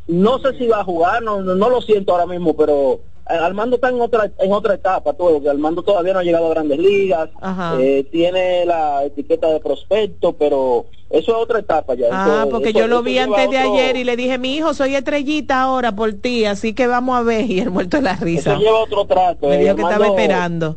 no 0.08 0.38
sé 0.38 0.56
si 0.58 0.66
va 0.66 0.80
a 0.80 0.84
jugar, 0.84 1.22
no, 1.22 1.40
no, 1.40 1.70
lo 1.70 1.80
siento 1.80 2.12
ahora 2.12 2.26
mismo, 2.26 2.54
pero 2.56 3.00
eh, 3.28 3.34
Armando 3.34 3.76
está 3.76 3.88
en 3.88 4.00
otra 4.00 4.30
en 4.38 4.52
otra 4.52 4.74
etapa, 4.74 5.12
todo, 5.14 5.42
que 5.42 5.48
Armando 5.48 5.82
todavía 5.82 6.12
no 6.12 6.20
ha 6.20 6.24
llegado 6.24 6.46
a 6.46 6.50
grandes 6.50 6.78
ligas, 6.78 7.30
eh, 7.78 8.06
tiene 8.12 8.64
la 8.66 9.04
etiqueta 9.04 9.48
de 9.48 9.60
prospecto, 9.60 10.32
pero 10.34 10.86
eso 11.10 11.32
es 11.32 11.42
otra 11.42 11.58
etapa 11.58 11.94
ya. 11.94 12.06
Ah, 12.12 12.46
porque 12.50 12.72
yo 12.72 12.86
lo 12.86 13.02
vi 13.02 13.18
antes 13.18 13.50
de 13.50 13.58
ayer 13.58 13.96
y 13.96 14.04
le 14.04 14.16
dije, 14.16 14.38
mi 14.38 14.56
hijo, 14.56 14.74
soy 14.74 14.94
estrellita 14.94 15.62
ahora 15.62 15.94
por 15.94 16.12
ti, 16.14 16.44
así 16.44 16.72
que 16.72 16.86
vamos 16.86 17.16
a 17.16 17.22
ver, 17.22 17.44
y 17.50 17.60
él 17.60 17.70
muerto 17.70 17.96
de 17.96 18.04
la 18.04 18.16
risa. 18.16 18.52
Eso 18.52 18.60
lleva 18.60 18.78
otro 18.80 19.04
trato. 19.06 19.48
Me 19.48 19.58
dijo 19.58 19.74
que 19.74 19.82
estaba 19.82 20.06
esperando. 20.06 20.76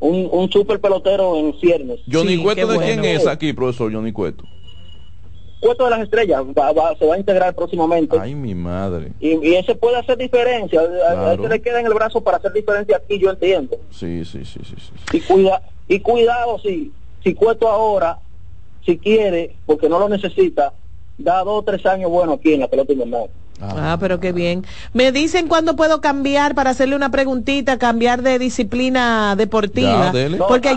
Un, 0.00 0.28
un 0.30 0.50
super 0.50 0.80
pelotero 0.80 1.36
en 1.36 1.54
ciernes. 1.60 2.00
Johnny 2.10 2.42
Cueto, 2.42 2.66
¿de 2.66 2.78
quién 2.78 3.04
es 3.04 3.26
aquí, 3.26 3.52
profesor 3.52 3.92
Johnny 3.92 4.12
Cueto? 4.12 4.44
Puesto 5.64 5.84
de 5.84 5.90
las 5.90 6.00
estrellas 6.00 6.42
se 6.98 7.06
va 7.06 7.14
a 7.14 7.18
integrar 7.18 7.54
próximamente. 7.54 8.18
Ay, 8.20 8.34
mi 8.34 8.54
madre. 8.54 9.12
Y, 9.18 9.54
ese 9.54 9.74
puede 9.74 9.96
hacer 9.96 10.18
diferencia. 10.18 10.80
A, 10.80 11.32
ese 11.32 11.48
le 11.48 11.62
queda 11.62 11.80
en 11.80 11.86
el 11.86 11.94
brazo 11.94 12.20
para 12.20 12.36
hacer 12.36 12.52
diferencia 12.52 12.98
aquí, 12.98 13.18
yo 13.18 13.30
entiendo. 13.30 13.78
Sí, 13.90 14.24
sí, 14.26 14.44
sí, 14.44 14.60
sí. 14.62 15.16
Y, 15.16 15.20
cuida, 15.22 15.62
y 15.88 16.00
cuidado, 16.00 16.58
si, 16.58 16.92
si 17.22 17.34
Cueto 17.34 17.68
ahora, 17.68 18.18
si 18.84 18.98
quiere, 18.98 19.56
porque 19.64 19.88
no 19.88 19.98
lo 19.98 20.10
necesita, 20.10 20.74
da 21.16 21.42
dos 21.42 21.60
o 21.60 21.62
tres 21.62 21.86
años 21.86 22.10
bueno 22.10 22.34
aquí 22.34 22.52
en 22.52 22.60
la 22.60 22.68
pelota 22.68 22.92
invernal. 22.92 23.30
Ah, 23.60 23.96
pero 24.00 24.18
qué 24.18 24.32
bien. 24.32 24.64
Me 24.92 25.12
dicen 25.12 25.46
cuándo 25.46 25.76
puedo 25.76 26.00
cambiar 26.00 26.54
para 26.54 26.70
hacerle 26.70 26.96
una 26.96 27.10
preguntita, 27.10 27.78
cambiar 27.78 28.22
de 28.22 28.38
disciplina 28.38 29.36
deportiva. 29.36 30.12
porque 30.48 30.74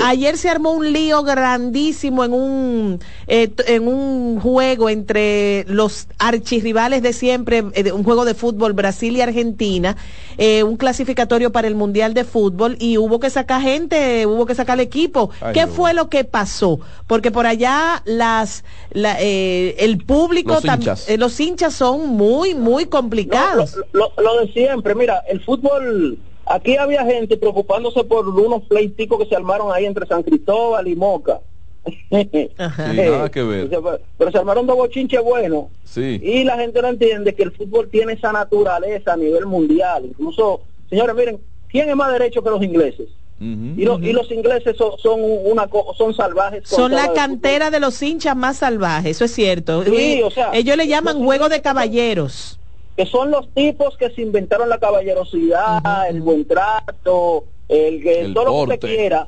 ayer, 0.00 0.36
se 0.38 0.48
armó 0.48 0.72
un 0.72 0.92
lío 0.92 1.22
grandísimo 1.22 2.24
en 2.24 2.32
un 2.32 3.00
eh, 3.26 3.50
en 3.66 3.88
un 3.88 4.40
juego 4.40 4.88
entre 4.88 5.64
los 5.68 6.08
archirrivales 6.18 7.02
de 7.02 7.12
siempre, 7.12 7.64
eh, 7.74 7.92
un 7.92 8.02
juego 8.02 8.24
de 8.24 8.34
fútbol 8.34 8.72
Brasil 8.72 9.16
y 9.16 9.20
Argentina, 9.20 9.96
eh, 10.38 10.62
un 10.62 10.76
clasificatorio 10.76 11.52
para 11.52 11.68
el 11.68 11.74
mundial 11.74 12.14
de 12.14 12.24
fútbol 12.24 12.76
y 12.80 12.98
hubo 12.98 13.20
que 13.20 13.30
sacar 13.30 13.60
gente, 13.60 14.26
hubo 14.26 14.46
que 14.46 14.54
sacar 14.54 14.78
el 14.78 14.86
equipo. 14.86 15.30
¿Qué 15.52 15.66
fue 15.66 15.92
lo 15.92 16.08
que 16.08 16.24
pasó? 16.24 16.80
Porque 17.06 17.30
por 17.30 17.46
allá 17.46 18.02
las 18.04 18.64
el 18.92 19.98
público, 19.98 20.54
los 20.54 20.64
hinchas. 20.64 21.06
los 21.18 21.38
hinchas 21.40 21.74
son 21.74 22.05
muy, 22.06 22.54
muy 22.54 22.86
complicados. 22.86 23.76
lo, 23.92 24.10
de 24.40 24.52
siempre, 24.52 24.94
mira, 24.94 25.22
el 25.28 25.42
fútbol, 25.42 26.18
aquí 26.46 26.76
había 26.76 27.04
gente 27.04 27.36
preocupándose 27.36 28.04
por 28.04 28.28
unos 28.28 28.62
pleiticos 28.64 29.18
que 29.18 29.26
se 29.26 29.36
armaron 29.36 29.72
ahí 29.72 29.84
entre 29.86 30.06
San 30.06 30.22
Cristóbal 30.22 30.88
y 30.88 30.96
Moca. 30.96 31.40
nada 32.10 33.30
que 33.30 33.42
ver. 33.42 33.70
Pero 34.18 34.30
se 34.30 34.38
armaron 34.38 34.66
dos 34.66 34.76
bochinches 34.76 35.22
buenos. 35.22 35.66
Sí. 35.84 36.20
Y 36.22 36.44
la 36.44 36.58
gente 36.58 36.82
no 36.82 36.88
entiende 36.88 37.34
que 37.34 37.44
el 37.44 37.52
fútbol 37.52 37.88
tiene 37.88 38.14
esa 38.14 38.32
naturaleza 38.32 39.12
a 39.12 39.16
nivel 39.16 39.46
mundial. 39.46 40.06
Incluso, 40.06 40.62
señores, 40.90 41.14
miren, 41.14 41.40
¿quién 41.68 41.88
es 41.88 41.96
más 41.96 42.12
derecho 42.12 42.42
que 42.42 42.50
los 42.50 42.62
ingleses? 42.62 43.08
Y, 43.38 43.84
los 43.84 44.30
ingleses 44.30 44.76
son, 44.76 44.98
son, 44.98 45.20
una 45.20 45.68
son 45.96 46.14
salvajes. 46.14 46.66
Son 46.66 46.92
la 46.92 47.12
cantera 47.12 47.70
de 47.70 47.80
los 47.80 48.02
hinchas 48.02 48.34
más 48.34 48.58
salvajes, 48.58 49.16
eso 49.16 49.26
es 49.26 49.32
cierto. 49.32 49.84
Ellos 49.84 50.76
le 50.76 50.86
llaman 50.86 51.22
juego 51.22 51.48
de 51.48 51.60
caballeros. 51.60 52.58
Que 52.96 53.04
son 53.04 53.30
los 53.30 53.52
tipos 53.52 53.96
que 53.98 54.08
se 54.10 54.22
inventaron 54.22 54.70
la 54.70 54.78
caballerosidad, 54.78 56.08
el 56.08 56.22
buen 56.22 56.46
trato, 56.46 57.44
el 57.68 58.02
que 58.02 58.30
todo 58.32 58.66
lo 58.66 58.72
que 58.72 58.88
se 58.88 58.96
quiera. 58.96 59.26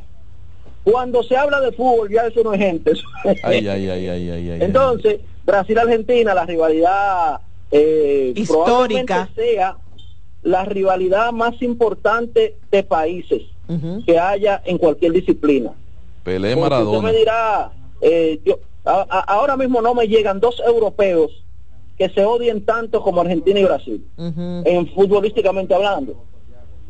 Cuando 0.84 1.22
se 1.22 1.36
habla 1.36 1.60
de 1.60 1.72
fútbol, 1.72 2.08
ya 2.10 2.22
eso 2.22 2.42
no 2.42 2.54
es 2.54 2.60
gente. 2.60 2.92
Entonces, 4.60 5.20
Brasil-Argentina, 5.44 6.32
la 6.32 6.46
rivalidad 6.46 7.40
eh, 7.70 8.32
histórica 8.34 9.28
sea 9.36 9.76
la 10.42 10.64
rivalidad 10.64 11.32
más 11.32 11.60
importante 11.60 12.56
de 12.70 12.82
países 12.84 13.42
que 14.06 14.18
haya 14.18 14.62
en 14.64 14.78
cualquier 14.78 15.12
disciplina. 15.12 15.72
Pelé 16.24 16.56
Maradona. 16.56 17.10
me 17.10 17.16
dirá, 17.16 17.70
eh, 18.00 18.40
yo, 18.44 18.58
ahora 18.84 19.56
mismo 19.56 19.80
no 19.80 19.94
me 19.94 20.08
llegan 20.08 20.40
dos 20.40 20.62
europeos 20.66 21.44
que 21.96 22.08
se 22.10 22.24
odien 22.24 22.64
tanto 22.64 23.02
como 23.02 23.20
Argentina 23.20 23.58
y 23.58 23.64
Brasil, 23.64 24.06
en 24.16 24.88
futbolísticamente 24.94 25.74
hablando. 25.74 26.24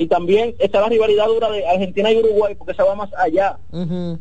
Y 0.00 0.06
también 0.06 0.54
está 0.60 0.80
la 0.80 0.88
rivalidad 0.88 1.26
dura 1.26 1.50
de 1.50 1.66
Argentina 1.66 2.12
y 2.12 2.18
Uruguay, 2.18 2.54
porque 2.54 2.72
esa 2.72 2.84
va 2.84 2.94
más 2.94 3.10
allá. 3.16 3.58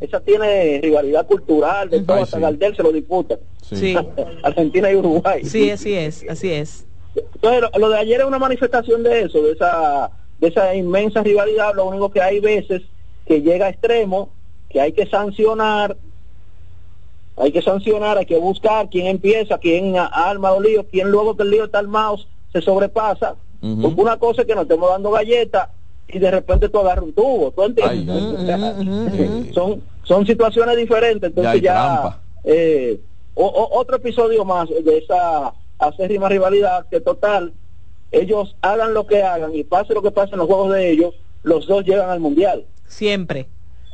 Esa 0.00 0.20
tiene 0.20 0.80
rivalidad 0.82 1.26
cultural, 1.26 1.88
de 1.90 2.00
todo, 2.00 2.22
hasta 2.22 2.40
Galdel 2.40 2.74
se 2.74 2.82
lo 2.82 2.90
disputa. 2.90 3.38
Argentina 4.42 4.90
y 4.90 4.96
Uruguay. 4.96 5.44
Sí, 5.44 5.70
así 5.70 5.94
es, 5.94 6.24
así 6.28 6.50
es. 6.50 6.86
Entonces, 7.34 7.70
lo, 7.78 7.88
de 7.90 7.98
ayer 7.98 8.20
es 8.20 8.26
una 8.26 8.38
manifestación 8.38 9.02
de 9.02 9.22
eso, 9.22 9.42
de 9.42 9.52
esa, 9.52 10.10
de 10.38 10.48
esa 10.48 10.74
inmensa 10.74 11.22
rivalidad. 11.22 11.74
Lo 11.74 11.86
único 11.86 12.10
que 12.10 12.20
hay 12.20 12.40
veces 12.40 12.82
que 13.26 13.42
llega 13.42 13.66
a 13.66 13.70
extremo, 13.70 14.30
que 14.68 14.80
hay 14.80 14.92
que 14.92 15.06
sancionar, 15.06 15.96
hay 17.36 17.52
que 17.52 17.62
sancionar, 17.62 18.18
hay 18.18 18.26
que 18.26 18.38
buscar 18.38 18.88
quién 18.88 19.06
empieza, 19.06 19.58
quién 19.58 19.96
arma 19.96 20.50
los 20.52 20.62
líos, 20.62 20.86
quién 20.90 21.10
luego 21.10 21.36
que 21.36 21.42
el 21.44 21.50
lío 21.50 21.64
está 21.64 21.78
armado 21.78 22.18
se 22.52 22.60
sobrepasa. 22.60 23.36
Porque 23.60 24.00
una 24.00 24.18
cosa 24.18 24.42
es 24.42 24.46
que 24.46 24.54
nos 24.54 24.62
estemos 24.62 24.88
dando 24.88 25.10
galletas 25.10 25.68
y 26.08 26.18
de 26.18 26.30
repente 26.30 26.68
tú 26.68 26.78
agarras 26.78 27.04
un 27.04 27.12
tubo, 27.12 27.50
¿tú 27.50 27.64
entiendes? 27.64 29.52
son, 29.54 29.82
son 30.04 30.26
situaciones 30.26 30.76
diferentes, 30.76 31.28
entonces 31.28 31.60
ya, 31.60 32.20
eh, 32.44 32.98
otro 33.34 33.96
episodio 33.96 34.44
más 34.44 34.68
de 34.68 34.98
esa 34.98 35.52
acérrima 35.78 36.28
rivalidad 36.28 36.86
que 36.88 37.00
total, 37.00 37.52
ellos 38.10 38.56
hagan 38.62 38.94
lo 38.94 39.06
que 39.06 39.22
hagan 39.22 39.54
y 39.54 39.64
pase 39.64 39.94
lo 39.94 40.02
que 40.02 40.10
pase 40.10 40.32
en 40.32 40.38
los 40.38 40.46
juegos 40.46 40.72
de 40.72 40.90
ellos, 40.90 41.14
los 41.42 41.66
dos 41.66 41.84
llegan 41.84 42.10
al 42.10 42.20
mundial. 42.20 42.64
Siempre. 42.86 43.48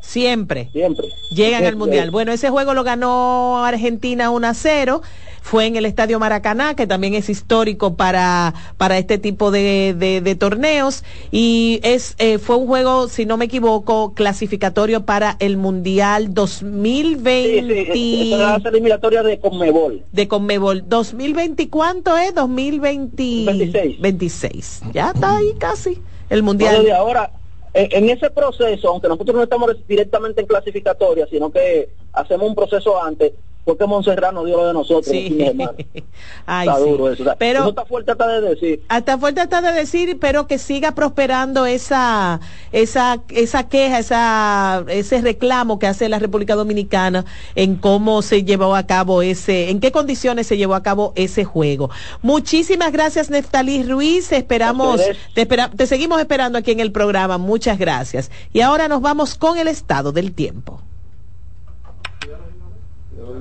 Siempre. 0.04 0.68
Siempre. 0.72 1.08
Llegan 1.30 1.64
al 1.64 1.76
Mundial. 1.76 2.10
Bueno, 2.10 2.32
ese 2.32 2.50
juego 2.50 2.74
lo 2.74 2.84
ganó 2.84 3.64
Argentina 3.64 4.30
1 4.30 4.46
a 4.46 4.54
0 4.54 5.02
fue 5.44 5.66
en 5.66 5.76
el 5.76 5.84
Estadio 5.84 6.18
Maracaná, 6.18 6.74
que 6.74 6.86
también 6.86 7.12
es 7.12 7.28
histórico 7.28 7.96
para, 7.96 8.54
para 8.78 8.96
este 8.96 9.18
tipo 9.18 9.50
de, 9.50 9.94
de, 9.94 10.34
torneos, 10.36 11.04
y 11.30 11.80
es, 11.82 12.14
eh, 12.18 12.38
fue 12.38 12.56
un 12.56 12.66
juego, 12.66 13.08
si 13.08 13.26
no 13.26 13.36
me 13.36 13.44
equivoco, 13.44 14.14
clasificatorio 14.14 15.04
para 15.04 15.36
el 15.40 15.58
Mundial 15.58 16.32
2020. 16.32 17.92
Sí, 17.92 17.92
sí, 17.92 18.30
la 18.30 18.56
eliminatoria 18.64 19.22
de 19.22 19.38
Conmebol. 19.38 20.02
De 20.12 20.28
Conmebol. 20.28 20.88
¿2020 20.88 21.68
cuánto 21.68 22.16
es? 22.16 22.34
2026. 22.34 24.00
26. 24.00 24.80
Ya 24.94 25.10
está 25.14 25.36
ahí 25.36 25.52
casi 25.58 26.00
el 26.30 26.42
Mundial. 26.42 26.84
de 26.84 26.92
ahora 26.94 27.30
en, 27.74 28.08
ese 28.08 28.30
proceso, 28.30 28.88
aunque 28.88 29.08
nosotros 29.08 29.36
no 29.36 29.42
estamos 29.42 29.76
directamente 29.86 30.40
en 30.40 30.46
clasificatoria, 30.46 31.26
sino 31.26 31.50
que 31.50 31.90
hacemos 32.12 32.48
un 32.48 32.54
proceso 32.54 33.02
antes, 33.02 33.32
porque 33.64 33.86
Montserrat 33.86 34.34
dio 34.44 34.56
lo 34.56 34.66
de 34.66 34.72
nosotros. 34.74 35.06
Sí. 35.06 35.38
Ay, 36.46 36.68
está 36.68 36.78
duro 36.78 37.10
eso. 37.10 37.24
pero, 37.38 37.68
está 37.70 37.84
fuerte 37.86 38.12
hasta 38.12 38.28
de 38.28 38.40
decir. 38.48 38.82
Hasta 38.88 39.18
fuerte 39.18 39.40
hasta 39.40 39.62
de 39.62 39.72
decir, 39.72 40.18
pero 40.20 40.46
que 40.46 40.58
siga 40.58 40.92
prosperando 40.92 41.64
esa, 41.64 42.40
esa, 42.72 43.22
esa 43.30 43.68
queja, 43.68 43.98
esa, 43.98 44.84
ese 44.88 45.20
reclamo 45.22 45.78
que 45.78 45.86
hace 45.86 46.08
la 46.08 46.18
República 46.18 46.54
Dominicana 46.54 47.24
en 47.54 47.76
cómo 47.76 48.20
se 48.20 48.44
llevó 48.44 48.76
a 48.76 48.86
cabo 48.86 49.22
ese, 49.22 49.70
en 49.70 49.80
qué 49.80 49.92
condiciones 49.92 50.46
se 50.46 50.58
llevó 50.58 50.74
a 50.74 50.82
cabo 50.82 51.14
ese 51.16 51.44
juego. 51.44 51.90
Muchísimas 52.20 52.92
gracias, 52.92 53.30
Neftalí 53.30 53.82
Ruiz. 53.82 54.30
Esperamos, 54.32 55.00
te, 55.34 55.46
te 55.46 55.86
seguimos 55.86 56.20
esperando 56.20 56.58
aquí 56.58 56.72
en 56.72 56.80
el 56.80 56.92
programa. 56.92 57.38
Muchas 57.38 57.78
gracias. 57.78 58.30
Y 58.52 58.60
ahora 58.60 58.88
nos 58.88 59.00
vamos 59.00 59.36
con 59.36 59.56
el 59.56 59.68
estado 59.68 60.12
del 60.12 60.34
tiempo. 60.34 60.80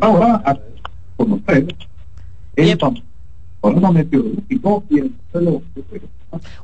Ahora, 0.01 0.59
usted, 1.17 1.67
entonces, 2.55 3.03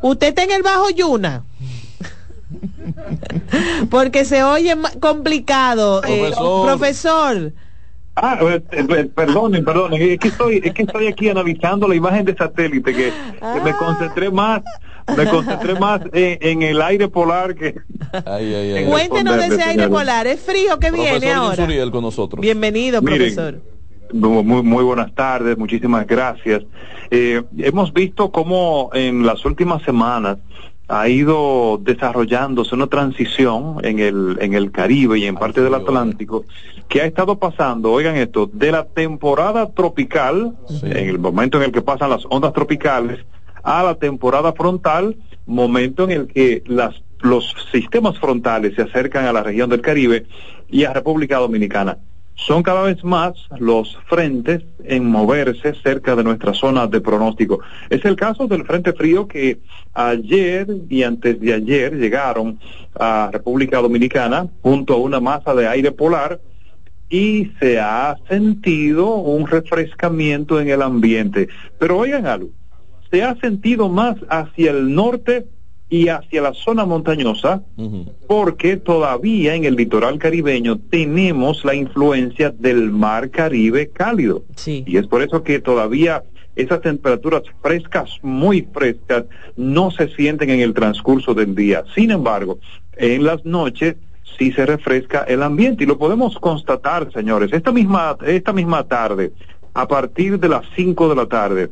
Usted 0.02 0.28
está 0.28 0.44
en 0.44 0.52
el 0.52 0.64
Bajo 0.64 0.90
Yuna. 0.90 1.44
Porque 3.90 4.26
se 4.26 4.44
oye 4.44 4.76
complicado, 5.00 6.04
eh, 6.04 6.32
profesor. 6.36 7.54
Ah, 8.16 8.38
eh, 8.42 8.62
eh, 8.72 9.06
perdonen, 9.06 9.64
perdonen, 9.64 10.02
es 10.02 10.20
que 10.20 10.28
estoy, 10.28 10.62
es 10.62 10.74
que 10.74 10.82
estoy 10.82 11.08
aquí 11.08 11.30
analizando 11.30 11.88
la 11.88 11.96
imagen 11.96 12.26
de 12.26 12.36
satélite, 12.36 12.94
que, 12.94 13.14
me 13.64 13.70
ah. 13.70 13.78
concentré 13.78 14.30
más, 14.30 14.62
me 15.18 15.26
concentré 15.26 15.80
más 15.80 16.02
en, 16.14 16.62
el 16.62 16.82
aire 16.82 17.08
polar 17.08 17.56
que. 17.56 17.76
Cuéntenos 18.88 19.38
de 19.38 19.48
ese 19.48 19.64
aire 19.64 19.88
polar, 19.90 20.28
es 20.28 20.40
frío 20.40 20.80
que 20.80 20.92
viene 20.92 21.32
ahora. 21.32 21.68
con 21.92 22.04
nosotros. 22.04 22.42
Bienvenido, 22.42 23.02
profesor. 23.02 23.62
Muy, 24.12 24.64
muy, 24.64 24.84
buenas 24.84 25.14
tardes, 25.14 25.58
muchísimas 25.58 26.08
gracias. 26.08 26.64
Eh, 27.12 27.44
hemos 27.58 27.94
visto 27.94 28.32
cómo 28.32 28.90
en 28.94 29.26
las 29.26 29.46
últimas 29.46 29.84
semanas 29.84 30.38
ha 30.88 31.08
ido 31.08 31.80
desarrollándose 31.84 32.74
una 32.74 32.88
transición 32.88 33.78
en 33.84 34.00
el, 34.00 34.38
en 34.42 34.56
el 34.56 34.72
Caribe 34.72 35.20
y 35.20 35.26
en 35.26 35.36
parte 35.36 35.62
del 35.62 35.76
Atlántico 35.76 36.46
que 36.90 37.02
ha 37.02 37.06
estado 37.06 37.38
pasando, 37.38 37.92
oigan 37.92 38.16
esto, 38.16 38.50
de 38.52 38.72
la 38.72 38.84
temporada 38.84 39.72
tropical, 39.72 40.56
en 40.82 41.10
el 41.10 41.20
momento 41.20 41.60
en 41.60 41.66
el 41.66 41.72
que 41.72 41.84
pasan 41.84 42.10
las 42.10 42.24
ondas 42.30 42.52
tropicales, 42.52 43.20
a 43.64 43.84
la 43.84 43.96
temporada 43.96 44.54
frontal, 44.54 45.16
momento 45.46 46.04
en 46.04 46.12
el 46.12 46.28
que 46.28 46.64
las, 46.68 47.02
los 47.22 47.56
sistemas 47.72 48.18
frontales 48.20 48.76
se 48.76 48.84
acercan 48.84 49.26
a 49.26 49.34
la 49.34 49.44
región 49.44 49.70
del 49.70 49.82
Caribe 49.82 50.26
y 50.70 50.84
a 50.84 50.94
República 50.94 51.38
Dominicana. 51.38 51.98
Son 52.36 52.64
cada 52.64 52.84
vez 52.84 53.04
más 53.04 53.34
los 53.60 53.98
frentes 54.08 54.64
en 54.86 55.06
moverse 55.06 55.74
cerca 55.84 56.16
de 56.16 56.24
nuestra 56.24 56.54
zona 56.54 56.88
de 56.88 57.02
pronóstico. 57.02 57.60
Es 57.90 58.06
el 58.06 58.16
caso 58.16 58.48
del 58.48 58.66
Frente 58.66 58.94
Frío 58.94 59.28
que 59.28 59.60
ayer 59.94 60.68
y 60.90 61.04
antes 61.04 61.40
de 61.42 61.54
ayer 61.54 61.98
llegaron 61.98 62.58
a 62.98 63.30
República 63.32 63.82
Dominicana 63.82 64.48
junto 64.62 64.94
a 64.94 64.98
una 64.98 65.20
masa 65.20 65.54
de 65.54 65.68
aire 65.68 65.92
polar 65.92 66.40
y 67.10 67.52
se 67.60 67.80
ha 67.80 68.16
sentido 68.30 69.16
un 69.16 69.46
refrescamiento 69.46 70.62
en 70.62 70.70
el 70.70 70.82
ambiente. 70.82 71.50
Pero 71.78 71.98
oigan 71.98 72.26
algo, 72.26 72.52
se 73.12 73.24
ha 73.24 73.36
sentido 73.40 73.90
más 73.90 74.16
hacia 74.30 74.72
el 74.72 74.94
norte 74.94 75.48
y 75.90 76.10
hacia 76.10 76.42
la 76.42 76.54
zona 76.54 76.86
montañosa, 76.86 77.64
porque 78.28 78.78
todavía 78.78 79.56
en 79.56 79.66
el 79.66 79.76
litoral 79.76 80.20
caribeño 80.20 80.78
tenemos 80.78 81.66
la 81.66 81.74
influencia 81.74 82.52
del 82.52 82.92
mar 82.92 83.32
Caribe 83.32 83.90
cálido. 83.90 84.44
Y 84.66 84.98
es 84.98 85.08
por 85.08 85.24
eso 85.24 85.44
que 85.44 85.60
todavía 85.60 86.24
esas 86.56 86.82
temperaturas 86.82 87.44
frescas, 87.62 88.20
muy 88.22 88.68
frescas, 88.72 89.26
no 89.56 89.90
se 89.90 90.10
sienten 90.10 90.52
en 90.52 90.60
el 90.60 90.74
transcurso 90.74 91.34
del 91.34 91.56
día. 91.56 91.84
Sin 91.96 92.12
embargo, 92.12 92.60
en 92.96 93.24
las 93.24 93.44
noches 93.46 93.96
sí 94.38 94.52
se 94.52 94.66
refresca 94.66 95.24
el 95.24 95.42
ambiente 95.42 95.86
y 95.86 95.88
lo 95.88 95.98
podemos 95.98 96.38
constatar, 96.38 97.12
señores. 97.12 97.52
Esta 97.52 97.72
misma, 97.72 98.16
esta 98.28 98.54
misma 98.54 98.84
tarde, 98.84 99.32
a 99.74 99.88
partir 99.88 100.40
de 100.40 100.50
las 100.50 100.66
5 100.76 101.10
de 101.10 101.16
la 101.16 101.26
tarde, 101.26 101.72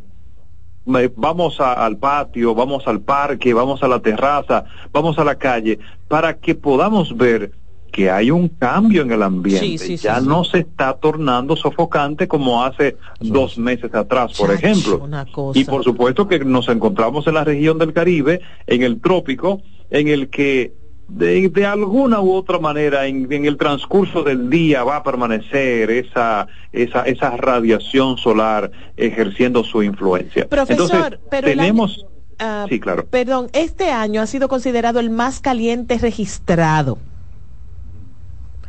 vamos 1.15 1.59
al 1.59 1.97
patio, 1.97 2.55
vamos 2.55 2.87
al 2.87 3.01
parque, 3.01 3.53
vamos 3.53 3.83
a 3.83 3.87
la 3.87 3.99
terraza, 3.99 4.65
vamos 4.91 5.19
a 5.19 5.23
la 5.23 5.35
calle, 5.35 5.79
para 6.07 6.37
que 6.37 6.55
podamos 6.55 7.15
ver 7.15 7.51
que 7.91 8.11
hay 8.11 8.31
un 8.31 8.49
cambio 8.49 9.01
en 9.01 9.11
el 9.11 9.23
ambiente. 9.23 9.97
ya 9.97 10.19
no 10.21 10.43
se 10.43 10.59
está 10.59 10.93
tornando 10.97 11.55
sofocante 11.55 12.27
como 12.27 12.63
hace 12.63 12.97
dos 13.19 13.57
meses 13.57 13.93
atrás, 13.93 14.33
por 14.37 14.51
ejemplo. 14.51 15.07
Y 15.53 15.63
por 15.63 15.83
supuesto 15.83 16.27
que 16.27 16.39
nos 16.39 16.69
encontramos 16.69 17.27
en 17.27 17.33
la 17.33 17.43
región 17.43 17.77
del 17.77 17.93
Caribe, 17.93 18.41
en 18.67 18.83
el 18.83 19.01
trópico, 19.01 19.61
en 19.89 20.09
el 20.09 20.29
que 20.29 20.73
de, 21.07 21.49
de, 21.49 21.65
alguna 21.65 22.21
u 22.21 22.33
otra 22.33 22.59
manera 22.59 23.05
en, 23.05 23.31
el 23.31 23.57
transcurso 23.57 24.23
del 24.23 24.49
día 24.49 24.83
va 24.83 24.97
a 24.97 25.03
permanecer 25.03 25.89
esa, 25.89 26.47
esa, 26.73 27.03
esa 27.03 27.37
radiación 27.37 28.17
solar 28.17 28.71
ejerciendo 28.97 29.63
su 29.63 29.83
influencia. 29.83 30.47
Profesor, 30.47 31.19
pero 31.29 31.47
tenemos... 31.47 32.05
Ah, 32.39 32.67
sí, 32.69 32.79
claro. 32.79 33.05
Perdón, 33.05 33.49
este 33.53 33.89
año 33.89 34.21
ha 34.21 34.27
sido 34.27 34.47
considerado 34.47 34.99
el 34.99 35.09
más 35.09 35.39
caliente 35.39 35.97
registrado. 35.97 36.99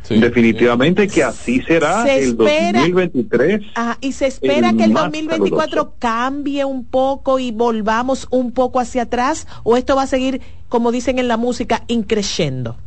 Definitivamente 0.07 1.07
que 1.07 1.23
así 1.23 1.61
será 1.61 2.03
el 2.15 2.35
2023. 2.35 3.61
y 4.01 4.11
se 4.13 4.27
espera 4.27 4.73
que 4.73 4.85
el 4.85 4.93
2024 4.93 5.93
cambie 5.99 6.65
un 6.65 6.85
poco 6.85 7.39
y 7.39 7.51
volvamos 7.51 8.27
un 8.31 8.51
poco 8.51 8.79
hacia 8.79 9.03
atrás 9.03 9.47
o 9.63 9.77
esto 9.77 9.95
va 9.95 10.03
a 10.03 10.07
seguir, 10.07 10.41
como 10.67 10.91
dicen 10.91 11.19
en 11.19 11.27
la 11.27 11.37
música, 11.37 11.83
increciendo. 11.87 12.77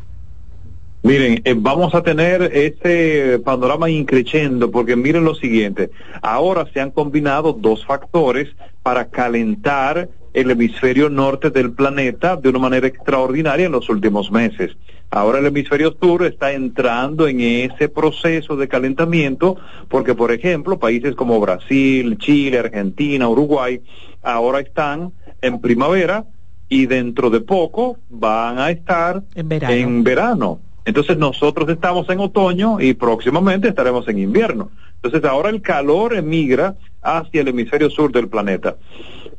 Miren, 1.04 1.42
eh, 1.44 1.54
vamos 1.56 1.96
a 1.96 2.02
tener 2.02 2.42
este 2.54 3.40
panorama 3.40 3.90
increciendo 3.90 4.70
porque 4.70 4.94
miren 4.94 5.24
lo 5.24 5.34
siguiente, 5.34 5.90
ahora 6.22 6.64
se 6.72 6.80
han 6.80 6.92
combinado 6.92 7.52
dos 7.52 7.84
factores 7.84 8.48
para 8.84 9.08
calentar 9.08 10.08
el 10.32 10.50
hemisferio 10.50 11.10
norte 11.10 11.50
del 11.50 11.72
planeta 11.72 12.36
de 12.36 12.48
una 12.48 12.60
manera 12.60 12.86
extraordinaria 12.86 13.66
en 13.66 13.72
los 13.72 13.88
últimos 13.88 14.30
meses. 14.30 14.76
Ahora 15.14 15.40
el 15.40 15.46
hemisferio 15.46 15.94
sur 16.00 16.24
está 16.24 16.52
entrando 16.52 17.28
en 17.28 17.42
ese 17.42 17.90
proceso 17.90 18.56
de 18.56 18.66
calentamiento 18.66 19.58
porque, 19.90 20.14
por 20.14 20.32
ejemplo, 20.32 20.78
países 20.78 21.14
como 21.14 21.38
Brasil, 21.38 22.16
Chile, 22.16 22.58
Argentina, 22.58 23.28
Uruguay, 23.28 23.82
ahora 24.22 24.60
están 24.60 25.12
en 25.42 25.60
primavera 25.60 26.24
y 26.70 26.86
dentro 26.86 27.28
de 27.28 27.40
poco 27.40 27.98
van 28.08 28.58
a 28.58 28.70
estar 28.70 29.22
en 29.34 30.02
verano. 30.02 30.60
Entonces 30.86 31.18
nosotros 31.18 31.68
estamos 31.68 32.08
en 32.08 32.18
otoño 32.18 32.80
y 32.80 32.94
próximamente 32.94 33.68
estaremos 33.68 34.08
en 34.08 34.18
invierno. 34.18 34.70
Entonces 34.94 35.28
ahora 35.28 35.50
el 35.50 35.60
calor 35.60 36.14
emigra 36.14 36.76
hacia 37.02 37.42
el 37.42 37.48
hemisferio 37.48 37.90
sur 37.90 38.12
del 38.12 38.28
planeta. 38.28 38.76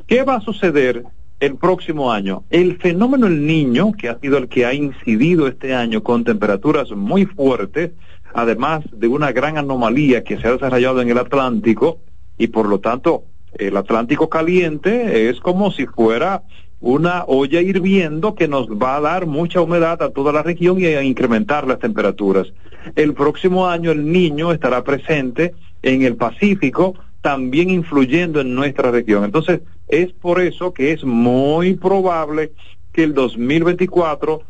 ¿Qué 0.06 0.22
va 0.22 0.36
a 0.36 0.42
suceder 0.42 1.04
el 1.46 1.58
próximo 1.58 2.12
año. 2.12 2.44
El 2.50 2.78
fenómeno 2.78 3.28
El 3.28 3.46
Niño, 3.46 3.92
que 3.92 4.08
ha 4.08 4.18
sido 4.20 4.38
el 4.38 4.48
que 4.48 4.66
ha 4.66 4.74
incidido 4.74 5.48
este 5.48 5.76
año 5.76 6.02
con 6.02 6.24
temperaturas 6.24 6.92
muy 6.92 7.26
fuertes, 7.26 7.92
además 8.34 8.86
de 8.94 9.10
una 9.10 9.34
gran 9.34 9.58
anomalía 9.58 10.24
que 10.24 10.38
se 10.38 10.48
ha 10.48 10.54
desarrollado 10.54 11.02
en 11.02 11.10
el 11.10 11.18
Atlántico, 11.18 12.00
y 12.38 12.48
por 12.48 12.68
lo 12.68 12.80
tanto 12.80 13.26
el 13.56 13.76
Atlántico 13.76 14.30
caliente 14.30 15.30
es 15.30 15.42
como 15.42 15.72
si 15.72 15.86
fuera 15.86 16.44
una 16.80 17.26
olla 17.28 17.60
hirviendo 17.60 18.36
que 18.36 18.48
nos 18.48 18.68
va 18.70 18.96
a 18.96 19.02
dar 19.02 19.26
mucha 19.26 19.60
humedad 19.60 20.02
a 20.02 20.12
toda 20.12 20.32
la 20.32 20.44
región 20.44 20.80
y 20.80 20.86
a 20.86 21.04
incrementar 21.04 21.68
las 21.68 21.80
temperaturas. 21.80 22.48
El 22.96 23.14
próximo 23.14 23.68
año 23.68 23.92
el 23.92 24.10
niño 24.10 24.54
estará 24.54 24.84
presente 24.84 25.54
en 25.82 26.04
el 26.04 26.16
Pacífico, 26.16 26.96
también 27.22 27.70
influyendo 27.70 28.42
en 28.42 28.54
nuestra 28.56 28.92
región. 28.92 29.24
Entonces, 29.24 29.62
es 29.88 30.12
por 30.14 30.42
eso 30.42 30.74
que 30.74 30.92
es 30.92 31.04
muy 31.04 31.76
probable 31.76 32.52
que 32.92 33.04
el 33.04 33.14
2024 33.14 34.42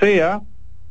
sea 0.00 0.42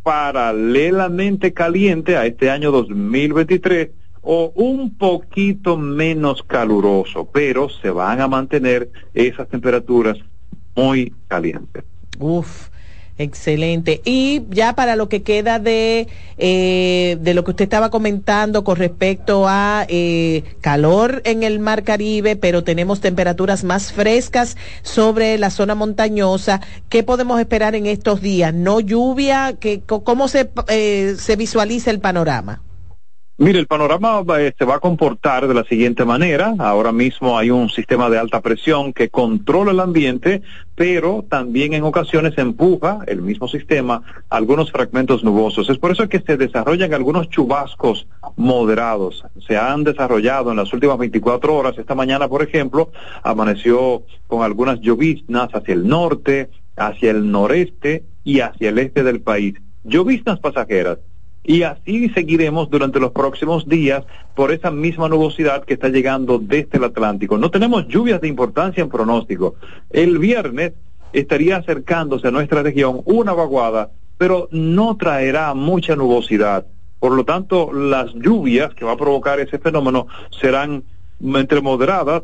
paralelamente 0.04 1.54
caliente 1.54 2.18
a 2.18 2.26
este 2.26 2.50
año 2.50 2.72
2023 2.72 3.92
o 4.22 4.52
un 4.56 4.98
poquito 4.98 5.78
menos 5.78 6.44
caluroso, 6.44 7.30
pero 7.32 7.70
se 7.70 7.90
van 7.90 8.22
a 8.22 8.28
mantener 8.28 8.90
esas 9.14 9.48
temperaturas 9.48 10.18
muy 10.76 11.14
calientes. 11.28 11.84
Uf, 12.20 12.70
Excelente. 13.22 14.02
Y 14.04 14.42
ya 14.50 14.74
para 14.74 14.96
lo 14.96 15.08
que 15.08 15.22
queda 15.22 15.60
de, 15.60 16.08
eh, 16.40 17.18
de 17.22 17.34
lo 17.36 17.44
que 17.44 17.52
usted 17.52 17.66
estaba 17.66 17.92
comentando 17.92 18.64
con 18.64 18.78
respecto 18.78 19.46
a 19.48 19.86
eh, 19.88 20.44
calor 20.62 21.22
en 21.24 21.44
el 21.44 21.60
Mar 21.60 21.84
Caribe, 21.84 22.36
pero 22.36 22.64
tenemos 22.64 23.00
temperaturas 23.00 23.64
más 23.64 23.94
frescas 23.94 24.58
sobre 24.82 25.38
la 25.38 25.52
zona 25.52 25.76
montañosa, 25.76 26.62
¿qué 26.90 27.04
podemos 27.04 27.40
esperar 27.40 27.76
en 27.76 27.86
estos 27.86 28.22
días? 28.22 28.56
¿No 28.56 28.80
lluvia? 28.80 29.54
¿Qué, 29.60 29.82
¿Cómo 29.82 30.28
se, 30.28 30.50
eh, 30.68 31.16
se 31.20 31.36
visualiza 31.36 31.92
el 31.92 32.00
panorama? 32.00 32.64
Mire, 33.38 33.58
el 33.58 33.66
panorama 33.66 34.22
se 34.56 34.66
va 34.66 34.76
a 34.76 34.80
comportar 34.80 35.48
de 35.48 35.56
la 35.56 35.64
siguiente 35.64 36.06
manera. 36.06 36.54
Ahora 36.60 36.92
mismo 36.92 37.40
hay 37.40 37.50
un 37.50 37.70
sistema 37.70 38.08
de 38.08 38.20
alta 38.20 38.40
presión 38.40 38.94
que 38.94 39.10
controla 39.10 39.72
el 39.72 39.80
ambiente, 39.80 40.44
pero 40.76 41.26
también 41.28 41.74
en 41.74 41.84
ocasiones 41.84 42.38
empuja 42.38 43.00
el 43.08 43.24
mismo 43.24 43.48
sistema 43.48 44.04
algunos 44.30 44.72
fragmentos 44.72 45.24
nubosos. 45.24 45.70
Es 45.70 45.80
por 45.80 45.92
eso 45.92 46.08
que 46.08 46.20
se 46.20 46.38
desarrollan 46.38 46.94
algunos 46.94 47.30
chubascos 47.30 48.06
moderados. 48.36 49.24
Se 49.48 49.58
han 49.58 49.84
desarrollado 49.84 50.52
en 50.52 50.58
las 50.58 50.72
últimas 50.72 51.00
24 51.00 51.56
horas. 51.56 51.78
Esta 51.80 51.96
mañana, 51.96 52.28
por 52.28 52.44
ejemplo, 52.44 52.92
amaneció 53.24 54.04
con 54.28 54.44
algunas 54.44 54.82
lloviznas 54.82 55.50
hacia 55.56 55.74
el 55.74 55.88
norte, 55.88 56.52
hacia 56.76 57.10
el 57.10 57.32
noreste 57.32 58.04
y 58.24 58.42
hacia 58.42 58.70
el 58.70 58.78
este 58.78 59.04
del 59.04 59.22
país. 59.22 59.56
Lloviznas 59.84 60.40
pasajeras 60.40 61.00
y 61.44 61.64
así 61.64 62.10
seguiremos 62.10 62.70
durante 62.70 63.00
los 63.00 63.12
próximos 63.12 63.68
días 63.68 64.04
por 64.36 64.52
esa 64.52 64.70
misma 64.70 65.10
nubosidad 65.10 65.64
que 65.64 65.74
está 65.74 65.90
llegando 65.90 66.38
desde 66.40 66.78
el 66.78 66.84
Atlántico. 66.84 67.38
No 67.38 67.50
tenemos 67.50 67.88
lluvias 67.88 68.22
de 68.22 68.28
importancia 68.28 68.82
en 68.82 68.90
pronóstico. 68.90 69.56
El 69.90 70.20
viernes 70.20 70.74
estaría 71.14 71.58
acercándose 71.58 72.28
a 72.28 72.32
nuestra 72.32 72.62
región 72.62 73.02
una 73.06 73.34
vaguada, 73.34 73.90
pero 74.18 74.48
no 74.52 74.96
traerá 74.98 75.54
mucha 75.54 75.96
nubosidad. 75.96 76.66
Por 77.00 77.14
lo 77.14 77.26
tanto, 77.26 77.74
las 77.74 78.14
lluvias 78.14 78.74
que 78.76 78.86
va 78.86 78.92
a 78.92 78.98
provocar 78.98 79.40
ese 79.40 79.58
fenómeno 79.58 80.06
serán 80.30 80.84
entre 81.20 81.62
moderadas, 81.62 82.24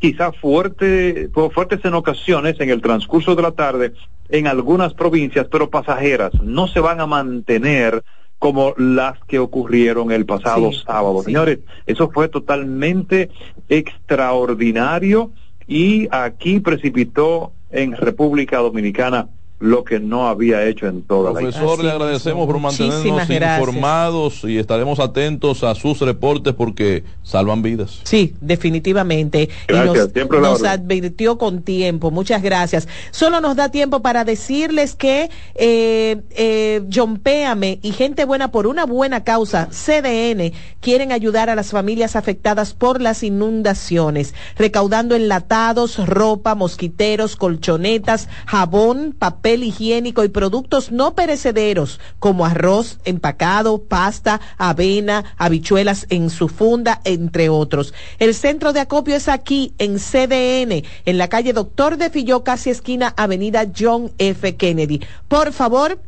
quizás 0.00 0.36
fuerte, 0.36 1.30
fuertes 1.54 1.84
en 1.84 1.94
ocasiones 1.94 2.58
en 2.58 2.70
el 2.70 2.82
transcurso 2.82 3.36
de 3.36 3.42
la 3.42 3.52
tarde 3.52 3.92
en 4.28 4.46
algunas 4.46 4.94
provincias, 4.94 5.46
pero 5.50 5.70
pasajeras, 5.70 6.32
no 6.42 6.68
se 6.68 6.80
van 6.80 7.00
a 7.00 7.06
mantener 7.06 8.02
como 8.38 8.74
las 8.76 9.18
que 9.26 9.38
ocurrieron 9.38 10.12
el 10.12 10.26
pasado 10.26 10.70
sábado. 10.72 11.22
Señores, 11.22 11.60
eso 11.86 12.10
fue 12.10 12.28
totalmente 12.28 13.30
extraordinario 13.68 15.32
y 15.66 16.08
aquí 16.10 16.60
precipitó 16.60 17.52
en 17.70 17.92
República 17.96 18.58
Dominicana 18.58 19.28
lo 19.58 19.84
que 19.84 20.00
no 20.00 20.28
había 20.28 20.64
hecho 20.66 20.86
en 20.86 21.02
toda 21.02 21.32
la 21.32 21.40
Profesor, 21.40 21.82
le 21.82 21.90
agradecemos 21.90 22.46
por 22.46 22.58
mantenernos 22.58 23.30
informados 23.30 24.44
y 24.44 24.58
estaremos 24.58 25.00
atentos 25.00 25.64
a 25.64 25.74
sus 25.74 26.00
reportes 26.00 26.52
porque 26.52 27.04
salvan 27.22 27.62
vidas. 27.62 28.00
Sí, 28.04 28.34
definitivamente. 28.42 29.48
Gracias, 29.66 30.10
y 30.14 30.28
nos, 30.28 30.62
advirtió 30.62 31.38
con 31.38 31.62
tiempo. 31.62 32.10
Muchas 32.10 32.42
gracias. 32.42 32.86
Solo 33.12 33.40
nos 33.40 33.56
da 33.56 33.70
tiempo 33.70 34.02
para 34.02 34.24
decirles 34.24 34.94
que 34.94 35.30
eh, 35.54 36.20
eh, 36.30 36.82
John 36.92 37.16
Péame 37.16 37.78
y 37.80 37.92
Gente 37.92 38.26
Buena 38.26 38.50
por 38.50 38.66
una 38.66 38.84
buena 38.84 39.24
causa, 39.24 39.68
CDN, 39.70 40.52
quieren 40.80 41.12
ayudar 41.12 41.48
a 41.48 41.54
las 41.54 41.70
familias 41.70 42.14
afectadas 42.14 42.74
por 42.74 43.00
las 43.00 43.22
inundaciones, 43.22 44.34
recaudando 44.58 45.14
enlatados, 45.14 46.06
ropa, 46.06 46.54
mosquiteros, 46.54 47.36
colchonetas, 47.36 48.28
jabón, 48.44 49.14
papel 49.18 49.45
higiénico 49.54 50.24
y 50.24 50.28
productos 50.28 50.90
no 50.90 51.14
perecederos 51.14 52.00
como 52.18 52.44
arroz 52.44 52.98
empacado, 53.04 53.78
pasta, 53.78 54.40
avena, 54.58 55.24
habichuelas 55.36 56.06
en 56.10 56.30
su 56.30 56.48
funda, 56.48 57.00
entre 57.04 57.48
otros. 57.48 57.94
El 58.18 58.34
centro 58.34 58.72
de 58.72 58.80
acopio 58.80 59.16
es 59.16 59.28
aquí 59.28 59.72
en 59.78 59.98
CDN, 59.98 60.84
en 61.04 61.18
la 61.18 61.28
calle 61.28 61.52
Doctor 61.52 61.96
de 61.96 62.10
Filló, 62.10 62.44
casi 62.44 62.70
esquina 62.70 63.14
Avenida 63.16 63.66
John 63.76 64.10
F. 64.18 64.56
Kennedy. 64.56 65.00
Por 65.28 65.52
favor, 65.52 66.00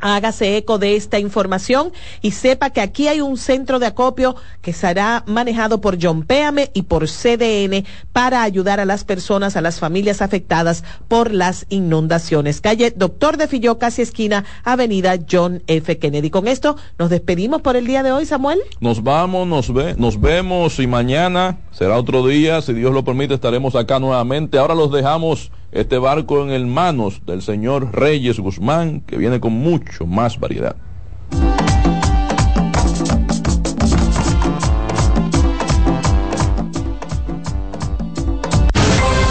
hágase 0.00 0.56
eco 0.56 0.78
de 0.78 0.96
esta 0.96 1.18
información 1.18 1.92
y 2.22 2.32
sepa 2.32 2.70
que 2.70 2.80
aquí 2.80 3.08
hay 3.08 3.20
un 3.20 3.36
centro 3.36 3.78
de 3.78 3.86
acopio 3.86 4.36
que 4.62 4.72
será 4.72 5.24
manejado 5.26 5.80
por 5.80 5.98
John 6.00 6.22
Péame 6.22 6.70
y 6.74 6.82
por 6.82 7.06
CDN 7.08 7.84
para 8.12 8.42
ayudar 8.42 8.80
a 8.80 8.84
las 8.84 9.04
personas, 9.04 9.56
a 9.56 9.60
las 9.60 9.78
familias 9.78 10.22
afectadas 10.22 10.84
por 11.08 11.32
las 11.32 11.66
inundaciones. 11.68 12.60
Calle 12.60 12.92
Doctor 12.94 13.36
de 13.36 13.48
Filló, 13.48 13.78
casi 13.78 14.02
esquina, 14.02 14.44
Avenida 14.64 15.16
John 15.30 15.62
F. 15.66 15.98
Kennedy. 15.98 16.30
Con 16.30 16.48
esto 16.48 16.76
nos 16.98 17.10
despedimos 17.10 17.62
por 17.62 17.76
el 17.76 17.86
día 17.86 18.02
de 18.02 18.12
hoy, 18.12 18.26
Samuel. 18.26 18.60
Nos 18.80 19.02
vamos, 19.02 19.46
nos, 19.46 19.72
ve, 19.72 19.94
nos 19.96 20.20
vemos 20.20 20.78
y 20.78 20.86
mañana 20.86 21.58
será 21.72 21.98
otro 21.98 22.26
día. 22.26 22.60
Si 22.62 22.72
Dios 22.72 22.92
lo 22.92 23.04
permite, 23.04 23.34
estaremos 23.34 23.74
acá 23.74 23.98
nuevamente. 23.98 24.58
Ahora 24.58 24.74
los 24.74 24.92
dejamos 24.92 25.50
este 25.72 25.98
barco 25.98 26.42
en 26.42 26.50
el 26.50 26.66
manos 26.66 27.22
del 27.26 27.42
señor 27.42 27.90
Reyes 27.92 28.38
Guzmán, 28.40 29.00
que 29.02 29.16
viene 29.16 29.40
con 29.40 29.52
mucho 29.52 30.06
más 30.06 30.38
variedad. 30.40 30.76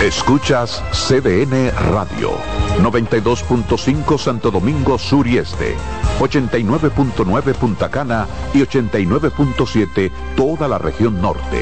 Escuchas 0.02 0.82
CDN 0.94 1.72
Radio, 1.92 2.32
92.5 2.82 4.18
Santo 4.18 4.52
Domingo 4.52 4.98
Sur 4.98 5.28
y 5.28 5.38
Este, 5.38 5.76
89.9 6.20 7.54
Punta 7.56 7.90
Cana 7.90 8.26
y 8.54 8.60
89.7 8.60 10.12
toda 10.38 10.68
la 10.68 10.78
región 10.78 11.22
norte. 11.22 11.62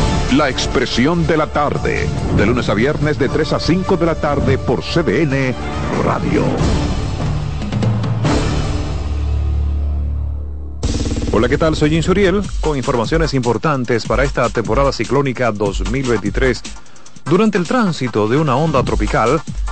La 0.35 0.47
expresión 0.47 1.27
de 1.27 1.35
la 1.35 1.47
tarde, 1.47 2.07
de 2.37 2.45
lunes 2.45 2.69
a 2.69 2.73
viernes 2.73 3.19
de 3.19 3.27
3 3.27 3.51
a 3.51 3.59
5 3.59 3.97
de 3.97 4.05
la 4.05 4.15
tarde 4.15 4.57
por 4.57 4.81
CBN 4.81 5.53
Radio. 6.05 6.45
Hola, 11.33 11.49
¿qué 11.49 11.57
tal? 11.57 11.75
Soy 11.75 11.97
Insuriel 11.97 12.41
con 12.61 12.77
informaciones 12.77 13.33
importantes 13.33 14.05
para 14.05 14.23
esta 14.23 14.47
temporada 14.49 14.93
ciclónica 14.93 15.51
2023 15.51 16.61
durante 17.25 17.57
el 17.57 17.67
tránsito 17.67 18.29
de 18.29 18.37
una 18.37 18.55
onda 18.55 18.83
tropical, 18.83 19.41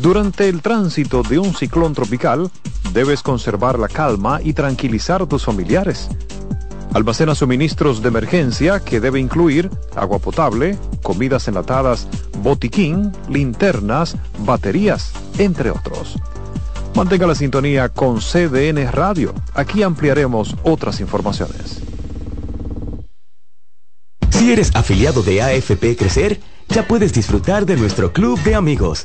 Durante 0.00 0.48
el 0.48 0.60
tránsito 0.60 1.22
de 1.22 1.38
un 1.38 1.54
ciclón 1.54 1.94
tropical, 1.94 2.50
debes 2.92 3.22
conservar 3.22 3.78
la 3.78 3.88
calma 3.88 4.40
y 4.42 4.52
tranquilizar 4.52 5.22
a 5.22 5.26
tus 5.26 5.44
familiares. 5.44 6.08
Almacena 6.92 7.34
suministros 7.34 8.02
de 8.02 8.08
emergencia 8.08 8.80
que 8.80 9.00
debe 9.00 9.20
incluir 9.20 9.70
agua 9.96 10.18
potable, 10.18 10.78
comidas 11.02 11.48
enlatadas, 11.48 12.08
botiquín, 12.38 13.12
linternas, 13.28 14.16
baterías, 14.38 15.12
entre 15.38 15.70
otros. 15.70 16.16
Mantenga 16.94 17.26
la 17.26 17.34
sintonía 17.34 17.88
con 17.88 18.20
CDN 18.20 18.90
Radio. 18.92 19.34
Aquí 19.54 19.82
ampliaremos 19.82 20.54
otras 20.62 21.00
informaciones. 21.00 21.80
Si 24.30 24.52
eres 24.52 24.70
afiliado 24.74 25.22
de 25.22 25.42
AFP 25.42 25.96
Crecer, 25.96 26.40
ya 26.68 26.86
puedes 26.86 27.12
disfrutar 27.12 27.66
de 27.66 27.76
nuestro 27.76 28.12
club 28.12 28.40
de 28.42 28.54
amigos. 28.54 29.04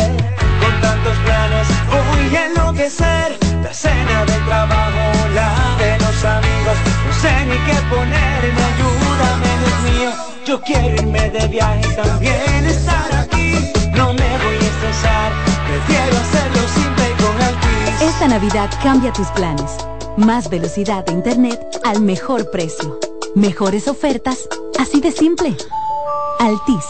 Ni 7.51 7.57
qué 7.65 7.77
ponerme, 7.89 8.61
ayúdame 8.71 9.49
Dios 9.59 9.77
mío, 9.91 10.11
yo 10.45 10.61
quiero 10.61 10.95
irme 10.95 11.29
de 11.29 11.47
viaje 11.47 11.95
también 11.95 12.65
estar 12.65 13.13
aquí, 13.13 13.55
no 13.93 14.13
me 14.13 14.29
voy 14.43 14.55
a 14.55 14.67
estresar, 14.73 15.31
prefiero 15.67 16.17
hacerlo 16.17 16.61
simple 16.73 17.03
y 17.09 17.21
con 17.21 17.41
Altis. 17.41 18.01
Esta 18.01 18.27
Navidad 18.27 18.69
cambia 18.81 19.11
tus 19.11 19.27
planes, 19.29 19.77
más 20.17 20.49
velocidad 20.49 21.05
de 21.05 21.13
internet 21.13 21.59
al 21.83 22.01
mejor 22.01 22.49
precio, 22.51 22.99
mejores 23.35 23.87
ofertas, 23.87 24.47
así 24.79 25.01
de 25.01 25.11
simple. 25.11 25.55
Altis. 26.39 26.85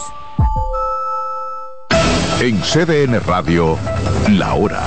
En 2.40 2.60
CDN 2.60 3.20
Radio, 3.20 3.78
la 4.30 4.54
hora 4.54 4.82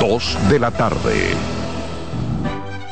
2 0.00 0.38
de 0.48 0.58
la 0.58 0.70
tarde. 0.70 1.55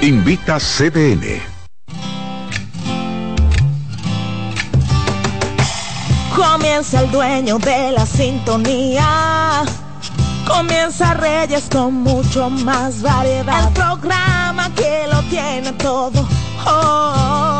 Invita 0.00 0.58
CDN. 0.58 1.42
Comienza 6.34 7.02
el 7.02 7.10
dueño 7.10 7.58
de 7.58 7.92
la 7.92 8.06
sintonía. 8.06 9.64
Comienza 10.48 11.12
Reyes 11.12 11.68
con 11.70 11.92
mucho 11.92 12.48
más 12.48 13.02
variedad. 13.02 13.68
El 13.68 13.74
programa 13.74 14.74
que 14.74 15.06
lo 15.12 15.22
tiene 15.24 15.72
todo. 15.72 16.26
Oh, 16.64 16.70
oh, 16.70 17.14
oh. 17.16 17.59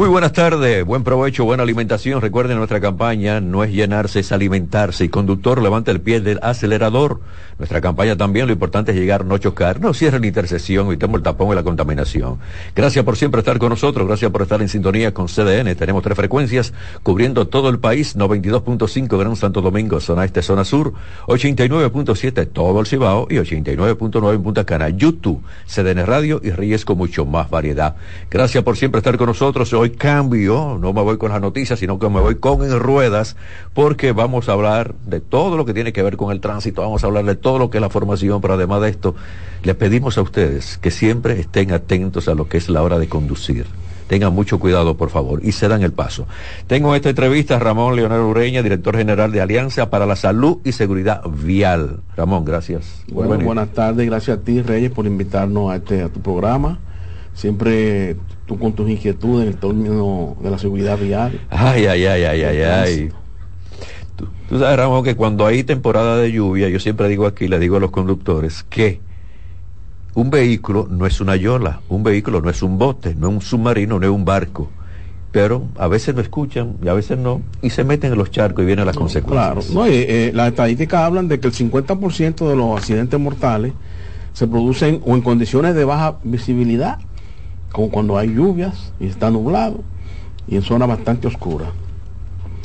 Muy 0.00 0.08
buenas 0.08 0.32
tardes, 0.32 0.82
buen 0.86 1.04
provecho, 1.04 1.44
buena 1.44 1.62
alimentación. 1.62 2.22
Recuerden 2.22 2.56
nuestra 2.56 2.80
campaña, 2.80 3.38
no 3.42 3.64
es 3.64 3.70
llenarse, 3.70 4.20
es 4.20 4.32
alimentarse. 4.32 5.04
Y 5.04 5.10
conductor, 5.10 5.60
levanta 5.60 5.90
el 5.90 6.00
pie 6.00 6.22
del 6.22 6.38
acelerador. 6.40 7.20
Nuestra 7.58 7.82
campaña 7.82 8.16
también, 8.16 8.46
lo 8.46 8.54
importante 8.54 8.92
es 8.92 8.96
llegar, 8.96 9.26
no 9.26 9.36
chocar. 9.36 9.78
No 9.78 9.92
cierre 9.92 10.18
la 10.18 10.26
intersección, 10.26 10.86
evitemos 10.86 11.18
el 11.18 11.22
tapón 11.22 11.52
y 11.52 11.54
la 11.54 11.62
contaminación. 11.62 12.38
Gracias 12.74 13.04
por 13.04 13.18
siempre 13.18 13.40
estar 13.40 13.58
con 13.58 13.68
nosotros, 13.68 14.08
gracias 14.08 14.30
por 14.30 14.40
estar 14.40 14.62
en 14.62 14.70
sintonía 14.70 15.12
con 15.12 15.26
CDN. 15.26 15.74
Tenemos 15.76 16.02
tres 16.02 16.16
frecuencias 16.16 16.72
cubriendo 17.02 17.48
todo 17.48 17.68
el 17.68 17.78
país, 17.78 18.16
92.5 18.16 19.18
Gran 19.18 19.36
Santo 19.36 19.60
Domingo, 19.60 20.00
zona 20.00 20.24
este, 20.24 20.40
zona 20.40 20.64
sur, 20.64 20.94
89.7 21.26 22.48
todo 22.50 22.80
el 22.80 22.86
Cibao 22.86 23.26
y 23.28 23.34
89.9 23.34 24.34
en 24.34 24.42
Punta 24.42 24.64
Cana. 24.64 24.88
YouTube, 24.88 25.42
CDN 25.66 26.06
Radio 26.06 26.40
y 26.42 26.52
Reyes 26.52 26.86
con 26.86 26.96
mucho 26.96 27.26
más 27.26 27.50
variedad. 27.50 27.96
Gracias 28.30 28.64
por 28.64 28.78
siempre 28.78 29.00
estar 29.00 29.18
con 29.18 29.26
nosotros. 29.26 29.70
Hoy 29.74 29.89
cambio, 29.92 30.78
no 30.80 30.92
me 30.92 31.02
voy 31.02 31.18
con 31.18 31.30
las 31.30 31.40
noticias, 31.40 31.78
sino 31.78 31.98
que 31.98 32.08
me 32.08 32.20
voy 32.20 32.36
con 32.36 32.62
en 32.62 32.78
ruedas, 32.78 33.36
porque 33.74 34.12
vamos 34.12 34.48
a 34.48 34.52
hablar 34.52 34.94
de 35.06 35.20
todo 35.20 35.56
lo 35.56 35.64
que 35.64 35.74
tiene 35.74 35.92
que 35.92 36.02
ver 36.02 36.16
con 36.16 36.32
el 36.32 36.40
tránsito, 36.40 36.82
vamos 36.82 37.04
a 37.04 37.06
hablar 37.06 37.24
de 37.24 37.36
todo 37.36 37.58
lo 37.58 37.70
que 37.70 37.78
es 37.78 37.82
la 37.82 37.90
formación, 37.90 38.40
pero 38.40 38.54
además 38.54 38.82
de 38.82 38.90
esto, 38.90 39.14
les 39.62 39.76
pedimos 39.76 40.18
a 40.18 40.22
ustedes 40.22 40.78
que 40.78 40.90
siempre 40.90 41.38
estén 41.38 41.72
atentos 41.72 42.28
a 42.28 42.34
lo 42.34 42.48
que 42.48 42.58
es 42.58 42.68
la 42.68 42.82
hora 42.82 42.98
de 42.98 43.08
conducir. 43.08 43.66
Tengan 44.10 44.34
mucho 44.34 44.58
cuidado, 44.58 44.96
por 44.96 45.08
favor, 45.08 45.40
y 45.44 45.52
se 45.52 45.68
dan 45.68 45.82
el 45.84 45.92
paso. 45.92 46.26
Tengo 46.66 46.88
en 46.90 46.96
esta 46.96 47.10
entrevista 47.10 47.54
a 47.54 47.58
Ramón 47.60 47.94
Leonel 47.94 48.22
Ureña, 48.22 48.60
director 48.60 48.96
general 48.96 49.30
de 49.30 49.40
Alianza 49.40 49.88
para 49.88 50.04
la 50.04 50.16
Salud 50.16 50.58
y 50.64 50.72
Seguridad 50.72 51.22
Vial. 51.28 52.00
Ramón, 52.16 52.44
gracias. 52.44 53.04
Bueno, 53.12 53.38
buenas 53.44 53.68
tardes, 53.68 54.04
gracias 54.06 54.38
a 54.38 54.40
ti, 54.40 54.62
Reyes, 54.62 54.90
por 54.90 55.06
invitarnos 55.06 55.70
a, 55.70 55.76
este, 55.76 56.02
a 56.02 56.08
tu 56.08 56.20
programa. 56.20 56.80
Siempre 57.34 58.16
tú 58.46 58.58
con 58.58 58.72
tus 58.72 58.90
inquietudes 58.90 59.42
en 59.42 59.48
el 59.48 59.56
término 59.56 60.36
de 60.42 60.50
la 60.50 60.58
seguridad 60.58 60.98
vial. 60.98 61.40
Ay, 61.50 61.86
ay, 61.86 62.04
ay, 62.04 62.24
ay, 62.24 62.42
ay, 62.42 62.62
ay. 62.62 63.08
Tú, 64.16 64.58
sabes, 64.58 64.76
Ramón, 64.76 65.04
que 65.04 65.14
cuando 65.14 65.46
hay 65.46 65.62
temporada 65.64 66.16
de 66.18 66.32
lluvia, 66.32 66.68
yo 66.68 66.80
siempre 66.80 67.08
digo 67.08 67.26
aquí, 67.26 67.48
le 67.48 67.58
digo 67.58 67.76
a 67.76 67.80
los 67.80 67.90
conductores, 67.90 68.64
que 68.68 69.00
un 70.14 70.30
vehículo 70.30 70.88
no 70.90 71.06
es 71.06 71.20
una 71.20 71.36
yola, 71.36 71.80
un 71.88 72.02
vehículo 72.02 72.42
no 72.42 72.50
es 72.50 72.62
un 72.62 72.76
bote, 72.76 73.14
no 73.14 73.28
es 73.28 73.34
un 73.34 73.40
submarino, 73.40 73.98
no 74.00 74.06
es 74.06 74.12
un 74.12 74.24
barco. 74.24 74.68
pero 75.32 75.68
a 75.78 75.86
veces 75.86 76.14
no 76.14 76.20
escuchan 76.20 76.74
y 76.82 76.88
a 76.88 76.92
veces 76.92 77.16
no, 77.16 77.40
y 77.62 77.70
se 77.70 77.84
meten 77.84 78.12
en 78.12 78.18
los 78.18 78.32
charcos 78.32 78.64
y 78.64 78.66
vienen 78.66 78.84
las 78.84 78.96
consecuencias. 78.96 79.54
Claro, 79.54 79.62
no, 79.72 79.86
eh, 79.86 80.32
las 80.34 80.48
estadísticas 80.48 81.02
hablan 81.02 81.28
de 81.28 81.38
que 81.38 81.46
el 81.46 81.54
50% 81.54 82.48
de 82.48 82.56
los 82.56 82.76
accidentes 82.76 83.18
mortales 83.20 83.72
se 84.32 84.48
producen 84.48 85.00
o 85.06 85.14
en 85.14 85.22
condiciones 85.22 85.74
de 85.74 85.84
baja 85.84 86.16
visibilidad, 86.24 86.98
como 87.72 87.90
cuando 87.90 88.18
hay 88.18 88.34
lluvias 88.34 88.92
y 89.00 89.06
está 89.06 89.30
nublado, 89.30 89.82
y 90.48 90.56
en 90.56 90.62
zonas 90.62 90.88
bastante 90.88 91.28
oscuras. 91.28 91.68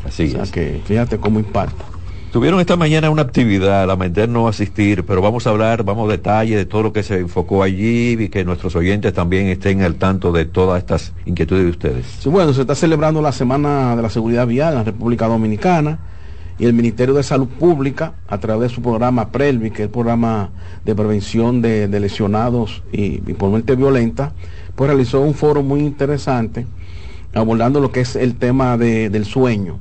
Así 0.05 0.27
o 0.27 0.43
sea 0.43 0.51
que 0.51 0.81
fíjate 0.85 1.17
cómo 1.17 1.39
impacta. 1.39 1.85
Tuvieron 2.35 2.59
esta 2.59 2.75
mañana 2.75 3.09
una 3.09 3.21
actividad, 3.21 3.87
lamenté 3.87 4.27
no 4.27 4.49
asistir, 4.49 5.05
pero 5.05 5.21
vamos 5.21 5.47
a 5.47 5.51
hablar, 5.51 5.83
vamos 5.83 6.09
a 6.09 6.11
detalle 6.11 6.57
de 6.57 6.65
todo 6.65 6.83
lo 6.83 6.91
que 6.91 7.01
se 7.01 7.19
enfocó 7.19 7.63
allí 7.63 8.17
y 8.19 8.27
que 8.27 8.43
nuestros 8.43 8.75
oyentes 8.75 9.13
también 9.13 9.47
estén 9.47 9.81
al 9.83 9.95
tanto 9.95 10.33
de 10.33 10.43
todas 10.43 10.79
estas 10.79 11.13
inquietudes 11.25 11.63
de 11.63 11.69
ustedes. 11.69 12.05
Sí, 12.19 12.27
bueno, 12.27 12.51
se 12.51 12.59
está 12.59 12.75
celebrando 12.75 13.21
la 13.21 13.31
Semana 13.31 13.95
de 13.95 14.01
la 14.01 14.09
Seguridad 14.09 14.45
Vial 14.47 14.73
en 14.73 14.79
la 14.79 14.83
República 14.83 15.27
Dominicana 15.27 15.99
y 16.57 16.65
el 16.65 16.73
Ministerio 16.73 17.13
de 17.13 17.23
Salud 17.23 17.47
Pública, 17.47 18.15
a 18.27 18.37
través 18.37 18.69
de 18.69 18.75
su 18.75 18.81
programa 18.81 19.31
PRELVI, 19.31 19.71
que 19.71 19.83
es 19.83 19.87
el 19.87 19.89
programa 19.89 20.49
de 20.83 20.93
prevención 20.93 21.61
de, 21.61 21.87
lesionados 21.87 22.83
y, 22.91 23.19
por 23.19 23.49
muerte 23.49 23.75
violenta, 23.75 24.33
pues 24.75 24.89
realizó 24.89 25.21
un 25.21 25.33
foro 25.33 25.63
muy 25.63 25.81
interesante 25.81 26.67
abordando 27.33 27.79
lo 27.79 27.91
que 27.91 28.01
es 28.01 28.15
el 28.15 28.35
tema 28.35 28.77
del 28.77 29.25
sueño 29.25 29.79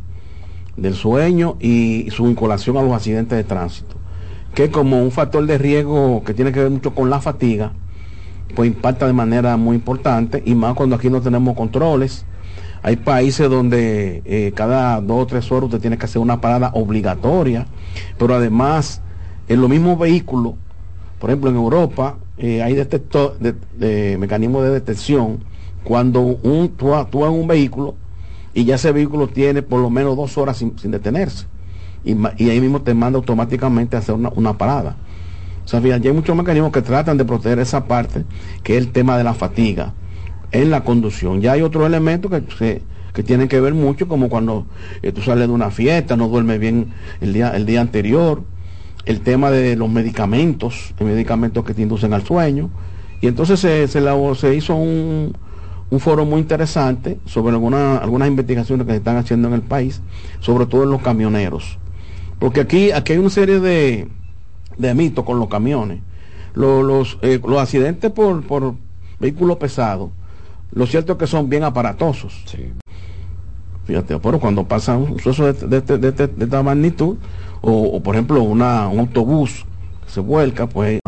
del 0.76 0.94
sueño 0.94 1.56
y 1.60 2.08
su 2.10 2.24
vinculación 2.24 2.76
a 2.76 2.82
los 2.82 2.92
accidentes 2.92 3.36
de 3.36 3.44
tránsito, 3.44 3.96
que 4.54 4.70
como 4.70 5.02
un 5.02 5.10
factor 5.10 5.46
de 5.46 5.58
riesgo 5.58 6.22
que 6.24 6.34
tiene 6.34 6.52
que 6.52 6.60
ver 6.60 6.70
mucho 6.70 6.94
con 6.94 7.10
la 7.10 7.20
fatiga, 7.20 7.72
pues 8.54 8.68
impacta 8.68 9.06
de 9.06 9.12
manera 9.12 9.56
muy 9.56 9.76
importante 9.76 10.42
y 10.44 10.54
más 10.54 10.74
cuando 10.74 10.96
aquí 10.96 11.10
no 11.10 11.20
tenemos 11.20 11.56
controles. 11.56 12.24
Hay 12.82 12.96
países 12.96 13.48
donde 13.48 14.22
eh, 14.26 14.52
cada 14.54 15.00
dos 15.00 15.22
o 15.22 15.26
tres 15.26 15.50
horas 15.50 15.64
usted 15.64 15.80
tiene 15.80 15.96
que 15.96 16.04
hacer 16.04 16.20
una 16.20 16.40
parada 16.40 16.70
obligatoria, 16.74 17.66
pero 18.18 18.34
además 18.34 19.00
en 19.48 19.60
los 19.60 19.70
mismos 19.70 19.98
vehículos, 19.98 20.54
por 21.18 21.30
ejemplo 21.30 21.50
en 21.50 21.56
Europa, 21.56 22.16
eh, 22.38 22.62
hay 22.62 22.74
detector, 22.74 23.38
de, 23.38 24.16
mecanismos 24.18 24.64
de 24.64 24.70
detección 24.70 25.44
cuando 25.84 26.20
un, 26.20 26.70
tú, 26.70 26.92
tú 27.10 27.24
en 27.24 27.32
un 27.32 27.46
vehículo 27.46 27.94
y 28.54 28.64
ya 28.64 28.76
ese 28.76 28.92
vehículo 28.92 29.28
tiene 29.28 29.62
por 29.62 29.80
lo 29.80 29.90
menos 29.90 30.16
dos 30.16 30.38
horas 30.38 30.56
sin, 30.56 30.74
detenerse. 30.90 31.46
Y, 32.04 32.12
ahí 32.48 32.60
mismo 32.60 32.82
te 32.82 32.94
manda 32.94 33.18
automáticamente 33.18 33.96
a 33.96 34.00
hacer 34.00 34.14
una, 34.14 34.58
parada. 34.58 34.96
O 35.64 35.68
sea, 35.68 35.80
hay 35.80 36.12
muchos 36.12 36.36
mecanismos 36.36 36.70
que 36.70 36.82
tratan 36.82 37.16
de 37.16 37.24
proteger 37.24 37.58
esa 37.58 37.86
parte, 37.86 38.24
que 38.62 38.76
es 38.76 38.84
el 38.84 38.92
tema 38.92 39.16
de 39.16 39.24
la 39.24 39.34
fatiga 39.34 39.94
en 40.52 40.70
la 40.70 40.84
conducción. 40.84 41.40
Ya 41.40 41.52
hay 41.52 41.62
otros 41.62 41.86
elementos 41.86 42.30
que, 42.30 42.82
que 43.12 43.22
tienen 43.22 43.48
que 43.48 43.60
ver 43.60 43.74
mucho, 43.74 44.06
como 44.06 44.28
cuando 44.28 44.66
eh, 45.02 45.12
tú 45.12 45.22
sales 45.22 45.48
de 45.48 45.54
una 45.54 45.70
fiesta, 45.70 46.16
no 46.16 46.28
duermes 46.28 46.60
bien 46.60 46.92
el 47.20 47.32
día, 47.32 47.50
el 47.56 47.64
día 47.64 47.80
anterior, 47.80 48.42
el 49.06 49.20
tema 49.20 49.50
de 49.50 49.76
los 49.76 49.90
medicamentos, 49.90 50.94
medicamentos 51.00 51.64
que 51.64 51.74
te 51.74 51.82
inducen 51.82 52.12
al 52.12 52.24
sueño. 52.24 52.70
Y 53.20 53.26
entonces 53.26 53.60
se, 53.60 53.88
se, 53.88 54.00
se 54.34 54.54
hizo 54.54 54.74
un, 54.74 55.36
un 55.90 56.00
foro 56.00 56.24
muy 56.24 56.40
interesante 56.40 57.18
sobre 57.24 57.54
algunas 57.54 58.28
investigaciones 58.28 58.86
que 58.86 58.92
se 58.92 58.98
están 58.98 59.16
haciendo 59.16 59.48
en 59.48 59.54
el 59.54 59.62
país, 59.62 60.00
sobre 60.40 60.66
todo 60.66 60.84
en 60.84 60.90
los 60.90 61.02
camioneros. 61.02 61.78
Porque 62.38 62.60
aquí, 62.60 62.90
aquí 62.90 63.12
hay 63.12 63.18
una 63.18 63.30
serie 63.30 63.60
de, 63.60 64.08
de 64.76 64.94
mitos 64.94 65.24
con 65.24 65.38
los 65.38 65.48
camiones. 65.48 66.00
Los, 66.54 66.84
los, 66.84 67.18
eh, 67.22 67.40
accidentes 67.58 68.10
por, 68.10 68.44
por 68.46 68.74
vehículos 69.18 69.56
pesados, 69.56 70.10
lo 70.72 70.86
cierto 70.86 71.12
es 71.12 71.18
que 71.18 71.26
son 71.26 71.48
bien 71.48 71.64
aparatosos. 71.64 72.44
Fíjate, 73.84 74.18
pero 74.18 74.40
cuando 74.40 74.66
pasa 74.66 74.96
un 74.96 75.18
suceso 75.18 75.52
de, 75.52 75.80
de, 75.80 76.30
esta 76.40 76.62
magnitud, 76.62 77.16
o, 77.66 78.00
por 78.00 78.14
ejemplo 78.14 78.42
una, 78.42 78.88
un 78.88 79.00
autobús 79.00 79.64
se 80.06 80.20
vuelca, 80.20 80.66
pues... 80.66 80.98